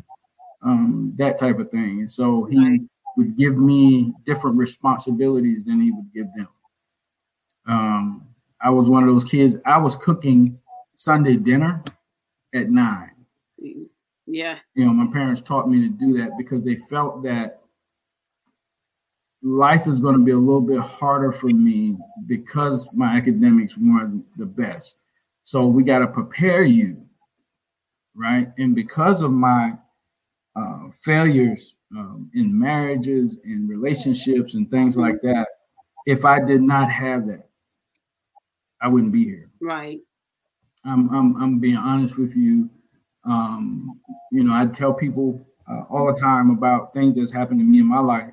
um, 0.63 1.13
that 1.17 1.37
type 1.37 1.59
of 1.59 1.69
thing. 1.71 1.99
And 1.99 2.11
so 2.11 2.45
he 2.45 2.57
right. 2.57 2.79
would 3.17 3.35
give 3.35 3.57
me 3.57 4.13
different 4.25 4.57
responsibilities 4.57 5.65
than 5.65 5.81
he 5.81 5.91
would 5.91 6.13
give 6.13 6.27
them. 6.35 6.47
Um, 7.67 8.27
I 8.61 8.69
was 8.69 8.89
one 8.89 9.03
of 9.03 9.09
those 9.09 9.25
kids. 9.25 9.57
I 9.65 9.77
was 9.77 9.95
cooking 9.95 10.57
Sunday 10.95 11.35
dinner 11.35 11.83
at 12.53 12.69
nine. 12.69 13.11
Yeah. 14.25 14.59
You 14.73 14.85
know, 14.85 14.93
my 14.93 15.11
parents 15.11 15.41
taught 15.41 15.69
me 15.69 15.81
to 15.81 15.89
do 15.89 16.17
that 16.17 16.31
because 16.37 16.63
they 16.63 16.75
felt 16.89 17.23
that 17.23 17.58
life 19.41 19.87
is 19.87 19.99
going 19.99 20.15
to 20.15 20.23
be 20.23 20.31
a 20.31 20.37
little 20.37 20.61
bit 20.61 20.79
harder 20.79 21.31
for 21.31 21.47
me 21.47 21.97
because 22.27 22.89
my 22.93 23.15
academics 23.15 23.77
weren't 23.77 24.25
the 24.37 24.45
best. 24.45 24.95
So 25.43 25.65
we 25.65 25.83
got 25.83 25.99
to 25.99 26.07
prepare 26.07 26.63
you, 26.63 27.01
right? 28.15 28.51
And 28.57 28.75
because 28.75 29.21
of 29.21 29.31
my 29.31 29.73
uh, 30.55 30.89
failures 31.01 31.75
um, 31.95 32.29
in 32.33 32.57
marriages 32.57 33.37
and 33.43 33.69
relationships 33.69 34.53
and 34.53 34.69
things 34.69 34.97
like 34.97 35.21
that, 35.21 35.47
if 36.05 36.25
I 36.25 36.39
did 36.43 36.61
not 36.61 36.91
have 36.91 37.27
that, 37.27 37.47
I 38.81 38.87
wouldn't 38.87 39.11
be 39.11 39.25
here. 39.25 39.49
Right. 39.61 39.99
I'm 40.85 41.13
I'm, 41.13 41.41
I'm 41.41 41.59
being 41.59 41.75
honest 41.75 42.17
with 42.17 42.35
you. 42.35 42.69
Um, 43.25 43.99
you 44.31 44.43
know, 44.43 44.53
I 44.53 44.65
tell 44.67 44.93
people 44.93 45.45
uh, 45.69 45.83
all 45.89 46.07
the 46.07 46.19
time 46.19 46.49
about 46.51 46.93
things 46.93 47.15
that's 47.15 47.31
happened 47.31 47.59
to 47.59 47.65
me 47.65 47.79
in 47.79 47.85
my 47.85 47.99
life, 47.99 48.31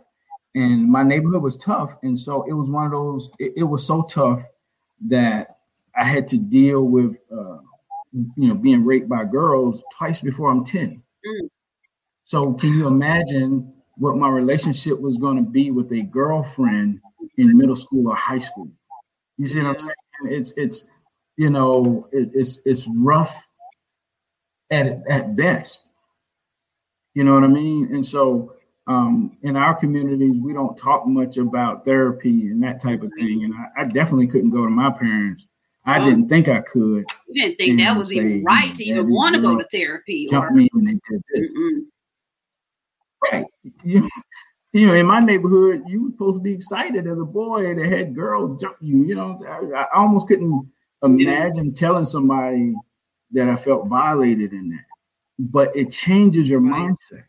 and 0.57 0.91
my 0.91 1.03
neighborhood 1.03 1.43
was 1.43 1.59
tough, 1.59 1.97
and 2.03 2.19
so 2.19 2.43
it 2.45 2.55
was 2.55 2.71
one 2.71 2.87
of 2.87 2.93
those. 2.93 3.31
It, 3.39 3.53
it 3.59 3.63
was 3.63 3.87
so 3.87 4.03
tough 4.05 4.43
that 5.09 5.59
I 5.95 6.03
had 6.03 6.27
to 6.29 6.39
deal 6.39 6.83
with, 6.83 7.15
uh, 7.31 7.59
you 8.13 8.49
know, 8.49 8.55
being 8.55 8.83
raped 8.85 9.07
by 9.09 9.27
girls 9.27 9.83
twice 9.97 10.19
before 10.19 10.51
I'm 10.51 10.65
ten. 10.65 11.03
Mm. 11.27 11.51
So 12.25 12.55
can 12.55 12.73
you 12.73 12.87
imagine 12.87 13.71
what 13.99 14.17
my 14.17 14.29
relationship 14.31 14.99
was 14.99 15.19
going 15.19 15.37
to 15.37 15.43
be 15.43 15.71
with 15.71 15.93
a 15.93 16.03
girlfriend 16.03 17.01
in 17.37 17.57
middle 17.57 17.77
school 17.77 18.09
or 18.09 18.17
high 18.17 18.39
school? 18.39 18.71
You 19.37 19.47
see 19.47 19.61
what 19.61 19.69
I'm 19.69 19.79
saying? 19.79 19.95
It's 20.25 20.55
it's 20.57 20.85
you 21.37 21.51
know 21.51 22.09
it, 22.13 22.31
it's 22.33 22.61
it's 22.65 22.89
rough 22.89 23.37
at 24.71 25.03
at 25.07 25.37
best. 25.37 25.83
You 27.13 27.25
know 27.25 27.35
what 27.35 27.45
I 27.45 27.49
mean? 27.49 27.95
And 27.95 28.07
so 28.07 28.56
um, 28.87 29.37
in 29.43 29.57
our 29.57 29.74
communities, 29.74 30.41
we 30.41 30.53
don't 30.53 30.76
talk 30.76 31.07
much 31.07 31.37
about 31.37 31.84
therapy 31.84 32.49
and 32.49 32.62
that 32.62 32.80
type 32.80 33.03
of 33.03 33.11
thing. 33.18 33.45
And 33.45 33.55
I, 33.55 33.82
I 33.82 33.84
definitely 33.84 34.28
couldn't 34.28 34.51
go 34.51 34.64
to 34.64 34.70
my 34.70 34.91
parents. 34.91 35.47
I 35.89 36.01
didn't 36.01 36.28
think 36.28 36.49
I 36.49 36.62
could. 36.62 37.05
You 37.28 37.43
didn't 37.43 37.59
think 37.59 37.78
that 37.78 37.97
was 37.97 38.09
say, 38.09 38.16
even 38.16 38.45
right 38.45 38.74
to 38.74 38.84
even 38.84 39.09
want 39.09 39.37
to 39.37 39.41
go 39.41 39.57
to 39.57 39.64
therapy. 39.70 40.26
Jump 40.28 40.51
or, 40.51 40.55
me 40.55 40.68
and 40.72 40.89
they 40.89 40.93
did 41.09 41.22
this. 41.32 41.51
Right. 43.32 43.47
You, 43.84 44.09
you 44.72 44.87
know, 44.87 44.95
in 44.95 45.07
my 45.07 45.20
neighborhood, 45.20 45.84
you 45.87 46.05
were 46.05 46.11
supposed 46.11 46.41
to 46.41 46.43
be 46.43 46.53
excited 46.53 47.07
as 47.07 47.18
a 47.18 47.24
boy 47.24 47.74
that 47.74 47.87
had 47.87 48.16
girls 48.16 48.61
jump 48.61 48.76
you. 48.80 49.05
You 49.05 49.14
know, 49.14 49.39
I, 49.49 49.82
I 49.82 49.87
almost 49.95 50.26
couldn't 50.26 50.70
imagine 51.03 51.72
telling 51.72 52.05
somebody 52.05 52.74
that 53.32 53.49
I 53.49 53.57
felt 53.57 53.87
violated 53.87 54.53
in 54.53 54.70
that. 54.70 54.84
But 55.39 55.76
it 55.76 55.93
changes 55.93 56.49
your 56.49 56.61
mindset. 56.61 57.24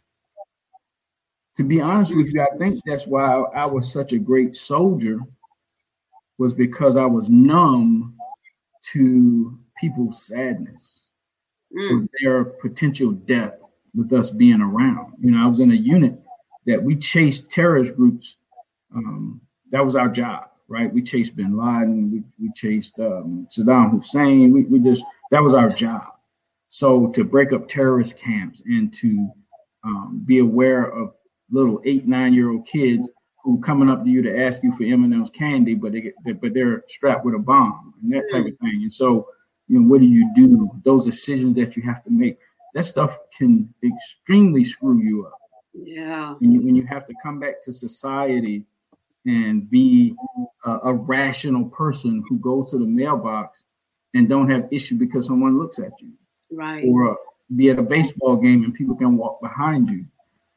To 1.58 1.64
be 1.64 1.82
honest 1.82 2.16
with 2.16 2.34
you, 2.34 2.42
I 2.42 2.56
think 2.58 2.80
that's 2.86 3.08
why 3.08 3.26
I 3.26 3.66
was 3.66 3.92
such 3.92 4.14
a 4.14 4.20
great 4.20 4.56
soldier, 4.56 5.20
was 6.38 6.54
because 6.54 6.96
I 6.96 7.06
was 7.06 7.30
numb 7.30 8.16
to 8.94 9.58
people's 9.80 10.26
sadness 10.28 11.08
mm. 11.76 12.08
their 12.22 12.44
potential 12.44 13.12
death 13.12 13.56
with 13.96 14.14
us 14.14 14.30
being 14.30 14.62
around. 14.62 15.14
You 15.20 15.32
know, 15.32 15.44
I 15.44 15.48
was 15.48 15.60
in 15.60 15.72
a 15.72 15.76
unit 15.76 16.20
that 16.66 16.82
we 16.82 16.96
chased 16.96 17.50
terrorist 17.50 17.96
groups. 17.96 18.38
Um, 18.96 19.42
that 19.72 19.86
was 19.86 19.96
our 19.96 20.10
job, 20.10 20.50
right? 20.68 20.94
We 20.94 21.02
chased 21.02 21.36
Bin 21.36 21.58
Laden, 21.58 22.12
we, 22.12 22.24
we 22.40 22.52
chased 22.56 23.00
um, 23.00 23.48
Saddam 23.56 23.92
Hussein. 23.92 24.52
We, 24.52 24.64
we 24.64 24.80
just 24.80 25.04
that 25.32 25.44
was 25.44 25.54
our 25.54 25.70
job. 25.70 26.04
So 26.70 27.08
to 27.08 27.24
break 27.24 27.54
up 27.54 27.68
terrorist 27.68 28.20
camps 28.20 28.62
and 28.66 28.94
to 28.96 29.30
um, 29.84 30.22
be 30.26 30.40
aware 30.40 30.84
of 30.92 31.14
little 31.52 31.82
eight 31.86 32.08
nine 32.08 32.34
year 32.34 32.52
old 32.52 32.68
kids 32.68 33.10
who 33.44 33.62
coming 33.62 33.90
up 33.90 34.04
to 34.04 34.10
you 34.10 34.22
to 34.22 34.44
ask 34.44 34.62
you 34.62 34.76
for 34.76 34.84
M&M's 34.84 35.30
candy, 35.30 35.74
but 35.74 35.94
they 35.94 36.02
get, 36.02 36.42
but 36.42 36.54
they're 36.54 36.84
strapped 36.90 37.24
with 37.24 37.34
a 37.34 37.40
bomb 37.40 37.94
and 38.04 38.12
that 38.12 38.28
type 38.30 38.46
of 38.46 38.52
mm. 38.52 38.60
thing. 38.60 38.82
And 38.84 38.94
so, 38.94 39.30
you 39.70 39.80
know, 39.80 39.88
what 39.88 40.02
do 40.02 40.08
you 40.08 40.30
do? 40.36 40.70
Those 40.84 41.06
decisions 41.06 41.56
that 41.56 41.78
you 41.78 41.84
have 41.84 42.04
to 42.04 42.10
make, 42.10 42.40
that 42.74 42.84
stuff 42.86 43.18
can 43.38 43.74
extremely 43.82 44.66
screw 44.66 45.02
you 45.02 45.28
up. 45.28 45.40
Yeah. 45.74 46.34
When 46.40 46.52
you, 46.52 46.62
when 46.62 46.76
you 46.76 46.86
have 46.88 47.08
to 47.08 47.14
come 47.24 47.40
back 47.40 47.64
to 47.64 47.72
society 47.72 48.66
and 49.26 49.70
be 49.70 50.14
a, 50.66 50.72
a 50.84 50.94
rational 50.94 51.70
person 51.70 52.26
who 52.28 52.40
goes 52.40 52.72
to 52.72 52.80
the 52.80 52.86
mailbox 52.86 53.64
and 54.14 54.28
don't 54.28 54.50
have 54.50 54.68
issue 54.72 54.96
because 54.96 55.28
someone 55.28 55.58
looks 55.58 55.80
at 55.80 55.92
you. 56.02 56.12
Right. 56.52 56.84
Or 56.86 57.18
be 57.56 57.70
at 57.70 57.80
a 57.80 57.84
baseball 57.84 58.36
game 58.36 58.66
and 58.66 58.74
people 58.74 58.96
can 58.98 59.16
walk 59.16 59.42
behind 59.42 59.90
you. 59.90 60.06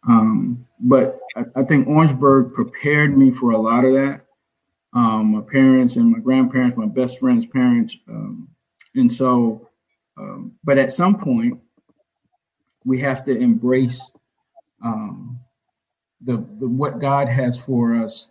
Um, 0.06 0.66
but 0.80 1.20
I, 1.36 1.44
I, 1.56 1.62
think 1.64 1.86
Orangeburg 1.86 2.54
prepared 2.54 3.16
me 3.16 3.30
for 3.30 3.50
a 3.50 3.58
lot 3.58 3.84
of 3.84 3.92
that. 3.94 4.22
Um, 4.94 5.32
my 5.32 5.42
parents 5.42 5.96
and 5.96 6.10
my 6.10 6.18
grandparents, 6.18 6.76
my 6.76 6.86
best 6.86 7.18
friend's 7.18 7.46
parents. 7.46 7.96
Um, 8.08 8.48
and 8.94 9.12
so, 9.12 9.68
um, 10.16 10.52
but 10.64 10.78
at 10.78 10.92
some 10.92 11.18
point, 11.18 11.60
we 12.84 12.98
have 13.00 13.24
to 13.26 13.36
embrace 13.36 14.10
um, 14.82 15.38
the, 16.22 16.38
the 16.58 16.68
what 16.68 16.98
God 16.98 17.28
has 17.28 17.60
for 17.60 17.94
us 17.94 18.28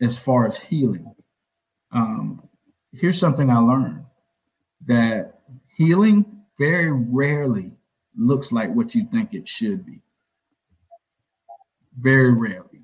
as 0.00 0.18
far 0.18 0.46
as 0.46 0.58
healing. 0.58 1.14
Um, 1.92 2.48
here's 2.92 3.18
something 3.18 3.48
I 3.48 3.58
learned 3.58 4.04
that 4.86 5.40
healing 5.76 6.42
very 6.58 6.92
rarely 6.92 7.76
looks 8.16 8.52
like 8.52 8.74
what 8.74 8.94
you 8.94 9.06
think 9.10 9.34
it 9.34 9.48
should 9.48 9.86
be. 9.86 10.01
Very 11.98 12.32
rarely 12.32 12.80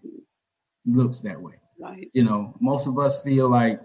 looks 0.86 1.20
that 1.20 1.40
way. 1.40 1.54
Right. 1.80 2.10
You 2.12 2.24
know, 2.24 2.54
most 2.60 2.86
of 2.86 2.98
us 2.98 3.22
feel 3.22 3.48
like, 3.48 3.80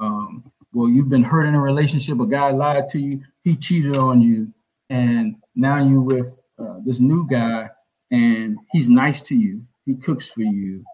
um, 0.00 0.50
well, 0.72 0.88
you've 0.88 1.08
been 1.08 1.24
hurt 1.24 1.46
in 1.46 1.54
a 1.54 1.60
relationship, 1.60 2.20
a 2.20 2.26
guy 2.26 2.50
lied 2.50 2.88
to 2.90 3.00
you, 3.00 3.22
he 3.42 3.56
cheated 3.56 3.96
on 3.96 4.20
you, 4.20 4.52
and 4.90 5.36
now 5.54 5.82
you 5.82 6.00
with 6.00 6.34
uh, 6.58 6.78
this 6.84 7.00
new 7.00 7.26
guy 7.28 7.70
and 8.10 8.58
he's 8.72 8.88
nice 8.88 9.22
to 9.22 9.34
you. 9.34 9.62
He 9.86 9.94
cooks 9.94 10.28
for 10.28 10.42
you, 10.42 10.84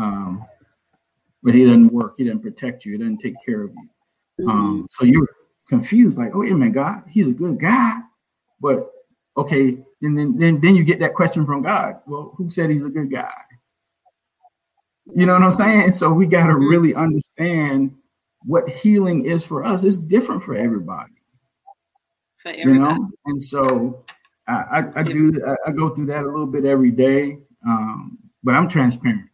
um, 0.00 0.44
but 1.42 1.54
he 1.54 1.64
doesn't 1.64 1.92
work. 1.92 2.14
He 2.16 2.24
doesn't 2.24 2.42
protect 2.42 2.84
you. 2.84 2.92
He 2.92 2.98
doesn't 2.98 3.18
take 3.18 3.34
care 3.44 3.62
of 3.62 3.70
you. 3.70 4.44
Mm-hmm. 4.44 4.50
Um, 4.50 4.86
so 4.90 5.04
you're 5.04 5.28
confused, 5.68 6.16
like, 6.16 6.32
oh, 6.34 6.42
a 6.42 6.50
minute, 6.50 6.74
God, 6.74 7.02
he's 7.08 7.28
a 7.28 7.32
good 7.32 7.58
guy, 7.58 7.98
but 8.60 8.90
okay, 9.36 9.78
and 10.02 10.18
then 10.18 10.36
then 10.38 10.60
then 10.60 10.76
you 10.76 10.84
get 10.84 11.00
that 11.00 11.14
question 11.14 11.46
from 11.46 11.62
God. 11.62 11.96
Well, 12.06 12.34
who 12.36 12.50
said 12.50 12.70
he's 12.70 12.84
a 12.84 12.88
good 12.88 13.10
guy? 13.10 13.32
You 15.14 15.26
know 15.26 15.34
what 15.34 15.42
I'm 15.42 15.52
saying? 15.52 15.92
So 15.92 16.12
we 16.12 16.26
got 16.26 16.48
to 16.48 16.54
mm-hmm. 16.54 16.68
really 16.68 16.94
understand 16.94 17.94
what 18.44 18.68
healing 18.68 19.26
is 19.26 19.44
for 19.44 19.64
us. 19.64 19.84
It's 19.84 19.96
different 19.96 20.42
for 20.42 20.56
everybody. 20.56 21.12
For 22.42 22.48
everybody. 22.50 22.72
You 22.72 22.78
know, 22.78 23.10
and 23.26 23.42
so 23.42 24.04
I, 24.48 24.84
I, 24.94 25.02
do 25.02 25.32
I 25.66 25.72
go 25.72 25.90
through 25.90 26.06
that 26.06 26.22
a 26.22 26.26
little 26.26 26.46
bit 26.46 26.64
every 26.64 26.92
day, 26.92 27.38
um, 27.66 28.18
but 28.44 28.54
I'm 28.54 28.68
transparent. 28.68 29.28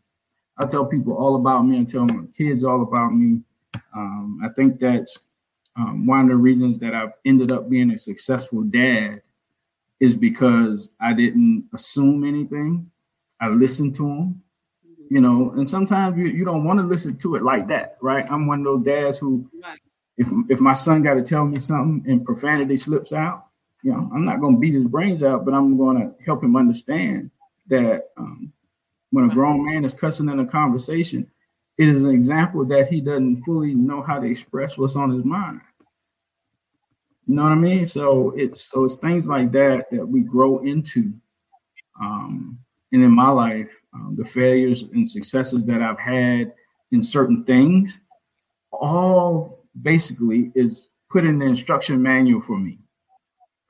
I 0.58 0.66
tell 0.66 0.86
people 0.86 1.14
all 1.14 1.36
about 1.36 1.62
me 1.66 1.76
and 1.76 1.88
tell 1.88 2.04
my 2.04 2.24
kids 2.36 2.64
all 2.64 2.82
about 2.82 3.14
me. 3.14 3.40
Um, 3.94 4.40
I 4.42 4.48
think 4.50 4.80
that's 4.80 5.18
um, 5.76 6.06
one 6.06 6.20
of 6.20 6.28
the 6.28 6.36
reasons 6.36 6.78
that 6.78 6.94
I've 6.94 7.12
ended 7.24 7.50
up 7.50 7.68
being 7.68 7.90
a 7.90 7.98
successful 7.98 8.62
dad 8.62 9.20
is 10.02 10.16
because 10.16 10.90
I 11.00 11.12
didn't 11.12 11.68
assume 11.72 12.24
anything. 12.24 12.90
I 13.40 13.46
listened 13.46 13.94
to 13.94 14.02
them, 14.02 14.42
you 15.08 15.20
know, 15.20 15.52
and 15.56 15.66
sometimes 15.66 16.18
you, 16.18 16.26
you 16.26 16.44
don't 16.44 16.64
want 16.64 16.80
to 16.80 16.84
listen 16.84 17.16
to 17.18 17.36
it 17.36 17.44
like 17.44 17.68
that, 17.68 17.98
right? 18.02 18.26
I'm 18.28 18.48
one 18.48 18.58
of 18.58 18.64
those 18.64 18.84
dads 18.84 19.18
who, 19.18 19.48
right. 19.62 19.78
if, 20.18 20.26
if 20.48 20.58
my 20.58 20.74
son 20.74 21.04
got 21.04 21.14
to 21.14 21.22
tell 21.22 21.44
me 21.46 21.60
something 21.60 22.10
and 22.10 22.26
profanity 22.26 22.76
slips 22.76 23.12
out, 23.12 23.46
you 23.84 23.92
know, 23.92 24.10
I'm 24.12 24.24
not 24.24 24.40
going 24.40 24.56
to 24.56 24.60
beat 24.60 24.74
his 24.74 24.86
brains 24.86 25.22
out, 25.22 25.44
but 25.44 25.54
I'm 25.54 25.76
going 25.76 26.00
to 26.00 26.24
help 26.24 26.42
him 26.42 26.56
understand 26.56 27.30
that 27.68 28.10
um, 28.16 28.52
when 29.10 29.30
a 29.30 29.32
grown 29.32 29.64
man 29.64 29.84
is 29.84 29.94
cussing 29.94 30.28
in 30.28 30.40
a 30.40 30.46
conversation, 30.46 31.30
it 31.78 31.88
is 31.88 32.02
an 32.02 32.10
example 32.10 32.64
that 32.64 32.88
he 32.88 33.00
doesn't 33.00 33.44
fully 33.44 33.72
know 33.72 34.02
how 34.02 34.18
to 34.18 34.26
express 34.26 34.76
what's 34.76 34.96
on 34.96 35.10
his 35.10 35.24
mind. 35.24 35.60
You 37.26 37.36
know 37.36 37.44
what 37.44 37.52
I 37.52 37.56
mean? 37.56 37.86
So 37.86 38.32
it's 38.36 38.70
so 38.70 38.84
it's 38.84 38.96
things 38.96 39.26
like 39.26 39.52
that 39.52 39.90
that 39.90 40.06
we 40.06 40.20
grow 40.20 40.58
into. 40.58 41.12
Um, 42.00 42.58
and 42.92 43.04
in 43.04 43.10
my 43.10 43.30
life, 43.30 43.70
um, 43.94 44.16
the 44.18 44.24
failures 44.24 44.82
and 44.82 45.08
successes 45.08 45.64
that 45.66 45.82
I've 45.82 45.98
had 45.98 46.52
in 46.90 47.02
certain 47.02 47.44
things, 47.44 47.98
all 48.72 49.64
basically 49.80 50.52
is 50.54 50.88
put 51.10 51.24
in 51.24 51.38
the 51.38 51.46
instruction 51.46 52.02
manual 52.02 52.42
for 52.42 52.58
me. 52.58 52.78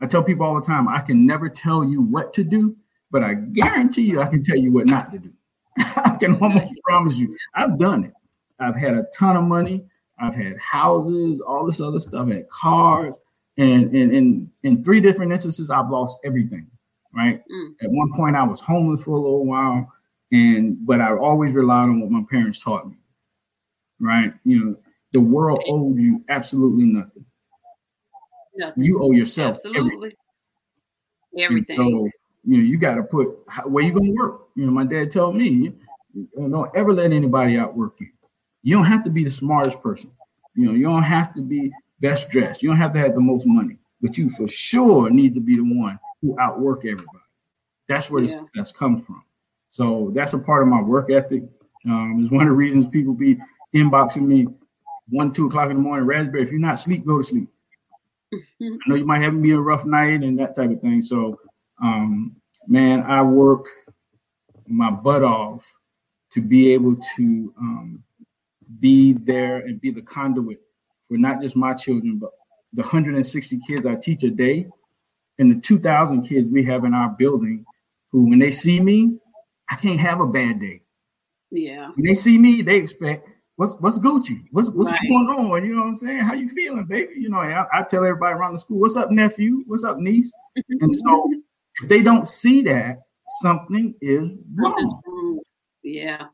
I 0.00 0.06
tell 0.06 0.24
people 0.24 0.46
all 0.46 0.54
the 0.54 0.66
time, 0.66 0.88
I 0.88 1.00
can 1.00 1.26
never 1.26 1.48
tell 1.48 1.84
you 1.84 2.02
what 2.02 2.34
to 2.34 2.42
do, 2.42 2.76
but 3.10 3.22
I 3.22 3.34
guarantee 3.34 4.02
you 4.02 4.20
I 4.20 4.26
can 4.26 4.42
tell 4.42 4.56
you 4.56 4.72
what 4.72 4.86
not 4.86 5.12
to 5.12 5.18
do. 5.18 5.30
I 5.78 6.16
can 6.18 6.34
almost 6.40 6.74
promise 6.84 7.16
you, 7.16 7.36
I've 7.54 7.78
done 7.78 8.04
it. 8.04 8.12
I've 8.58 8.76
had 8.76 8.94
a 8.94 9.04
ton 9.16 9.36
of 9.36 9.44
money. 9.44 9.84
I've 10.18 10.34
had 10.34 10.56
houses, 10.58 11.40
all 11.40 11.66
this 11.66 11.80
other 11.80 12.00
stuff, 12.00 12.28
I 12.28 12.34
had 12.34 12.48
cars. 12.48 13.16
And 13.58 13.94
in 13.94 14.50
in 14.62 14.82
three 14.82 15.00
different 15.00 15.32
instances, 15.32 15.70
I've 15.70 15.90
lost 15.90 16.18
everything. 16.24 16.66
Right. 17.14 17.42
Mm. 17.52 17.74
At 17.82 17.90
one 17.90 18.12
point, 18.14 18.36
I 18.36 18.44
was 18.44 18.60
homeless 18.60 19.02
for 19.02 19.10
a 19.10 19.20
little 19.20 19.44
while, 19.44 19.92
and 20.32 20.84
but 20.86 21.00
I 21.00 21.14
always 21.14 21.52
relied 21.52 21.84
on 21.84 22.00
what 22.00 22.10
my 22.10 22.22
parents 22.30 22.62
taught 22.62 22.88
me. 22.88 22.96
Right. 24.00 24.32
You 24.44 24.64
know, 24.64 24.76
the 25.12 25.20
world 25.20 25.62
owes 25.68 25.98
you 25.98 26.24
absolutely 26.30 26.84
nothing. 26.84 27.26
nothing. 28.56 28.82
You 28.82 29.02
owe 29.02 29.12
yourself 29.12 29.56
absolutely 29.56 30.16
everything. 31.38 31.76
everything. 31.76 31.76
So, 31.76 32.08
you 32.44 32.56
know, 32.56 32.64
you 32.64 32.78
got 32.78 32.94
to 32.94 33.02
put 33.02 33.28
where 33.66 33.84
you 33.84 33.92
gonna 33.92 34.12
work. 34.12 34.48
You 34.56 34.64
know, 34.66 34.72
my 34.72 34.84
dad 34.84 35.12
told 35.12 35.36
me, 35.36 35.72
don't 36.34 36.70
ever 36.74 36.92
let 36.92 37.12
anybody 37.12 37.58
outwork 37.58 37.94
you. 38.00 38.08
You 38.62 38.76
don't 38.76 38.86
have 38.86 39.04
to 39.04 39.10
be 39.10 39.24
the 39.24 39.30
smartest 39.30 39.82
person. 39.82 40.10
You 40.54 40.66
know, 40.66 40.72
you 40.72 40.84
don't 40.84 41.02
have 41.02 41.34
to 41.34 41.42
be 41.42 41.70
best 42.02 42.28
dressed. 42.28 42.62
You 42.62 42.68
don't 42.68 42.78
have 42.78 42.92
to 42.92 42.98
have 42.98 43.14
the 43.14 43.20
most 43.20 43.46
money, 43.46 43.78
but 44.02 44.18
you 44.18 44.28
for 44.30 44.48
sure 44.48 45.08
need 45.08 45.34
to 45.34 45.40
be 45.40 45.56
the 45.56 45.62
one 45.62 45.98
who 46.20 46.36
outwork 46.38 46.80
everybody. 46.80 47.06
That's 47.88 48.10
where 48.10 48.22
yeah. 48.22 48.42
this 48.54 48.72
comes 48.72 49.06
from. 49.06 49.24
So 49.70 50.12
that's 50.14 50.34
a 50.34 50.38
part 50.38 50.62
of 50.62 50.68
my 50.68 50.82
work 50.82 51.10
ethic. 51.10 51.44
Um, 51.86 52.20
it's 52.22 52.32
one 52.32 52.42
of 52.42 52.48
the 52.48 52.54
reasons 52.54 52.86
people 52.88 53.14
be 53.14 53.38
inboxing 53.74 54.26
me 54.26 54.48
one, 55.08 55.32
two 55.32 55.46
o'clock 55.46 55.70
in 55.70 55.76
the 55.76 55.82
morning, 55.82 56.06
raspberry. 56.06 56.42
If 56.42 56.50
you're 56.50 56.60
not 56.60 56.74
asleep, 56.74 57.06
go 57.06 57.18
to 57.18 57.24
sleep. 57.24 57.48
I 58.34 58.78
know 58.86 58.94
you 58.94 59.04
might 59.04 59.22
have 59.22 59.34
me 59.34 59.52
a 59.52 59.58
rough 59.58 59.84
night 59.84 60.22
and 60.22 60.38
that 60.38 60.56
type 60.56 60.70
of 60.70 60.80
thing. 60.80 61.02
So, 61.02 61.38
um, 61.82 62.36
man, 62.66 63.02
I 63.02 63.22
work 63.22 63.66
my 64.66 64.90
butt 64.90 65.22
off 65.22 65.64
to 66.32 66.40
be 66.40 66.72
able 66.72 66.96
to 67.16 67.54
um, 67.58 68.02
be 68.80 69.12
there 69.12 69.58
and 69.58 69.80
be 69.80 69.90
the 69.90 70.00
conduit 70.02 70.60
not 71.18 71.40
just 71.40 71.56
my 71.56 71.74
children, 71.74 72.18
but 72.18 72.30
the 72.72 72.82
160 72.82 73.60
kids 73.66 73.86
I 73.86 73.96
teach 73.96 74.22
a 74.24 74.30
day 74.30 74.66
and 75.38 75.50
the 75.50 75.60
2,000 75.60 76.22
kids 76.26 76.48
we 76.50 76.64
have 76.64 76.84
in 76.84 76.94
our 76.94 77.10
building 77.10 77.64
who, 78.10 78.28
when 78.28 78.38
they 78.38 78.50
see 78.50 78.80
me, 78.80 79.18
I 79.70 79.76
can't 79.76 80.00
have 80.00 80.20
a 80.20 80.26
bad 80.26 80.60
day. 80.60 80.82
Yeah. 81.50 81.90
When 81.94 82.06
they 82.06 82.14
see 82.14 82.38
me, 82.38 82.62
they 82.62 82.76
expect, 82.76 83.28
what's 83.56 83.72
what's 83.80 83.98
Gucci? 83.98 84.44
What's 84.50 84.70
what's 84.70 84.90
right. 84.90 85.00
going 85.08 85.28
on? 85.28 85.64
You 85.64 85.74
know 85.74 85.82
what 85.82 85.88
I'm 85.88 85.94
saying? 85.94 86.18
How 86.20 86.34
you 86.34 86.48
feeling, 86.50 86.86
baby? 86.86 87.12
You 87.16 87.28
know, 87.28 87.38
I, 87.38 87.64
I 87.72 87.82
tell 87.82 88.04
everybody 88.04 88.34
around 88.34 88.54
the 88.54 88.60
school, 88.60 88.78
what's 88.78 88.96
up, 88.96 89.10
nephew? 89.10 89.62
What's 89.66 89.84
up, 89.84 89.98
niece? 89.98 90.30
and 90.68 90.94
so 90.94 91.30
if 91.82 91.88
they 91.88 92.02
don't 92.02 92.28
see 92.28 92.62
that, 92.62 92.98
something 93.40 93.94
is 94.00 94.30
wrong. 94.56 95.40
Yeah. 95.82 96.26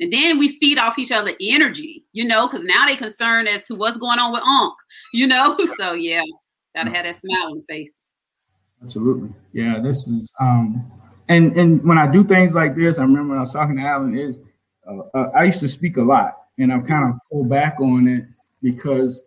And 0.00 0.10
then 0.10 0.38
we 0.38 0.58
feed 0.58 0.78
off 0.78 0.98
each 0.98 1.12
other 1.12 1.32
energy, 1.40 2.04
you 2.12 2.24
know, 2.24 2.48
because 2.48 2.64
now 2.64 2.86
they 2.86 2.96
concerned 2.96 3.48
as 3.48 3.62
to 3.64 3.74
what's 3.74 3.98
going 3.98 4.18
on 4.18 4.32
with 4.32 4.42
Unc, 4.42 4.74
you 5.12 5.26
know. 5.26 5.56
So 5.76 5.92
yeah, 5.92 6.22
gotta 6.74 6.90
have 6.90 7.04
that 7.04 7.20
smile 7.20 7.50
on 7.50 7.58
the 7.58 7.64
face. 7.68 7.90
Absolutely. 8.82 9.30
Yeah, 9.52 9.78
this 9.78 10.08
is 10.08 10.32
um 10.40 10.90
and 11.28 11.56
and 11.56 11.84
when 11.84 11.98
I 11.98 12.10
do 12.10 12.24
things 12.24 12.54
like 12.54 12.74
this, 12.74 12.98
I 12.98 13.02
remember 13.02 13.30
when 13.30 13.38
I 13.38 13.42
was 13.42 13.52
talking 13.52 13.76
to 13.76 13.82
Alan, 13.82 14.16
is 14.16 14.38
uh, 14.88 15.00
uh, 15.14 15.30
I 15.36 15.44
used 15.44 15.60
to 15.60 15.68
speak 15.68 15.98
a 15.98 16.02
lot 16.02 16.36
and 16.58 16.72
I've 16.72 16.86
kind 16.86 17.08
of 17.08 17.18
pulled 17.30 17.50
back 17.50 17.78
on 17.80 18.08
it 18.08 18.24
because 18.62 19.20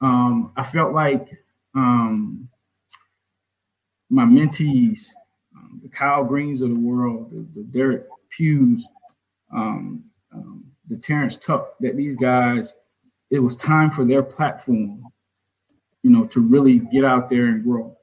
um 0.00 0.52
I 0.56 0.62
felt 0.62 0.94
like 0.94 1.28
um 1.74 2.48
my 4.08 4.24
mentees, 4.24 5.08
um, 5.56 5.80
the 5.82 5.88
Kyle 5.88 6.24
Greens 6.24 6.62
of 6.62 6.70
the 6.70 6.78
world, 6.78 7.30
the, 7.30 7.60
the 7.60 7.66
Derek 7.66 8.06
Pughs, 8.30 8.82
um, 9.54 10.04
um, 10.34 10.64
the 10.88 10.96
Terrence 10.96 11.36
Tuck, 11.36 11.78
that 11.80 11.96
these 11.96 12.16
guys, 12.16 12.74
it 13.30 13.38
was 13.38 13.56
time 13.56 13.90
for 13.90 14.04
their 14.04 14.22
platform, 14.22 15.04
you 16.02 16.10
know, 16.10 16.26
to 16.26 16.40
really 16.40 16.78
get 16.78 17.04
out 17.04 17.30
there 17.30 17.46
and 17.46 17.64
grow. 17.64 17.96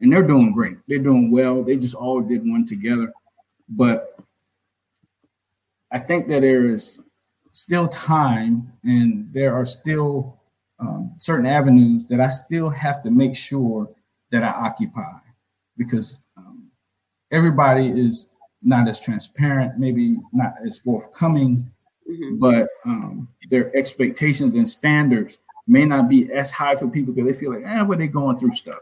And 0.00 0.12
they're 0.12 0.26
doing 0.26 0.52
great. 0.52 0.76
They're 0.88 0.98
doing 0.98 1.30
well. 1.30 1.62
They 1.62 1.76
just 1.76 1.94
all 1.94 2.20
did 2.20 2.42
one 2.42 2.66
together. 2.66 3.12
But 3.68 4.18
I 5.90 5.98
think 5.98 6.28
that 6.28 6.40
there 6.40 6.66
is 6.66 7.00
still 7.52 7.86
time 7.88 8.72
and 8.82 9.32
there 9.32 9.54
are 9.54 9.64
still 9.64 10.40
um, 10.80 11.12
certain 11.18 11.46
avenues 11.46 12.04
that 12.06 12.20
I 12.20 12.28
still 12.28 12.68
have 12.68 13.02
to 13.04 13.10
make 13.10 13.36
sure 13.36 13.88
that 14.32 14.42
I 14.42 14.48
occupy 14.48 15.18
because 15.76 16.20
um, 16.36 16.64
everybody 17.30 17.88
is 17.88 18.26
not 18.62 18.88
as 18.88 19.00
transparent, 19.00 19.78
maybe 19.78 20.18
not 20.32 20.54
as 20.66 20.78
forthcoming, 20.78 21.70
mm-hmm. 22.08 22.38
but 22.38 22.68
um, 22.84 23.28
their 23.50 23.74
expectations 23.76 24.54
and 24.54 24.68
standards 24.68 25.38
may 25.66 25.84
not 25.84 26.08
be 26.08 26.30
as 26.32 26.50
high 26.50 26.76
for 26.76 26.88
people 26.88 27.12
because 27.14 27.32
they 27.32 27.38
feel 27.38 27.52
like, 27.52 27.64
eh, 27.64 27.82
what 27.82 27.98
they 27.98 28.06
going 28.06 28.38
through 28.38 28.54
stuff. 28.54 28.80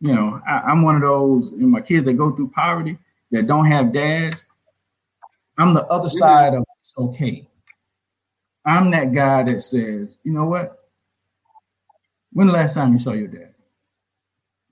You 0.00 0.14
know, 0.14 0.40
I, 0.46 0.70
am 0.70 0.82
one 0.82 0.96
of 0.96 1.02
those, 1.02 1.52
know, 1.52 1.66
my 1.66 1.80
kids 1.80 2.04
that 2.04 2.14
go 2.14 2.30
through 2.30 2.48
poverty 2.48 2.98
that 3.30 3.46
don't 3.46 3.66
have 3.66 3.92
dads. 3.92 4.44
I'm 5.58 5.74
the 5.74 5.86
other 5.86 6.08
mm-hmm. 6.08 6.18
side 6.18 6.54
of 6.54 6.64
it's 6.80 6.94
okay. 6.98 7.48
I'm 8.64 8.90
that 8.90 9.14
guy 9.14 9.44
that 9.44 9.62
says, 9.62 10.16
you 10.22 10.32
know 10.32 10.46
what? 10.46 10.78
When 12.32 12.48
the 12.48 12.52
last 12.52 12.74
time 12.74 12.92
you 12.92 12.98
saw 12.98 13.12
your 13.12 13.28
dad? 13.28 13.54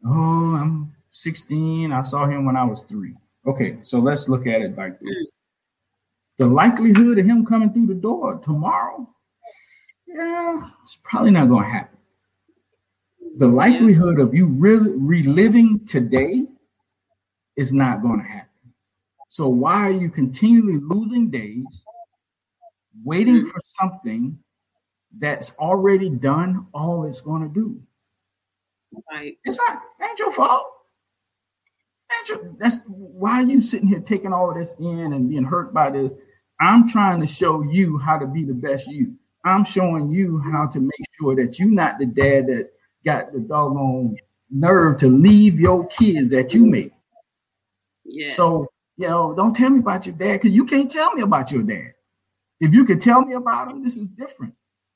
Oh, 0.07 0.57
I'm 0.57 0.95
16. 1.11 1.93
I 1.93 2.03
saw 2.03 2.27
him 2.27 2.45
when 2.45 2.57
I 2.57 2.65
was 2.65 2.83
three. 2.83 3.15
Okay, 3.47 3.79
so 3.83 3.99
let's 3.99 4.29
look 4.29 4.47
at 4.47 4.61
it 4.61 4.77
like 4.77 4.99
this. 5.01 5.27
The 6.39 6.47
likelihood 6.47 7.19
of 7.19 7.27
him 7.27 7.47
coming 7.47 7.73
through 7.73 7.87
the 7.87 7.95
door 7.95 8.41
tomorrow, 8.45 9.09
yeah, 10.07 10.71
it's 10.83 10.99
probably 11.03 11.31
not 11.31 11.49
going 11.49 11.65
to 11.65 11.71
happen. 11.71 11.99
The 13.37 13.49
likelihood 13.49 14.21
of 14.21 14.35
you 14.35 14.47
really 14.47 14.93
reliving 14.97 15.85
today 15.87 16.47
is 17.57 17.73
not 17.73 18.03
going 18.03 18.21
to 18.21 18.27
happen. 18.27 18.49
So 19.29 19.49
why 19.49 19.89
are 19.89 19.91
you 19.91 20.11
continually 20.11 20.79
losing 20.79 21.31
days, 21.31 21.85
waiting 23.05 23.39
mm-hmm. 23.41 23.51
for 23.51 23.61
something 23.81 24.39
that's 25.19 25.53
already 25.59 26.11
done 26.11 26.67
all 26.73 27.05
it's 27.07 27.21
going 27.21 27.43
to 27.43 27.49
do? 27.49 27.81
Right. 29.11 29.37
It's 29.45 29.57
not 29.57 29.83
ain't 30.03 30.19
your 30.19 30.33
fault. 30.33 30.67
That's 32.59 32.79
why 32.87 33.41
you 33.43 33.61
sitting 33.61 33.89
here 33.89 34.01
taking 34.01 34.33
all 34.33 34.51
of 34.51 34.57
this 34.57 34.75
in 34.79 35.13
and 35.13 35.29
being 35.29 35.45
hurt 35.45 35.73
by 35.75 35.91
this. 35.91 36.13
I'm 36.61 36.89
trying 36.89 37.21
to 37.21 37.27
show 37.27 37.63
you 37.63 37.99
how 37.99 38.19
to 38.19 38.27
be 38.27 38.45
the 38.45 38.55
best 38.55 38.89
you. 38.89 39.15
I'm 39.45 39.65
showing 39.65 40.11
you 40.11 40.39
how 40.39 40.67
to 40.69 40.81
make 40.81 41.07
sure 41.19 41.37
that 41.37 41.59
you're 41.59 41.69
not 41.69 41.99
the 41.99 42.07
dad 42.07 42.47
that 42.47 42.71
got 43.05 43.33
the 43.33 43.41
doggone 43.41 44.17
nerve 44.51 44.97
to 44.99 45.09
leave 45.09 45.61
your 45.61 45.87
kids 45.89 46.31
that 46.31 46.55
you 46.55 46.65
made. 46.65 46.93
Yeah. 48.05 48.33
So, 48.33 48.67
you 48.97 49.09
know, 49.09 49.35
don't 49.35 49.55
tell 49.55 49.71
me 49.71 49.81
about 49.81 50.07
your 50.07 50.15
dad 50.15 50.41
because 50.41 50.53
you 50.53 50.65
can't 50.65 50.91
tell 50.91 51.13
me 51.13 51.23
about 51.23 51.51
your 51.51 51.63
dad. 51.63 51.93
If 52.61 52.73
you 52.73 52.85
could 52.85 53.01
tell 53.01 53.23
me 53.23 53.35
about 53.35 53.71
him, 53.71 53.83
this 53.83 53.97
is 53.97 54.09
different. 54.09 54.55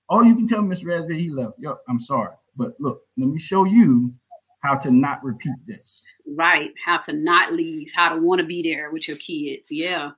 All 0.09 0.25
you 0.25 0.35
can 0.35 0.47
tell 0.47 0.63
me, 0.63 0.75
Mr. 0.75 0.87
Raspberry, 0.87 1.21
he 1.21 1.31
left. 1.31 1.59
Yo, 1.59 1.77
I'm 1.89 2.01
sorry. 2.01 2.35
But 2.57 2.75
look, 2.79 3.03
let 3.19 3.29
me 3.29 3.39
show 3.39 3.65
you 3.65 4.15
how 4.61 4.77
to 4.77 4.91
not 4.91 5.23
repeat 5.23 5.55
this. 5.67 6.05
Right. 6.27 6.71
How 6.85 6.99
to 6.99 7.13
not 7.13 7.53
leave, 7.53 7.91
how 7.95 8.15
to 8.15 8.21
want 8.21 8.41
to 8.41 8.47
be 8.47 8.63
there 8.63 8.91
with 8.91 9.09
your 9.09 9.17
kids. 9.19 9.69
Yeah. 9.71 10.11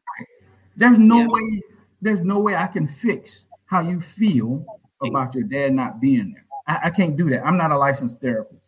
There's 0.76 0.99
no 0.99 1.18
yeah. 1.18 1.26
way, 1.26 1.62
there's 2.01 2.20
no 2.20 2.38
way 2.38 2.57
I 2.57 2.66
can 2.66 2.88
fix 2.88 3.47
how 3.66 3.80
you 3.80 4.01
feel 4.01 4.64
about 5.07 5.34
your 5.34 5.45
dad 5.45 5.74
not 5.74 6.01
being 6.01 6.32
there. 6.32 6.45
I, 6.66 6.88
I 6.88 6.91
can't 6.91 7.16
do 7.16 7.28
that. 7.30 7.45
I'm 7.47 7.57
not 7.57 7.70
a 7.70 7.78
licensed 7.78 8.20
therapist. 8.20 8.61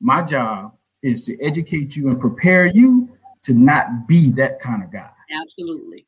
My 0.00 0.22
job 0.22 0.74
is 1.02 1.22
to 1.24 1.40
educate 1.42 1.96
you 1.96 2.08
and 2.08 2.20
prepare 2.20 2.66
you 2.66 3.08
to 3.42 3.54
not 3.54 4.06
be 4.06 4.32
that 4.32 4.60
kind 4.60 4.82
of 4.82 4.92
guy. 4.92 5.10
Absolutely. 5.42 6.06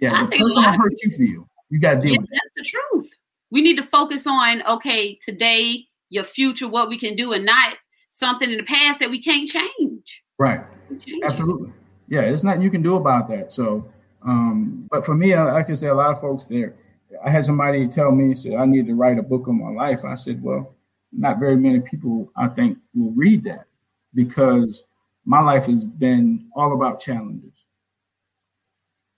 Yeah, 0.00 0.12
I 0.12 0.24
the 0.24 0.38
person 0.38 0.62
that 0.62 0.76
hurt 0.76 0.94
you 1.02 1.10
feel, 1.10 1.48
you 1.68 1.78
got 1.78 1.96
to 1.96 2.00
deal 2.00 2.12
yeah, 2.12 2.18
with 2.20 2.30
That's 2.30 2.54
the 2.56 2.64
truth. 2.64 3.10
We 3.50 3.60
need 3.60 3.76
to 3.76 3.82
focus 3.82 4.26
on 4.26 4.62
okay, 4.66 5.18
today, 5.24 5.86
your 6.08 6.24
future, 6.24 6.68
what 6.68 6.88
we 6.88 6.98
can 6.98 7.16
do, 7.16 7.32
and 7.32 7.44
not 7.44 7.76
something 8.20 8.50
in 8.50 8.58
the 8.58 8.62
past 8.62 9.00
that 9.00 9.10
we 9.10 9.20
can't 9.20 9.48
change. 9.48 10.22
Right. 10.38 10.60
Change 11.04 11.24
Absolutely. 11.24 11.72
Yeah, 12.08 12.22
it's 12.22 12.44
nothing 12.44 12.62
you 12.62 12.70
can 12.70 12.82
do 12.82 12.96
about 12.96 13.28
that. 13.30 13.52
So, 13.52 13.90
um, 14.22 14.86
but 14.90 15.04
for 15.04 15.14
me, 15.14 15.32
I, 15.34 15.56
I 15.58 15.62
can 15.62 15.74
say 15.74 15.88
a 15.88 15.94
lot 15.94 16.12
of 16.12 16.20
folks 16.20 16.44
there. 16.44 16.76
I 17.24 17.30
had 17.30 17.44
somebody 17.44 17.88
tell 17.88 18.12
me, 18.12 18.34
said 18.34 18.54
I 18.54 18.66
need 18.66 18.86
to 18.86 18.94
write 18.94 19.18
a 19.18 19.22
book 19.22 19.48
on 19.48 19.60
my 19.60 19.70
life. 19.70 20.04
I 20.04 20.14
said, 20.14 20.42
well, 20.42 20.74
not 21.12 21.40
very 21.40 21.56
many 21.56 21.80
people 21.80 22.30
I 22.36 22.48
think 22.48 22.78
will 22.94 23.12
read 23.12 23.42
that 23.44 23.64
because 24.14 24.84
my 25.24 25.40
life 25.40 25.64
has 25.64 25.84
been 25.84 26.48
all 26.54 26.74
about 26.74 27.00
challenges. 27.00 27.52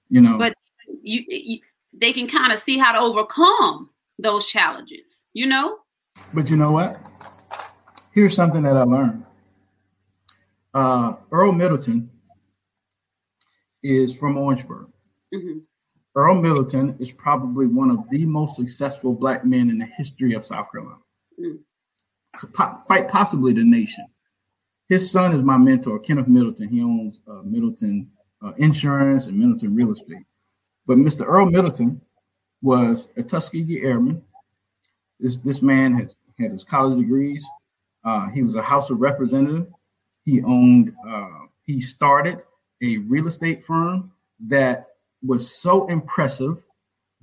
You 0.09 0.20
know, 0.20 0.38
but 0.38 0.55
you, 1.03 1.24
you 1.26 1.61
they 1.94 2.12
can 2.12 2.28
kind 2.28 2.53
of 2.53 2.59
see 2.59 2.78
how 2.78 2.92
to 2.92 2.98
overcome 2.98 3.90
those 4.18 4.46
challenges. 4.46 5.24
You 5.32 5.46
know? 5.46 5.78
But 6.34 6.50
you 6.50 6.57
know 6.57 6.72
what? 6.72 6.98
Here's 8.13 8.37
something 8.37 8.63
that 8.63 8.77
I 8.77 8.83
learned. 8.83 9.25
Uh, 10.75 11.15
Earl 11.31 11.53
Middleton 11.53 12.11
is 13.83 14.15
from 14.15 14.37
Orangeburg. 14.37 14.89
Mm-hmm. 15.35 15.59
Earl 16.15 16.35
Middleton 16.41 16.97
is 16.99 17.11
probably 17.11 17.67
one 17.67 17.91
of 17.91 18.09
the 18.11 18.27
most 18.27 18.57
successful 18.57 19.15
black 19.15 19.45
men 19.47 19.71
in 19.71 19.79
the 19.79 19.87
history 19.87 20.35
of 20.35 20.45
South 20.45 20.71
Carolina, 20.71 20.99
mm. 21.41 21.59
quite 22.85 23.09
possibly 23.09 23.55
the 23.55 23.65
nation. 23.65 24.07
His 24.91 25.11
son 25.11 25.35
is 25.35 25.43
my 25.43 25.57
mentor, 25.57 25.99
Kenneth 25.99 26.29
Middleton. 26.29 26.69
He 26.69 26.83
owns 26.83 27.23
uh, 27.27 27.41
Middleton 27.45 28.11
uh, 28.45 28.53
Insurance 28.59 29.27
and 29.27 29.39
Middleton 29.39 29.75
Real 29.75 29.93
Estate. 29.93 30.27
But 30.87 30.99
Mr. 30.99 31.27
Earl 31.27 31.47
Middleton 31.47 32.01
was 32.61 33.09
a 33.17 33.23
Tuskegee 33.23 33.83
Airman. 33.83 34.23
This 35.19 35.37
this 35.37 35.63
man 35.63 35.95
has 35.95 36.17
had 36.39 36.51
his 36.51 36.65
college 36.65 36.99
degrees. 36.99 37.43
Uh, 38.05 38.28
he 38.30 38.42
was 38.42 38.55
a 38.55 38.62
House 38.62 38.90
of 38.90 39.00
Representative. 39.00 39.66
He 40.24 40.42
owned. 40.42 40.94
Uh, 41.09 41.46
he 41.64 41.80
started 41.80 42.42
a 42.82 42.98
real 42.98 43.28
estate 43.28 43.64
firm 43.64 44.12
that 44.48 44.88
was 45.24 45.55
so 45.55 45.86
impressive 45.86 46.59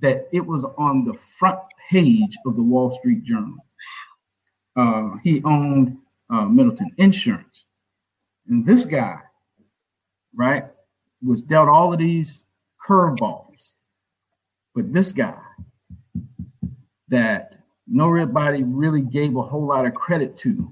that 0.00 0.28
it 0.32 0.44
was 0.44 0.64
on 0.78 1.04
the 1.04 1.14
front 1.38 1.60
page 1.90 2.36
of 2.46 2.56
the 2.56 2.62
Wall 2.62 2.90
Street 2.98 3.22
Journal. 3.24 3.56
Uh, 4.76 5.16
he 5.22 5.42
owned 5.44 5.98
uh, 6.30 6.46
Middleton 6.46 6.90
Insurance. 6.96 7.66
And 8.48 8.64
this 8.64 8.86
guy, 8.86 9.18
right, 10.34 10.64
was 11.22 11.42
dealt 11.42 11.68
all 11.68 11.92
of 11.92 11.98
these 11.98 12.46
curveballs. 12.84 13.74
But 14.74 14.92
this 14.92 15.12
guy 15.12 15.38
that 17.08 17.56
nobody 17.90 18.62
really 18.62 19.02
gave 19.02 19.36
a 19.36 19.42
whole 19.42 19.66
lot 19.66 19.86
of 19.86 19.94
credit 19.94 20.38
to, 20.38 20.70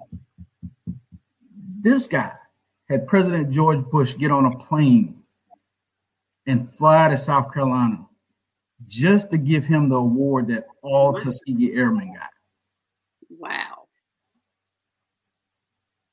this 1.80 2.06
guy 2.06 2.32
had 2.88 3.06
President 3.06 3.50
George 3.50 3.84
Bush 3.90 4.16
get 4.16 4.30
on 4.30 4.46
a 4.46 4.56
plane 4.58 5.22
and 6.46 6.70
fly 6.74 7.08
to 7.08 7.16
South 7.16 7.52
Carolina 7.52 8.06
just 8.86 9.30
to 9.30 9.38
give 9.38 9.64
him 9.64 9.88
the 9.88 9.96
award 9.96 10.48
that 10.48 10.66
all 10.82 11.14
Tuskegee 11.14 11.74
Airmen 11.74 12.14
got. 12.14 12.30
Wow. 13.28 13.84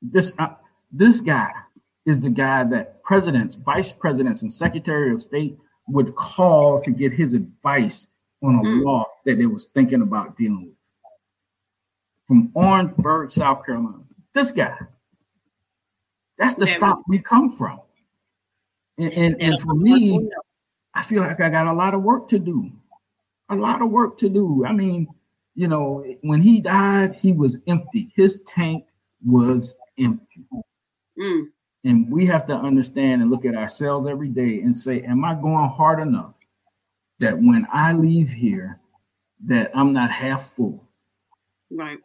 This 0.02 0.34
uh, 0.38 0.56
this 0.92 1.22
guy 1.22 1.52
is 2.06 2.20
the 2.20 2.30
guy 2.30 2.64
that 2.66 3.02
presidents, 3.04 3.56
vice 3.56 3.92
presidents, 3.92 4.42
and 4.42 4.52
secretary 4.52 5.14
of 5.14 5.22
state 5.22 5.58
would 5.88 6.16
call 6.16 6.82
to 6.82 6.92
get 6.92 7.12
his 7.12 7.34
advice 7.34 8.08
on 8.44 8.56
a 8.56 8.62
mm. 8.62 8.84
law 8.84 9.06
that 9.26 9.38
they 9.38 9.46
was 9.46 9.68
thinking 9.74 10.02
about 10.02 10.38
dealing 10.38 10.66
with. 10.66 10.76
From 12.28 12.52
Orangeburg, 12.56 13.32
South 13.32 13.66
Carolina. 13.66 14.04
This 14.34 14.52
guy. 14.52 14.78
That's 16.38 16.56
the 16.56 16.68
spot 16.68 17.00
we 17.08 17.20
come 17.20 17.56
from. 17.56 17.80
And, 18.98 19.14
and, 19.14 19.42
and 19.42 19.62
for 19.62 19.74
me, 19.74 20.30
I 20.94 21.04
feel 21.04 21.22
like 21.22 21.40
I 21.40 21.50
got 21.50 21.68
a 21.68 21.74
lot 21.74 21.94
of 21.94 22.02
work 22.02 22.28
to 22.30 22.40
do. 22.40 22.72
A 23.50 23.56
lot 23.56 23.82
of 23.82 23.92
work 23.92 24.18
to 24.20 24.30
do. 24.30 24.66
I 24.66 24.74
mean, 24.74 25.08
you 25.54 25.68
know, 25.68 26.06
when 26.22 26.42
he 26.42 26.60
died, 26.62 27.16
he 27.16 27.32
was 27.32 27.60
empty. 27.68 28.12
His 28.16 28.42
tank 28.46 28.86
was 29.26 29.76
empty. 30.00 30.46
Mm. 31.20 31.46
And 31.84 32.12
we 32.12 32.26
have 32.26 32.48
to 32.48 32.54
understand 32.54 33.22
and 33.22 33.30
look 33.30 33.46
at 33.46 33.56
ourselves 33.56 34.08
every 34.08 34.30
day 34.30 34.62
and 34.62 34.76
say, 34.76 35.02
Am 35.04 35.24
I 35.24 35.36
going 35.36 35.70
hard 35.70 36.00
enough 36.00 36.34
that 37.20 37.38
when 37.38 37.68
I 37.72 37.94
leave 37.94 38.32
here, 38.32 38.80
that 39.46 39.72
I'm 39.76 39.94
not 39.94 40.12
half 40.12 40.52
full? 40.54 40.84
Right. 41.70 42.00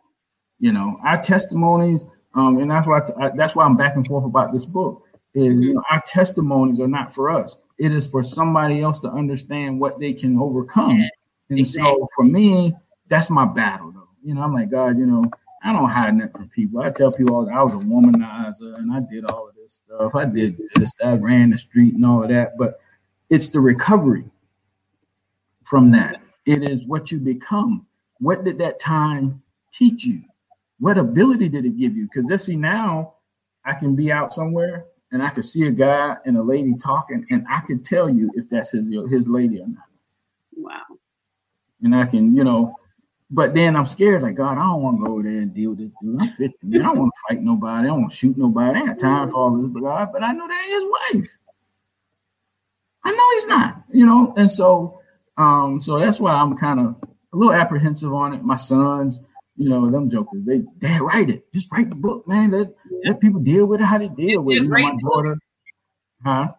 You 0.61 0.73
know, 0.73 0.99
our 1.05 1.21
testimonies, 1.21 2.05
um, 2.35 2.59
and 2.59 2.71
that's 2.71 2.87
why 2.87 3.01
I, 3.19 3.31
that's 3.35 3.57
why 3.57 3.65
I'm 3.65 3.77
back 3.77 3.97
and 3.97 4.07
forth 4.07 4.25
about 4.25 4.53
this 4.53 4.65
book 4.65 5.07
is 5.35 5.45
mm-hmm. 5.45 5.63
you 5.63 5.75
know, 5.75 5.83
our 5.91 6.03
testimonies 6.07 6.81
are 6.81 6.89
not 6.89 7.15
for 7.15 7.31
us. 7.31 7.57
It 7.79 7.93
is 7.93 8.07
for 8.07 8.23
somebody 8.23 8.83
else 8.83 9.01
to 9.01 9.09
understand 9.09 9.81
what 9.81 9.99
they 9.99 10.13
can 10.13 10.39
overcome. 10.39 11.09
And 11.49 11.59
exactly. 11.59 11.93
so 11.93 12.09
for 12.15 12.25
me, 12.25 12.75
that's 13.09 13.31
my 13.31 13.47
battle 13.47 13.93
though. 13.93 14.09
You 14.23 14.35
know, 14.35 14.43
I'm 14.43 14.55
like, 14.55 14.71
God, 14.71 14.99
you 14.99 15.07
know, 15.07 15.25
I 15.63 15.73
don't 15.73 15.89
hide 15.89 16.21
that 16.21 16.33
from 16.33 16.49
people. 16.51 16.83
I 16.83 16.91
tell 16.91 17.13
people 17.13 17.37
all 17.37 17.51
I 17.51 17.63
was 17.63 17.73
a 17.73 17.77
womanizer 17.77 18.77
and 18.79 18.93
I 18.93 19.01
did 19.11 19.25
all 19.27 19.49
of 19.49 19.55
this 19.55 19.81
stuff. 19.85 20.15
I 20.15 20.25
did 20.27 20.61
this, 20.75 20.93
I 21.03 21.15
ran 21.15 21.51
the 21.51 21.59
street 21.59 21.95
and 21.95 22.05
all 22.05 22.23
of 22.23 22.29
that. 22.29 22.59
But 22.59 22.81
it's 23.31 23.49
the 23.49 23.61
recovery 23.61 24.25
from 25.65 25.91
that. 25.93 26.21
It 26.47 26.69
is 26.69 26.85
what 26.85 27.11
you 27.11 27.19
become. 27.19 27.87
What 28.19 28.45
did 28.45 28.59
that 28.59 28.81
time 28.81 29.43
teach 29.73 30.05
you? 30.05 30.23
What 30.81 30.99
ability 30.99 31.49
did 31.49 31.65
it 31.65 31.79
give 31.79 31.97
you? 31.97 32.05
Because 32.05 32.29
let's 32.29 32.45
see 32.45 32.57
now, 32.57 33.15
I 33.65 33.75
can 33.75 33.95
be 33.95 34.11
out 34.11 34.33
somewhere 34.33 34.87
and 35.13 35.23
I 35.23 35.29
could 35.29 35.45
see 35.45 35.67
a 35.67 35.71
guy 35.71 36.17
and 36.25 36.37
a 36.37 36.43
lady 36.43 36.75
talking, 36.75 37.27
and 37.31 37.45
I 37.49 37.61
could 37.61 37.85
tell 37.85 38.09
you 38.09 38.31
if 38.35 38.49
that's 38.49 38.71
his 38.71 38.89
his 39.11 39.29
lady 39.29 39.61
or 39.61 39.67
not. 39.67 39.85
Wow. 40.57 40.83
And 41.83 41.95
I 41.95 42.07
can, 42.07 42.37
you 42.37 42.45
know, 42.45 42.77
but 43.31 43.55
then 43.55 43.77
I'm 43.77 43.87
scared, 43.87 44.23
like 44.23 44.37
God, 44.37 44.59
I 44.59 44.63
don't 44.63 44.83
want 44.83 45.01
to 45.01 45.07
go 45.07 45.13
over 45.15 45.23
there 45.23 45.41
and 45.41 45.55
deal 45.55 45.71
with 45.71 45.81
this 45.81 45.91
dude. 46.01 46.21
I'm 46.21 46.31
50, 46.31 46.59
man. 46.63 46.83
I 46.83 46.85
don't 46.85 46.99
want 46.99 47.13
to 47.15 47.35
fight 47.35 47.43
nobody. 47.43 47.85
I 47.85 47.91
don't 47.91 48.01
want 48.03 48.13
to 48.13 48.17
shoot 48.17 48.37
nobody. 48.37 48.79
I 48.79 48.83
ain't 48.83 49.01
time 49.01 49.31
for 49.31 49.37
all 49.37 49.57
this, 49.57 49.69
but 49.69 49.81
God, 49.81 50.11
but 50.13 50.25
I 50.25 50.33
know 50.33 50.47
that 50.47 50.65
his 50.69 50.85
wife. 50.85 51.31
I 53.03 53.11
know 53.13 53.31
he's 53.35 53.47
not, 53.47 53.83
you 53.93 54.07
know, 54.07 54.35
and 54.37 54.51
so 54.51 55.01
um, 55.37 55.81
so 55.81 55.99
that's 55.99 56.21
why 56.21 56.33
I'm 56.33 56.57
kind 56.57 56.81
of 56.81 56.97
a 57.33 57.37
little 57.37 57.55
apprehensive 57.55 58.13
on 58.13 58.35
it. 58.35 58.45
My 58.45 58.57
sons, 58.57 59.19
you 59.61 59.69
know, 59.69 59.91
them 59.91 60.09
jokers, 60.09 60.43
they 60.47 60.63
they 60.79 60.99
write 60.99 61.29
it. 61.29 61.45
Just 61.53 61.71
write 61.71 61.91
the 61.91 61.95
book, 61.95 62.27
man. 62.27 62.51
Let 62.51 62.69
yeah. 62.91 63.11
let 63.11 63.21
people 63.21 63.41
deal 63.41 63.67
with 63.67 63.83
it 63.83 63.85
how 63.85 63.99
they 63.99 64.09
deal 64.09 64.41
with 64.41 64.57
it. 64.57 64.63
You 64.63 64.69
know, 64.69 64.79
my 64.79 64.97
daughter, 65.03 65.37
huh? 66.25 66.53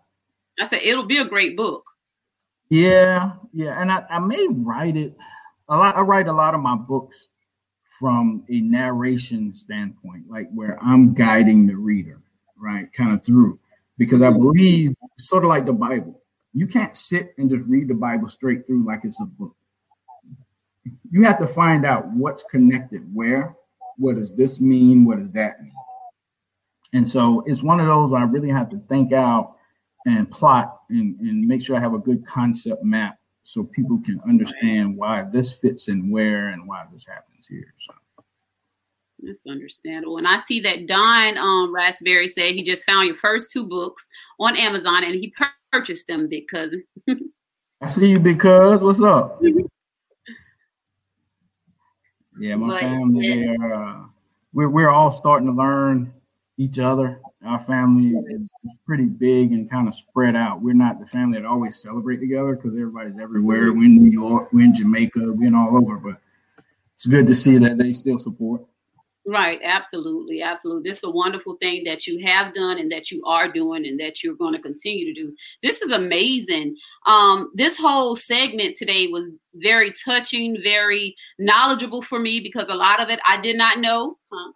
I 0.60 0.68
said 0.68 0.82
it'll 0.84 1.08
be 1.08 1.18
a 1.18 1.26
great 1.26 1.58
book. 1.58 1.84
Yeah, 2.70 3.32
yeah, 3.52 3.82
and 3.82 3.92
I, 3.92 4.04
I 4.08 4.20
may 4.20 4.48
write 4.52 4.98
it. 4.98 5.18
A 5.68 5.78
lot. 5.78 5.98
I 5.98 6.02
write 6.02 6.28
a 6.28 6.32
lot 6.32 6.54
of 6.54 6.62
my 6.62 6.76
books 6.76 7.30
from 8.00 8.44
a 8.52 8.62
narration 8.62 9.52
standpoint, 9.52 10.30
like 10.30 10.52
where 10.54 10.78
I'm 10.80 11.16
guiding 11.16 11.66
the 11.66 11.78
reader, 11.78 12.22
right, 12.56 12.94
kind 12.94 13.14
of 13.16 13.26
through, 13.26 13.60
because 13.98 14.22
I 14.22 14.30
mm-hmm. 14.30 14.44
believe 14.44 14.96
sort 15.18 15.44
of 15.44 15.50
like 15.50 15.66
the 15.66 15.74
Bible. 15.74 16.22
You 16.54 16.68
can't 16.68 16.96
sit 16.96 17.34
and 17.40 17.50
just 17.50 17.66
read 17.66 17.88
the 17.88 17.96
Bible 17.96 18.30
straight 18.30 18.68
through 18.68 18.86
like 18.86 19.06
it's 19.06 19.20
a 19.20 19.26
book 19.26 19.56
you 21.12 21.24
have 21.24 21.38
to 21.40 21.48
find 21.48 21.86
out 21.86 22.08
what's 22.12 22.44
connected 22.44 23.04
where. 23.14 23.56
What 23.98 24.16
does 24.16 24.34
this 24.34 24.60
mean? 24.60 25.06
What 25.06 25.20
does 25.20 25.30
that 25.32 25.62
mean? 25.62 25.74
And 26.94 27.08
so 27.08 27.44
it's 27.46 27.62
one 27.62 27.80
of 27.80 27.88
those 27.88 28.10
where 28.10 28.22
I 28.22 28.26
really 28.26 28.50
have 28.50 28.70
to 28.70 28.80
think 28.90 29.14
out 29.14 29.58
and 30.06 30.30
plot 30.32 30.82
and, 30.90 31.20
and 31.20 31.48
make 31.48 31.62
sure 31.62 31.76
I 31.76 31.80
have 31.80 31.94
a 31.94 32.00
good 32.00 32.26
concept 32.26 32.84
map 32.84 33.20
so 33.44 33.64
people 33.64 34.00
can 34.04 34.20
understand 34.28 34.98
why 34.98 35.24
this 35.32 35.54
fits 35.54 35.88
in 35.90 36.10
where 36.10 36.50
and 36.50 36.68
why 36.68 36.86
this 36.92 37.06
happens 37.06 37.46
here. 37.48 37.74
So 37.80 37.94
that's 39.20 39.46
understandable. 39.46 40.18
And 40.18 40.28
I 40.28 40.40
see 40.40 40.62
that 40.62 40.88
Don 40.88 41.38
um, 41.38 41.74
Raspberry 41.74 42.28
said 42.28 42.54
he 42.54 42.64
just 42.64 42.86
found 42.86 43.08
your 43.08 43.18
first 43.18 43.52
two 43.52 43.68
books 43.68 44.08
on 44.40 44.56
Amazon 44.56 45.04
and 45.04 45.16
he 45.16 45.34
purchased 45.72 46.08
them 46.08 46.28
because 46.28 46.74
I 47.82 47.88
see 47.88 48.10
you 48.10 48.20
because 48.20 48.80
what's 48.80 49.02
up? 49.02 49.42
Yeah, 52.42 52.56
my 52.56 52.70
but, 52.70 52.80
family, 52.80 53.28
yeah. 53.28 53.56
Uh, 53.64 54.06
we're 54.54 54.70
we're 54.70 54.90
all 54.90 55.12
starting 55.12 55.48
to 55.48 55.54
learn 55.54 56.12
each 56.58 56.80
other. 56.80 57.22
Our 57.46 57.60
family 57.60 58.16
is, 58.30 58.50
pretty 58.86 59.06
big 59.06 59.54
and 59.54 59.70
kind 59.70 59.88
of 59.88 59.96
spread 59.96 60.36
out. 60.36 60.62
We're 60.62 60.74
not 60.74 61.00
the 61.00 61.06
family 61.06 61.40
that 61.40 61.48
always 61.48 61.82
celebrate 61.82 62.18
together 62.18 62.56
because 62.56 62.72
everybody's 62.74 63.18
everywhere. 63.22 63.72
We're 63.72 63.86
in 63.86 64.04
New 64.04 64.12
York, 64.12 64.52
we're 64.52 64.66
in 64.66 64.76
Jamaica, 64.76 65.32
we're 65.32 65.48
in 65.48 65.56
all 65.56 65.78
over. 65.78 65.98
But 65.98 66.18
it's 66.96 67.06
good 67.06 67.26
to 67.28 67.36
see 67.36 67.58
that 67.58 67.78
they 67.78 67.94
still 67.94 68.20
support. 68.20 68.66
Right, 69.26 69.60
absolutely, 69.64 70.42
absolutely. 70.42 70.90
This 70.90 70.98
is 70.98 71.04
a 71.04 71.12
wonderful 71.12 71.56
thing 71.62 71.84
that 71.84 72.08
you 72.08 72.26
have 72.26 72.56
done 72.56 72.80
and 72.80 72.92
that 72.92 73.12
you 73.12 73.24
are 73.26 73.52
doing 73.52 73.86
and 73.86 74.00
that 74.00 74.24
you're 74.24 74.36
going 74.36 74.54
to 74.56 74.62
continue 74.62 75.06
to 75.06 75.14
do. 75.14 75.36
This 75.62 75.84
is 75.84 75.92
amazing. 75.92 76.76
Um, 77.06 77.52
this 77.54 77.78
whole 77.78 78.16
segment 78.16 78.78
today 78.78 79.08
was 79.08 79.26
very 79.54 79.94
touching, 80.04 80.58
very 80.64 81.16
knowledgeable 81.38 82.02
for 82.02 82.20
me 82.20 82.40
because 82.40 82.68
a 82.70 82.74
lot 82.74 83.00
of 83.00 83.10
it 83.10 83.20
I 83.28 83.40
did 83.40 83.58
not 83.58 83.78
know. 83.78 84.18
Um, 84.32 84.54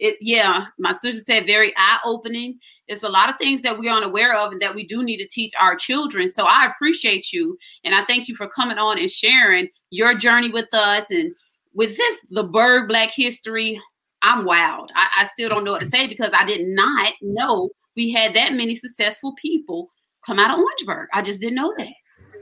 it, 0.00 0.16
yeah, 0.20 0.66
my 0.78 0.92
sister 0.92 1.22
said 1.24 1.46
very 1.46 1.72
eye 1.76 2.00
opening. 2.04 2.58
It's 2.88 3.04
a 3.04 3.08
lot 3.08 3.30
of 3.30 3.36
things 3.36 3.62
that 3.62 3.78
we're 3.78 3.92
unaware 3.92 4.34
of 4.34 4.50
and 4.50 4.60
that 4.60 4.74
we 4.74 4.86
do 4.86 5.04
need 5.04 5.18
to 5.18 5.28
teach 5.28 5.52
our 5.60 5.76
children. 5.76 6.26
So 6.26 6.46
I 6.46 6.66
appreciate 6.66 7.32
you 7.32 7.56
and 7.84 7.94
I 7.94 8.04
thank 8.06 8.26
you 8.26 8.34
for 8.34 8.48
coming 8.48 8.78
on 8.78 8.98
and 8.98 9.10
sharing 9.10 9.68
your 9.90 10.16
journey 10.16 10.50
with 10.50 10.72
us 10.72 11.04
and 11.10 11.32
with 11.74 11.96
this 11.96 12.18
the 12.30 12.42
Burg 12.42 12.88
Black 12.88 13.10
History 13.14 13.80
I'm 14.22 14.44
wild. 14.44 14.90
I, 14.94 15.22
I 15.22 15.24
still 15.24 15.48
don't 15.48 15.64
know 15.64 15.72
what 15.72 15.80
to 15.80 15.86
say 15.86 16.06
because 16.06 16.30
I 16.32 16.44
did 16.44 16.66
not 16.68 17.14
know 17.22 17.70
we 17.96 18.12
had 18.12 18.34
that 18.34 18.52
many 18.52 18.74
successful 18.74 19.34
people 19.40 19.90
come 20.24 20.38
out 20.38 20.50
of 20.50 20.58
Orangeburg. 20.58 21.08
I 21.12 21.22
just 21.22 21.40
didn't 21.40 21.56
know 21.56 21.74
that. 21.78 21.88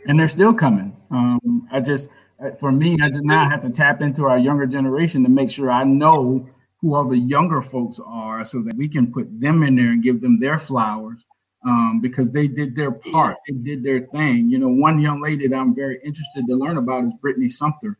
And 0.06 0.18
they're 0.18 0.28
still 0.28 0.54
coming. 0.54 0.96
Um, 1.10 1.68
I 1.72 1.80
just 1.80 2.08
uh, 2.44 2.50
for 2.60 2.70
me, 2.70 2.96
I 3.02 3.08
just 3.08 3.24
now 3.24 3.48
have 3.48 3.62
to 3.62 3.70
tap 3.70 4.00
into 4.00 4.24
our 4.24 4.38
younger 4.38 4.66
generation 4.66 5.22
to 5.24 5.28
make 5.28 5.50
sure 5.50 5.70
I 5.70 5.84
know 5.84 6.48
who 6.80 6.94
all 6.94 7.08
the 7.08 7.18
younger 7.18 7.60
folks 7.60 8.00
are 8.06 8.44
so 8.44 8.62
that 8.62 8.76
we 8.76 8.88
can 8.88 9.12
put 9.12 9.28
them 9.40 9.62
in 9.64 9.74
there 9.74 9.90
and 9.90 10.02
give 10.02 10.20
them 10.20 10.38
their 10.38 10.58
flowers 10.58 11.24
um, 11.66 12.00
because 12.00 12.30
they 12.30 12.46
did 12.46 12.76
their 12.76 12.92
part, 12.92 13.36
yes. 13.36 13.40
they 13.48 13.74
did 13.74 13.82
their 13.82 14.06
thing. 14.12 14.48
You 14.48 14.58
know, 14.58 14.68
one 14.68 15.00
young 15.00 15.20
lady 15.20 15.48
that 15.48 15.56
I'm 15.56 15.74
very 15.74 15.98
interested 16.04 16.46
to 16.46 16.54
learn 16.54 16.76
about 16.76 17.04
is 17.04 17.12
Brittany 17.20 17.48
Sumter. 17.48 17.98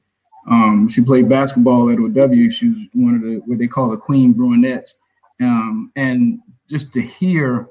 Um, 0.50 0.88
she 0.88 1.02
played 1.02 1.28
basketball 1.28 1.90
at 1.90 1.98
OW. 1.98 2.50
She 2.50 2.68
was 2.68 2.78
one 2.94 3.14
of 3.14 3.22
the 3.22 3.42
what 3.44 3.58
they 3.58 3.66
call 3.66 3.90
the 3.90 3.96
Queen 3.96 4.32
Brunettes. 4.32 4.94
Um, 5.40 5.92
and 5.94 6.40
just 6.68 6.92
to 6.94 7.00
hear 7.00 7.68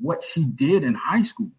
what 0.00 0.22
she 0.22 0.44
did 0.44 0.84
in 0.84 0.94
high 0.94 1.22
school, 1.22 1.50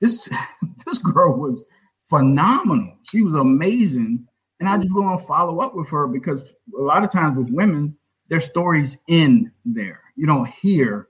this 0.00 0.28
this 0.86 0.98
girl 0.98 1.36
was 1.38 1.62
phenomenal. 2.08 2.96
She 3.04 3.22
was 3.22 3.34
amazing. 3.34 4.26
And 4.58 4.68
I 4.68 4.78
just 4.78 4.94
go 4.94 5.06
and 5.06 5.24
follow 5.26 5.60
up 5.60 5.74
with 5.74 5.88
her 5.90 6.06
because 6.06 6.42
a 6.78 6.80
lot 6.80 7.04
of 7.04 7.10
times 7.10 7.36
with 7.36 7.50
women, 7.50 7.94
their 8.28 8.40
stories 8.40 8.96
end 9.08 9.50
there. 9.66 10.00
You 10.16 10.26
don't 10.26 10.48
hear 10.48 11.08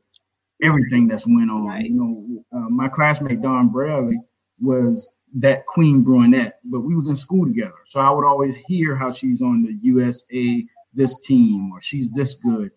everything 0.62 1.06
that's 1.06 1.26
went 1.26 1.50
on. 1.50 1.66
Right. 1.66 1.84
You 1.84 1.94
know, 1.94 2.44
uh, 2.58 2.68
my 2.68 2.88
classmate 2.88 3.42
Don 3.42 3.68
Bradley 3.68 4.18
was 4.60 5.08
that 5.36 5.66
queen 5.66 6.02
brunette, 6.02 6.60
but 6.64 6.80
we 6.80 6.96
was 6.96 7.08
in 7.08 7.16
school 7.16 7.46
together. 7.46 7.74
So 7.86 8.00
I 8.00 8.10
would 8.10 8.24
always 8.24 8.56
hear 8.56 8.96
how 8.96 9.12
she's 9.12 9.42
on 9.42 9.62
the 9.62 9.78
USA 9.82 10.66
this 10.94 11.18
team 11.20 11.70
or 11.72 11.80
she's 11.80 12.10
this 12.10 12.34
good. 12.34 12.70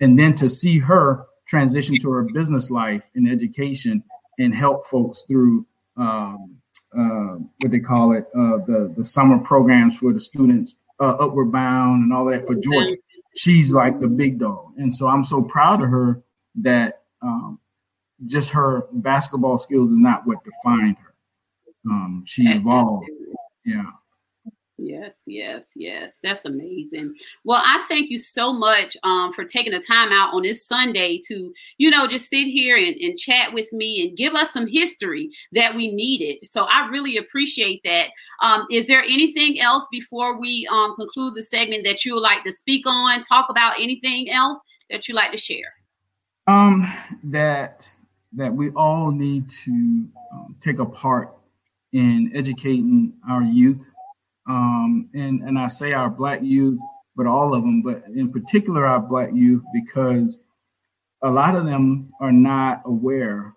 And 0.00 0.18
then 0.18 0.34
to 0.36 0.48
see 0.48 0.78
her 0.78 1.26
transition 1.46 1.96
to 2.00 2.10
her 2.10 2.22
business 2.22 2.70
life 2.70 3.02
and 3.14 3.28
education 3.28 4.02
and 4.38 4.54
help 4.54 4.86
folks 4.86 5.24
through 5.28 5.66
um, 5.96 6.56
uh, 6.96 7.36
what 7.58 7.70
they 7.70 7.80
call 7.80 8.12
it, 8.12 8.26
uh, 8.34 8.58
the 8.66 8.92
the 8.96 9.04
summer 9.04 9.38
programs 9.38 9.96
for 9.96 10.12
the 10.12 10.20
students, 10.20 10.76
uh, 11.00 11.16
Upward 11.20 11.52
Bound 11.52 12.04
and 12.04 12.12
all 12.12 12.26
that 12.26 12.46
for 12.46 12.54
Georgia. 12.54 12.96
She's 13.36 13.70
like 13.70 14.00
the 14.00 14.08
big 14.08 14.38
dog, 14.38 14.72
and 14.78 14.92
so 14.92 15.06
I'm 15.06 15.24
so 15.24 15.42
proud 15.42 15.82
of 15.82 15.90
her 15.90 16.22
that 16.56 17.02
um, 17.22 17.58
just 18.26 18.50
her 18.50 18.86
basketball 18.92 19.58
skills 19.58 19.90
is 19.90 19.98
not 19.98 20.26
what 20.26 20.38
defined 20.44 20.96
her. 20.98 21.05
Um, 21.88 22.24
she 22.26 22.42
evolved. 22.44 23.06
Yeah. 23.64 23.84
Yes, 24.78 25.22
yes, 25.26 25.70
yes. 25.74 26.18
That's 26.22 26.44
amazing. 26.44 27.14
Well, 27.44 27.62
I 27.64 27.84
thank 27.88 28.10
you 28.10 28.18
so 28.18 28.52
much 28.52 28.94
um, 29.04 29.32
for 29.32 29.44
taking 29.44 29.72
the 29.72 29.80
time 29.80 30.12
out 30.12 30.34
on 30.34 30.42
this 30.42 30.66
Sunday 30.66 31.18
to, 31.28 31.52
you 31.78 31.90
know, 31.90 32.06
just 32.06 32.28
sit 32.28 32.44
here 32.44 32.76
and, 32.76 32.94
and 32.96 33.16
chat 33.18 33.54
with 33.54 33.72
me 33.72 34.06
and 34.06 34.16
give 34.16 34.34
us 34.34 34.52
some 34.52 34.66
history 34.66 35.30
that 35.52 35.74
we 35.74 35.90
needed. 35.90 36.46
So 36.46 36.64
I 36.64 36.88
really 36.88 37.16
appreciate 37.16 37.80
that. 37.84 38.10
Um, 38.42 38.66
is 38.70 38.86
there 38.86 39.02
anything 39.02 39.60
else 39.60 39.86
before 39.90 40.38
we 40.38 40.68
um, 40.70 40.94
conclude 40.96 41.34
the 41.34 41.42
segment 41.42 41.84
that 41.84 42.04
you 42.04 42.14
would 42.14 42.22
like 42.22 42.44
to 42.44 42.52
speak 42.52 42.84
on, 42.86 43.22
talk 43.22 43.46
about 43.48 43.80
anything 43.80 44.30
else 44.30 44.60
that 44.90 45.08
you'd 45.08 45.14
like 45.14 45.32
to 45.32 45.38
share? 45.38 45.72
Um, 46.48 46.92
that 47.24 47.88
that 48.34 48.52
we 48.52 48.70
all 48.70 49.10
need 49.10 49.48
to 49.64 49.70
um, 50.32 50.54
take 50.60 50.80
a 50.80 50.84
part 50.84 51.35
in 51.96 52.32
educating 52.34 53.12
our 53.28 53.42
youth 53.42 53.84
um, 54.48 55.08
and 55.14 55.42
and 55.42 55.58
I 55.58 55.66
say 55.68 55.92
our 55.92 56.10
black 56.10 56.40
youth, 56.42 56.80
but 57.16 57.26
all 57.26 57.54
of 57.54 57.62
them, 57.62 57.82
but 57.82 58.04
in 58.14 58.32
particular 58.32 58.86
our 58.86 59.00
black 59.00 59.30
youth, 59.34 59.62
because 59.72 60.38
a 61.22 61.30
lot 61.30 61.56
of 61.56 61.64
them 61.64 62.12
are 62.20 62.32
not 62.32 62.82
aware 62.84 63.54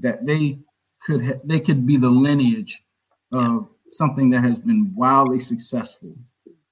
that 0.00 0.24
they 0.24 0.60
could 1.02 1.24
ha- 1.24 1.40
they 1.44 1.60
could 1.60 1.86
be 1.86 1.96
the 1.96 2.10
lineage 2.10 2.82
of 3.34 3.68
something 3.88 4.30
that 4.30 4.42
has 4.42 4.60
been 4.60 4.92
wildly 4.94 5.40
successful 5.40 6.14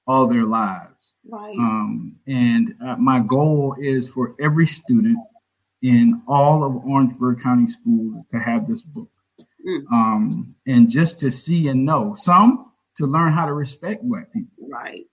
all 0.05 0.27
their 0.27 0.45
lives. 0.45 1.11
Right. 1.29 1.55
Um, 1.57 2.15
and 2.25 2.73
uh, 2.85 2.95
my 2.95 3.19
goal 3.19 3.75
is 3.77 4.07
for 4.07 4.35
every 4.39 4.65
student 4.65 5.17
in 5.81 6.21
all 6.27 6.63
of 6.63 6.77
Orangeburg 6.85 7.41
County 7.41 7.67
schools 7.67 8.23
to 8.31 8.39
have 8.39 8.67
this 8.67 8.83
book. 8.83 9.09
Mm. 9.67 9.91
Um, 9.91 10.55
and 10.65 10.89
just 10.89 11.19
to 11.19 11.31
see 11.31 11.67
and 11.67 11.85
know 11.85 12.15
some 12.15 12.71
to 12.97 13.05
learn 13.05 13.33
how 13.33 13.45
to 13.45 13.53
respect 13.53 14.03
black 14.03 14.31
people. 14.31 14.67
Right. 14.71 15.05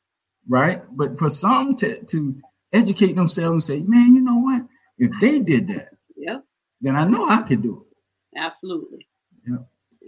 Right. 0.49 0.83
But 0.93 1.19
for 1.19 1.29
some 1.29 1.77
to 1.77 2.03
to 2.05 2.41
educate 2.73 3.17
themselves 3.17 3.69
and 3.69 3.83
say, 3.83 3.87
man, 3.87 4.15
you 4.15 4.21
know 4.21 4.39
what? 4.39 4.63
If 4.99 5.11
they 5.21 5.41
did 5.41 5.69
that, 5.69 5.89
yeah, 6.17 6.39
then 6.81 6.97
I 6.97 7.05
know 7.05 7.29
I 7.29 7.43
could 7.43 7.63
do 7.63 7.85
it. 7.91 8.45
Absolutely. 8.45 9.07
Yeah. 9.47 9.57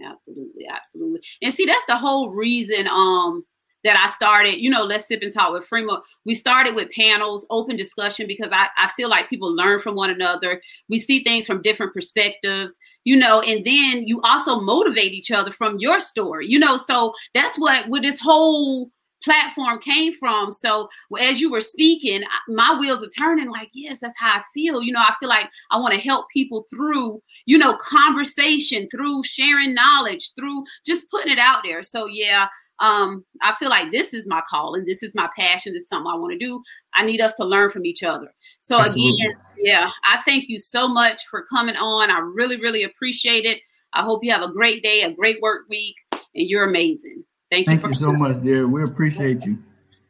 Absolutely. 0.09 0.67
Absolutely. 0.67 1.21
And 1.41 1.53
see, 1.53 1.65
that's 1.65 1.85
the 1.87 1.95
whole 1.95 2.29
reason 2.29 2.87
um 2.87 3.45
that 3.83 3.97
I 3.97 4.09
started, 4.09 4.59
you 4.59 4.69
know, 4.69 4.83
let's 4.83 5.07
sip 5.07 5.21
and 5.21 5.31
talk 5.31 5.53
with 5.53 5.69
Freema. 5.69 6.01
We 6.25 6.35
started 6.35 6.75
with 6.75 6.91
panels, 6.91 7.45
open 7.49 7.77
discussion, 7.77 8.27
because 8.27 8.51
I, 8.51 8.67
I 8.75 8.89
feel 8.97 9.07
like 9.07 9.29
people 9.29 9.55
learn 9.55 9.79
from 9.79 9.95
one 9.95 10.09
another. 10.09 10.61
We 10.89 10.99
see 10.99 11.23
things 11.23 11.45
from 11.45 11.61
different 11.61 11.93
perspectives, 11.93 12.77
you 13.07 13.15
know, 13.15 13.39
and 13.39 13.63
then 13.63 14.05
you 14.05 14.19
also 14.25 14.59
motivate 14.59 15.13
each 15.13 15.31
other 15.31 15.49
from 15.49 15.77
your 15.79 16.01
story, 16.01 16.45
you 16.45 16.59
know. 16.59 16.75
So 16.75 17.13
that's 17.33 17.57
what 17.57 17.87
with 17.87 18.01
this 18.01 18.19
whole 18.19 18.91
platform 19.23 19.79
came 19.79 20.13
from. 20.13 20.51
So 20.51 20.89
as 21.19 21.41
you 21.41 21.51
were 21.51 21.61
speaking, 21.61 22.23
my 22.47 22.77
wheels 22.79 23.03
are 23.03 23.09
turning 23.09 23.49
like, 23.49 23.69
yes, 23.73 23.99
that's 23.99 24.17
how 24.17 24.39
I 24.39 24.43
feel. 24.53 24.81
You 24.81 24.93
know, 24.93 25.01
I 25.01 25.13
feel 25.19 25.29
like 25.29 25.49
I 25.71 25.79
want 25.79 25.93
to 25.93 25.99
help 25.99 26.27
people 26.31 26.65
through, 26.69 27.21
you 27.45 27.57
know, 27.57 27.77
conversation, 27.77 28.87
through 28.89 29.23
sharing 29.23 29.73
knowledge, 29.73 30.31
through 30.37 30.63
just 30.85 31.09
putting 31.09 31.31
it 31.31 31.39
out 31.39 31.61
there. 31.63 31.83
So 31.83 32.07
yeah, 32.07 32.47
um, 32.79 33.25
I 33.41 33.53
feel 33.55 33.69
like 33.69 33.89
this 33.89 34.13
is 34.13 34.27
my 34.27 34.41
call 34.47 34.75
and 34.75 34.87
this 34.87 35.01
is 35.01 35.15
my 35.15 35.29
passion. 35.37 35.73
This 35.73 35.83
is 35.83 35.89
something 35.89 36.11
I 36.11 36.17
want 36.17 36.33
to 36.33 36.45
do. 36.45 36.61
I 36.93 37.05
need 37.05 37.21
us 37.21 37.33
to 37.35 37.45
learn 37.45 37.71
from 37.71 37.85
each 37.85 38.03
other. 38.03 38.33
So 38.59 38.79
Absolutely. 38.79 39.21
again, 39.21 39.33
yeah, 39.57 39.89
I 40.05 40.21
thank 40.23 40.45
you 40.47 40.59
so 40.59 40.87
much 40.87 41.25
for 41.27 41.45
coming 41.49 41.75
on. 41.75 42.11
I 42.11 42.19
really, 42.19 42.59
really 42.59 42.83
appreciate 42.83 43.45
it. 43.45 43.59
I 43.93 44.03
hope 44.03 44.23
you 44.23 44.31
have 44.31 44.43
a 44.43 44.51
great 44.51 44.83
day, 44.83 45.01
a 45.01 45.11
great 45.11 45.41
work 45.41 45.67
week, 45.69 45.95
and 46.11 46.21
you're 46.33 46.67
amazing. 46.67 47.23
Thank 47.49 47.67
you. 47.67 47.77
Thank 47.77 47.87
you 47.87 47.93
so 47.93 48.11
much, 48.11 48.41
dear. 48.43 48.67
We 48.67 48.83
appreciate 48.83 49.45
you. 49.45 49.57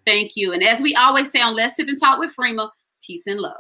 Thank 0.06 0.32
you. 0.36 0.54
And 0.54 0.64
as 0.64 0.82
we 0.82 0.96
always 0.96 1.30
say 1.32 1.42
on 1.42 1.56
Let's 1.56 1.76
Sip 1.76 1.88
and 1.88 2.00
Talk 2.00 2.18
with 2.20 2.34
Freema, 2.36 2.70
peace 3.06 3.24
and 3.28 3.40
love. 3.40 3.58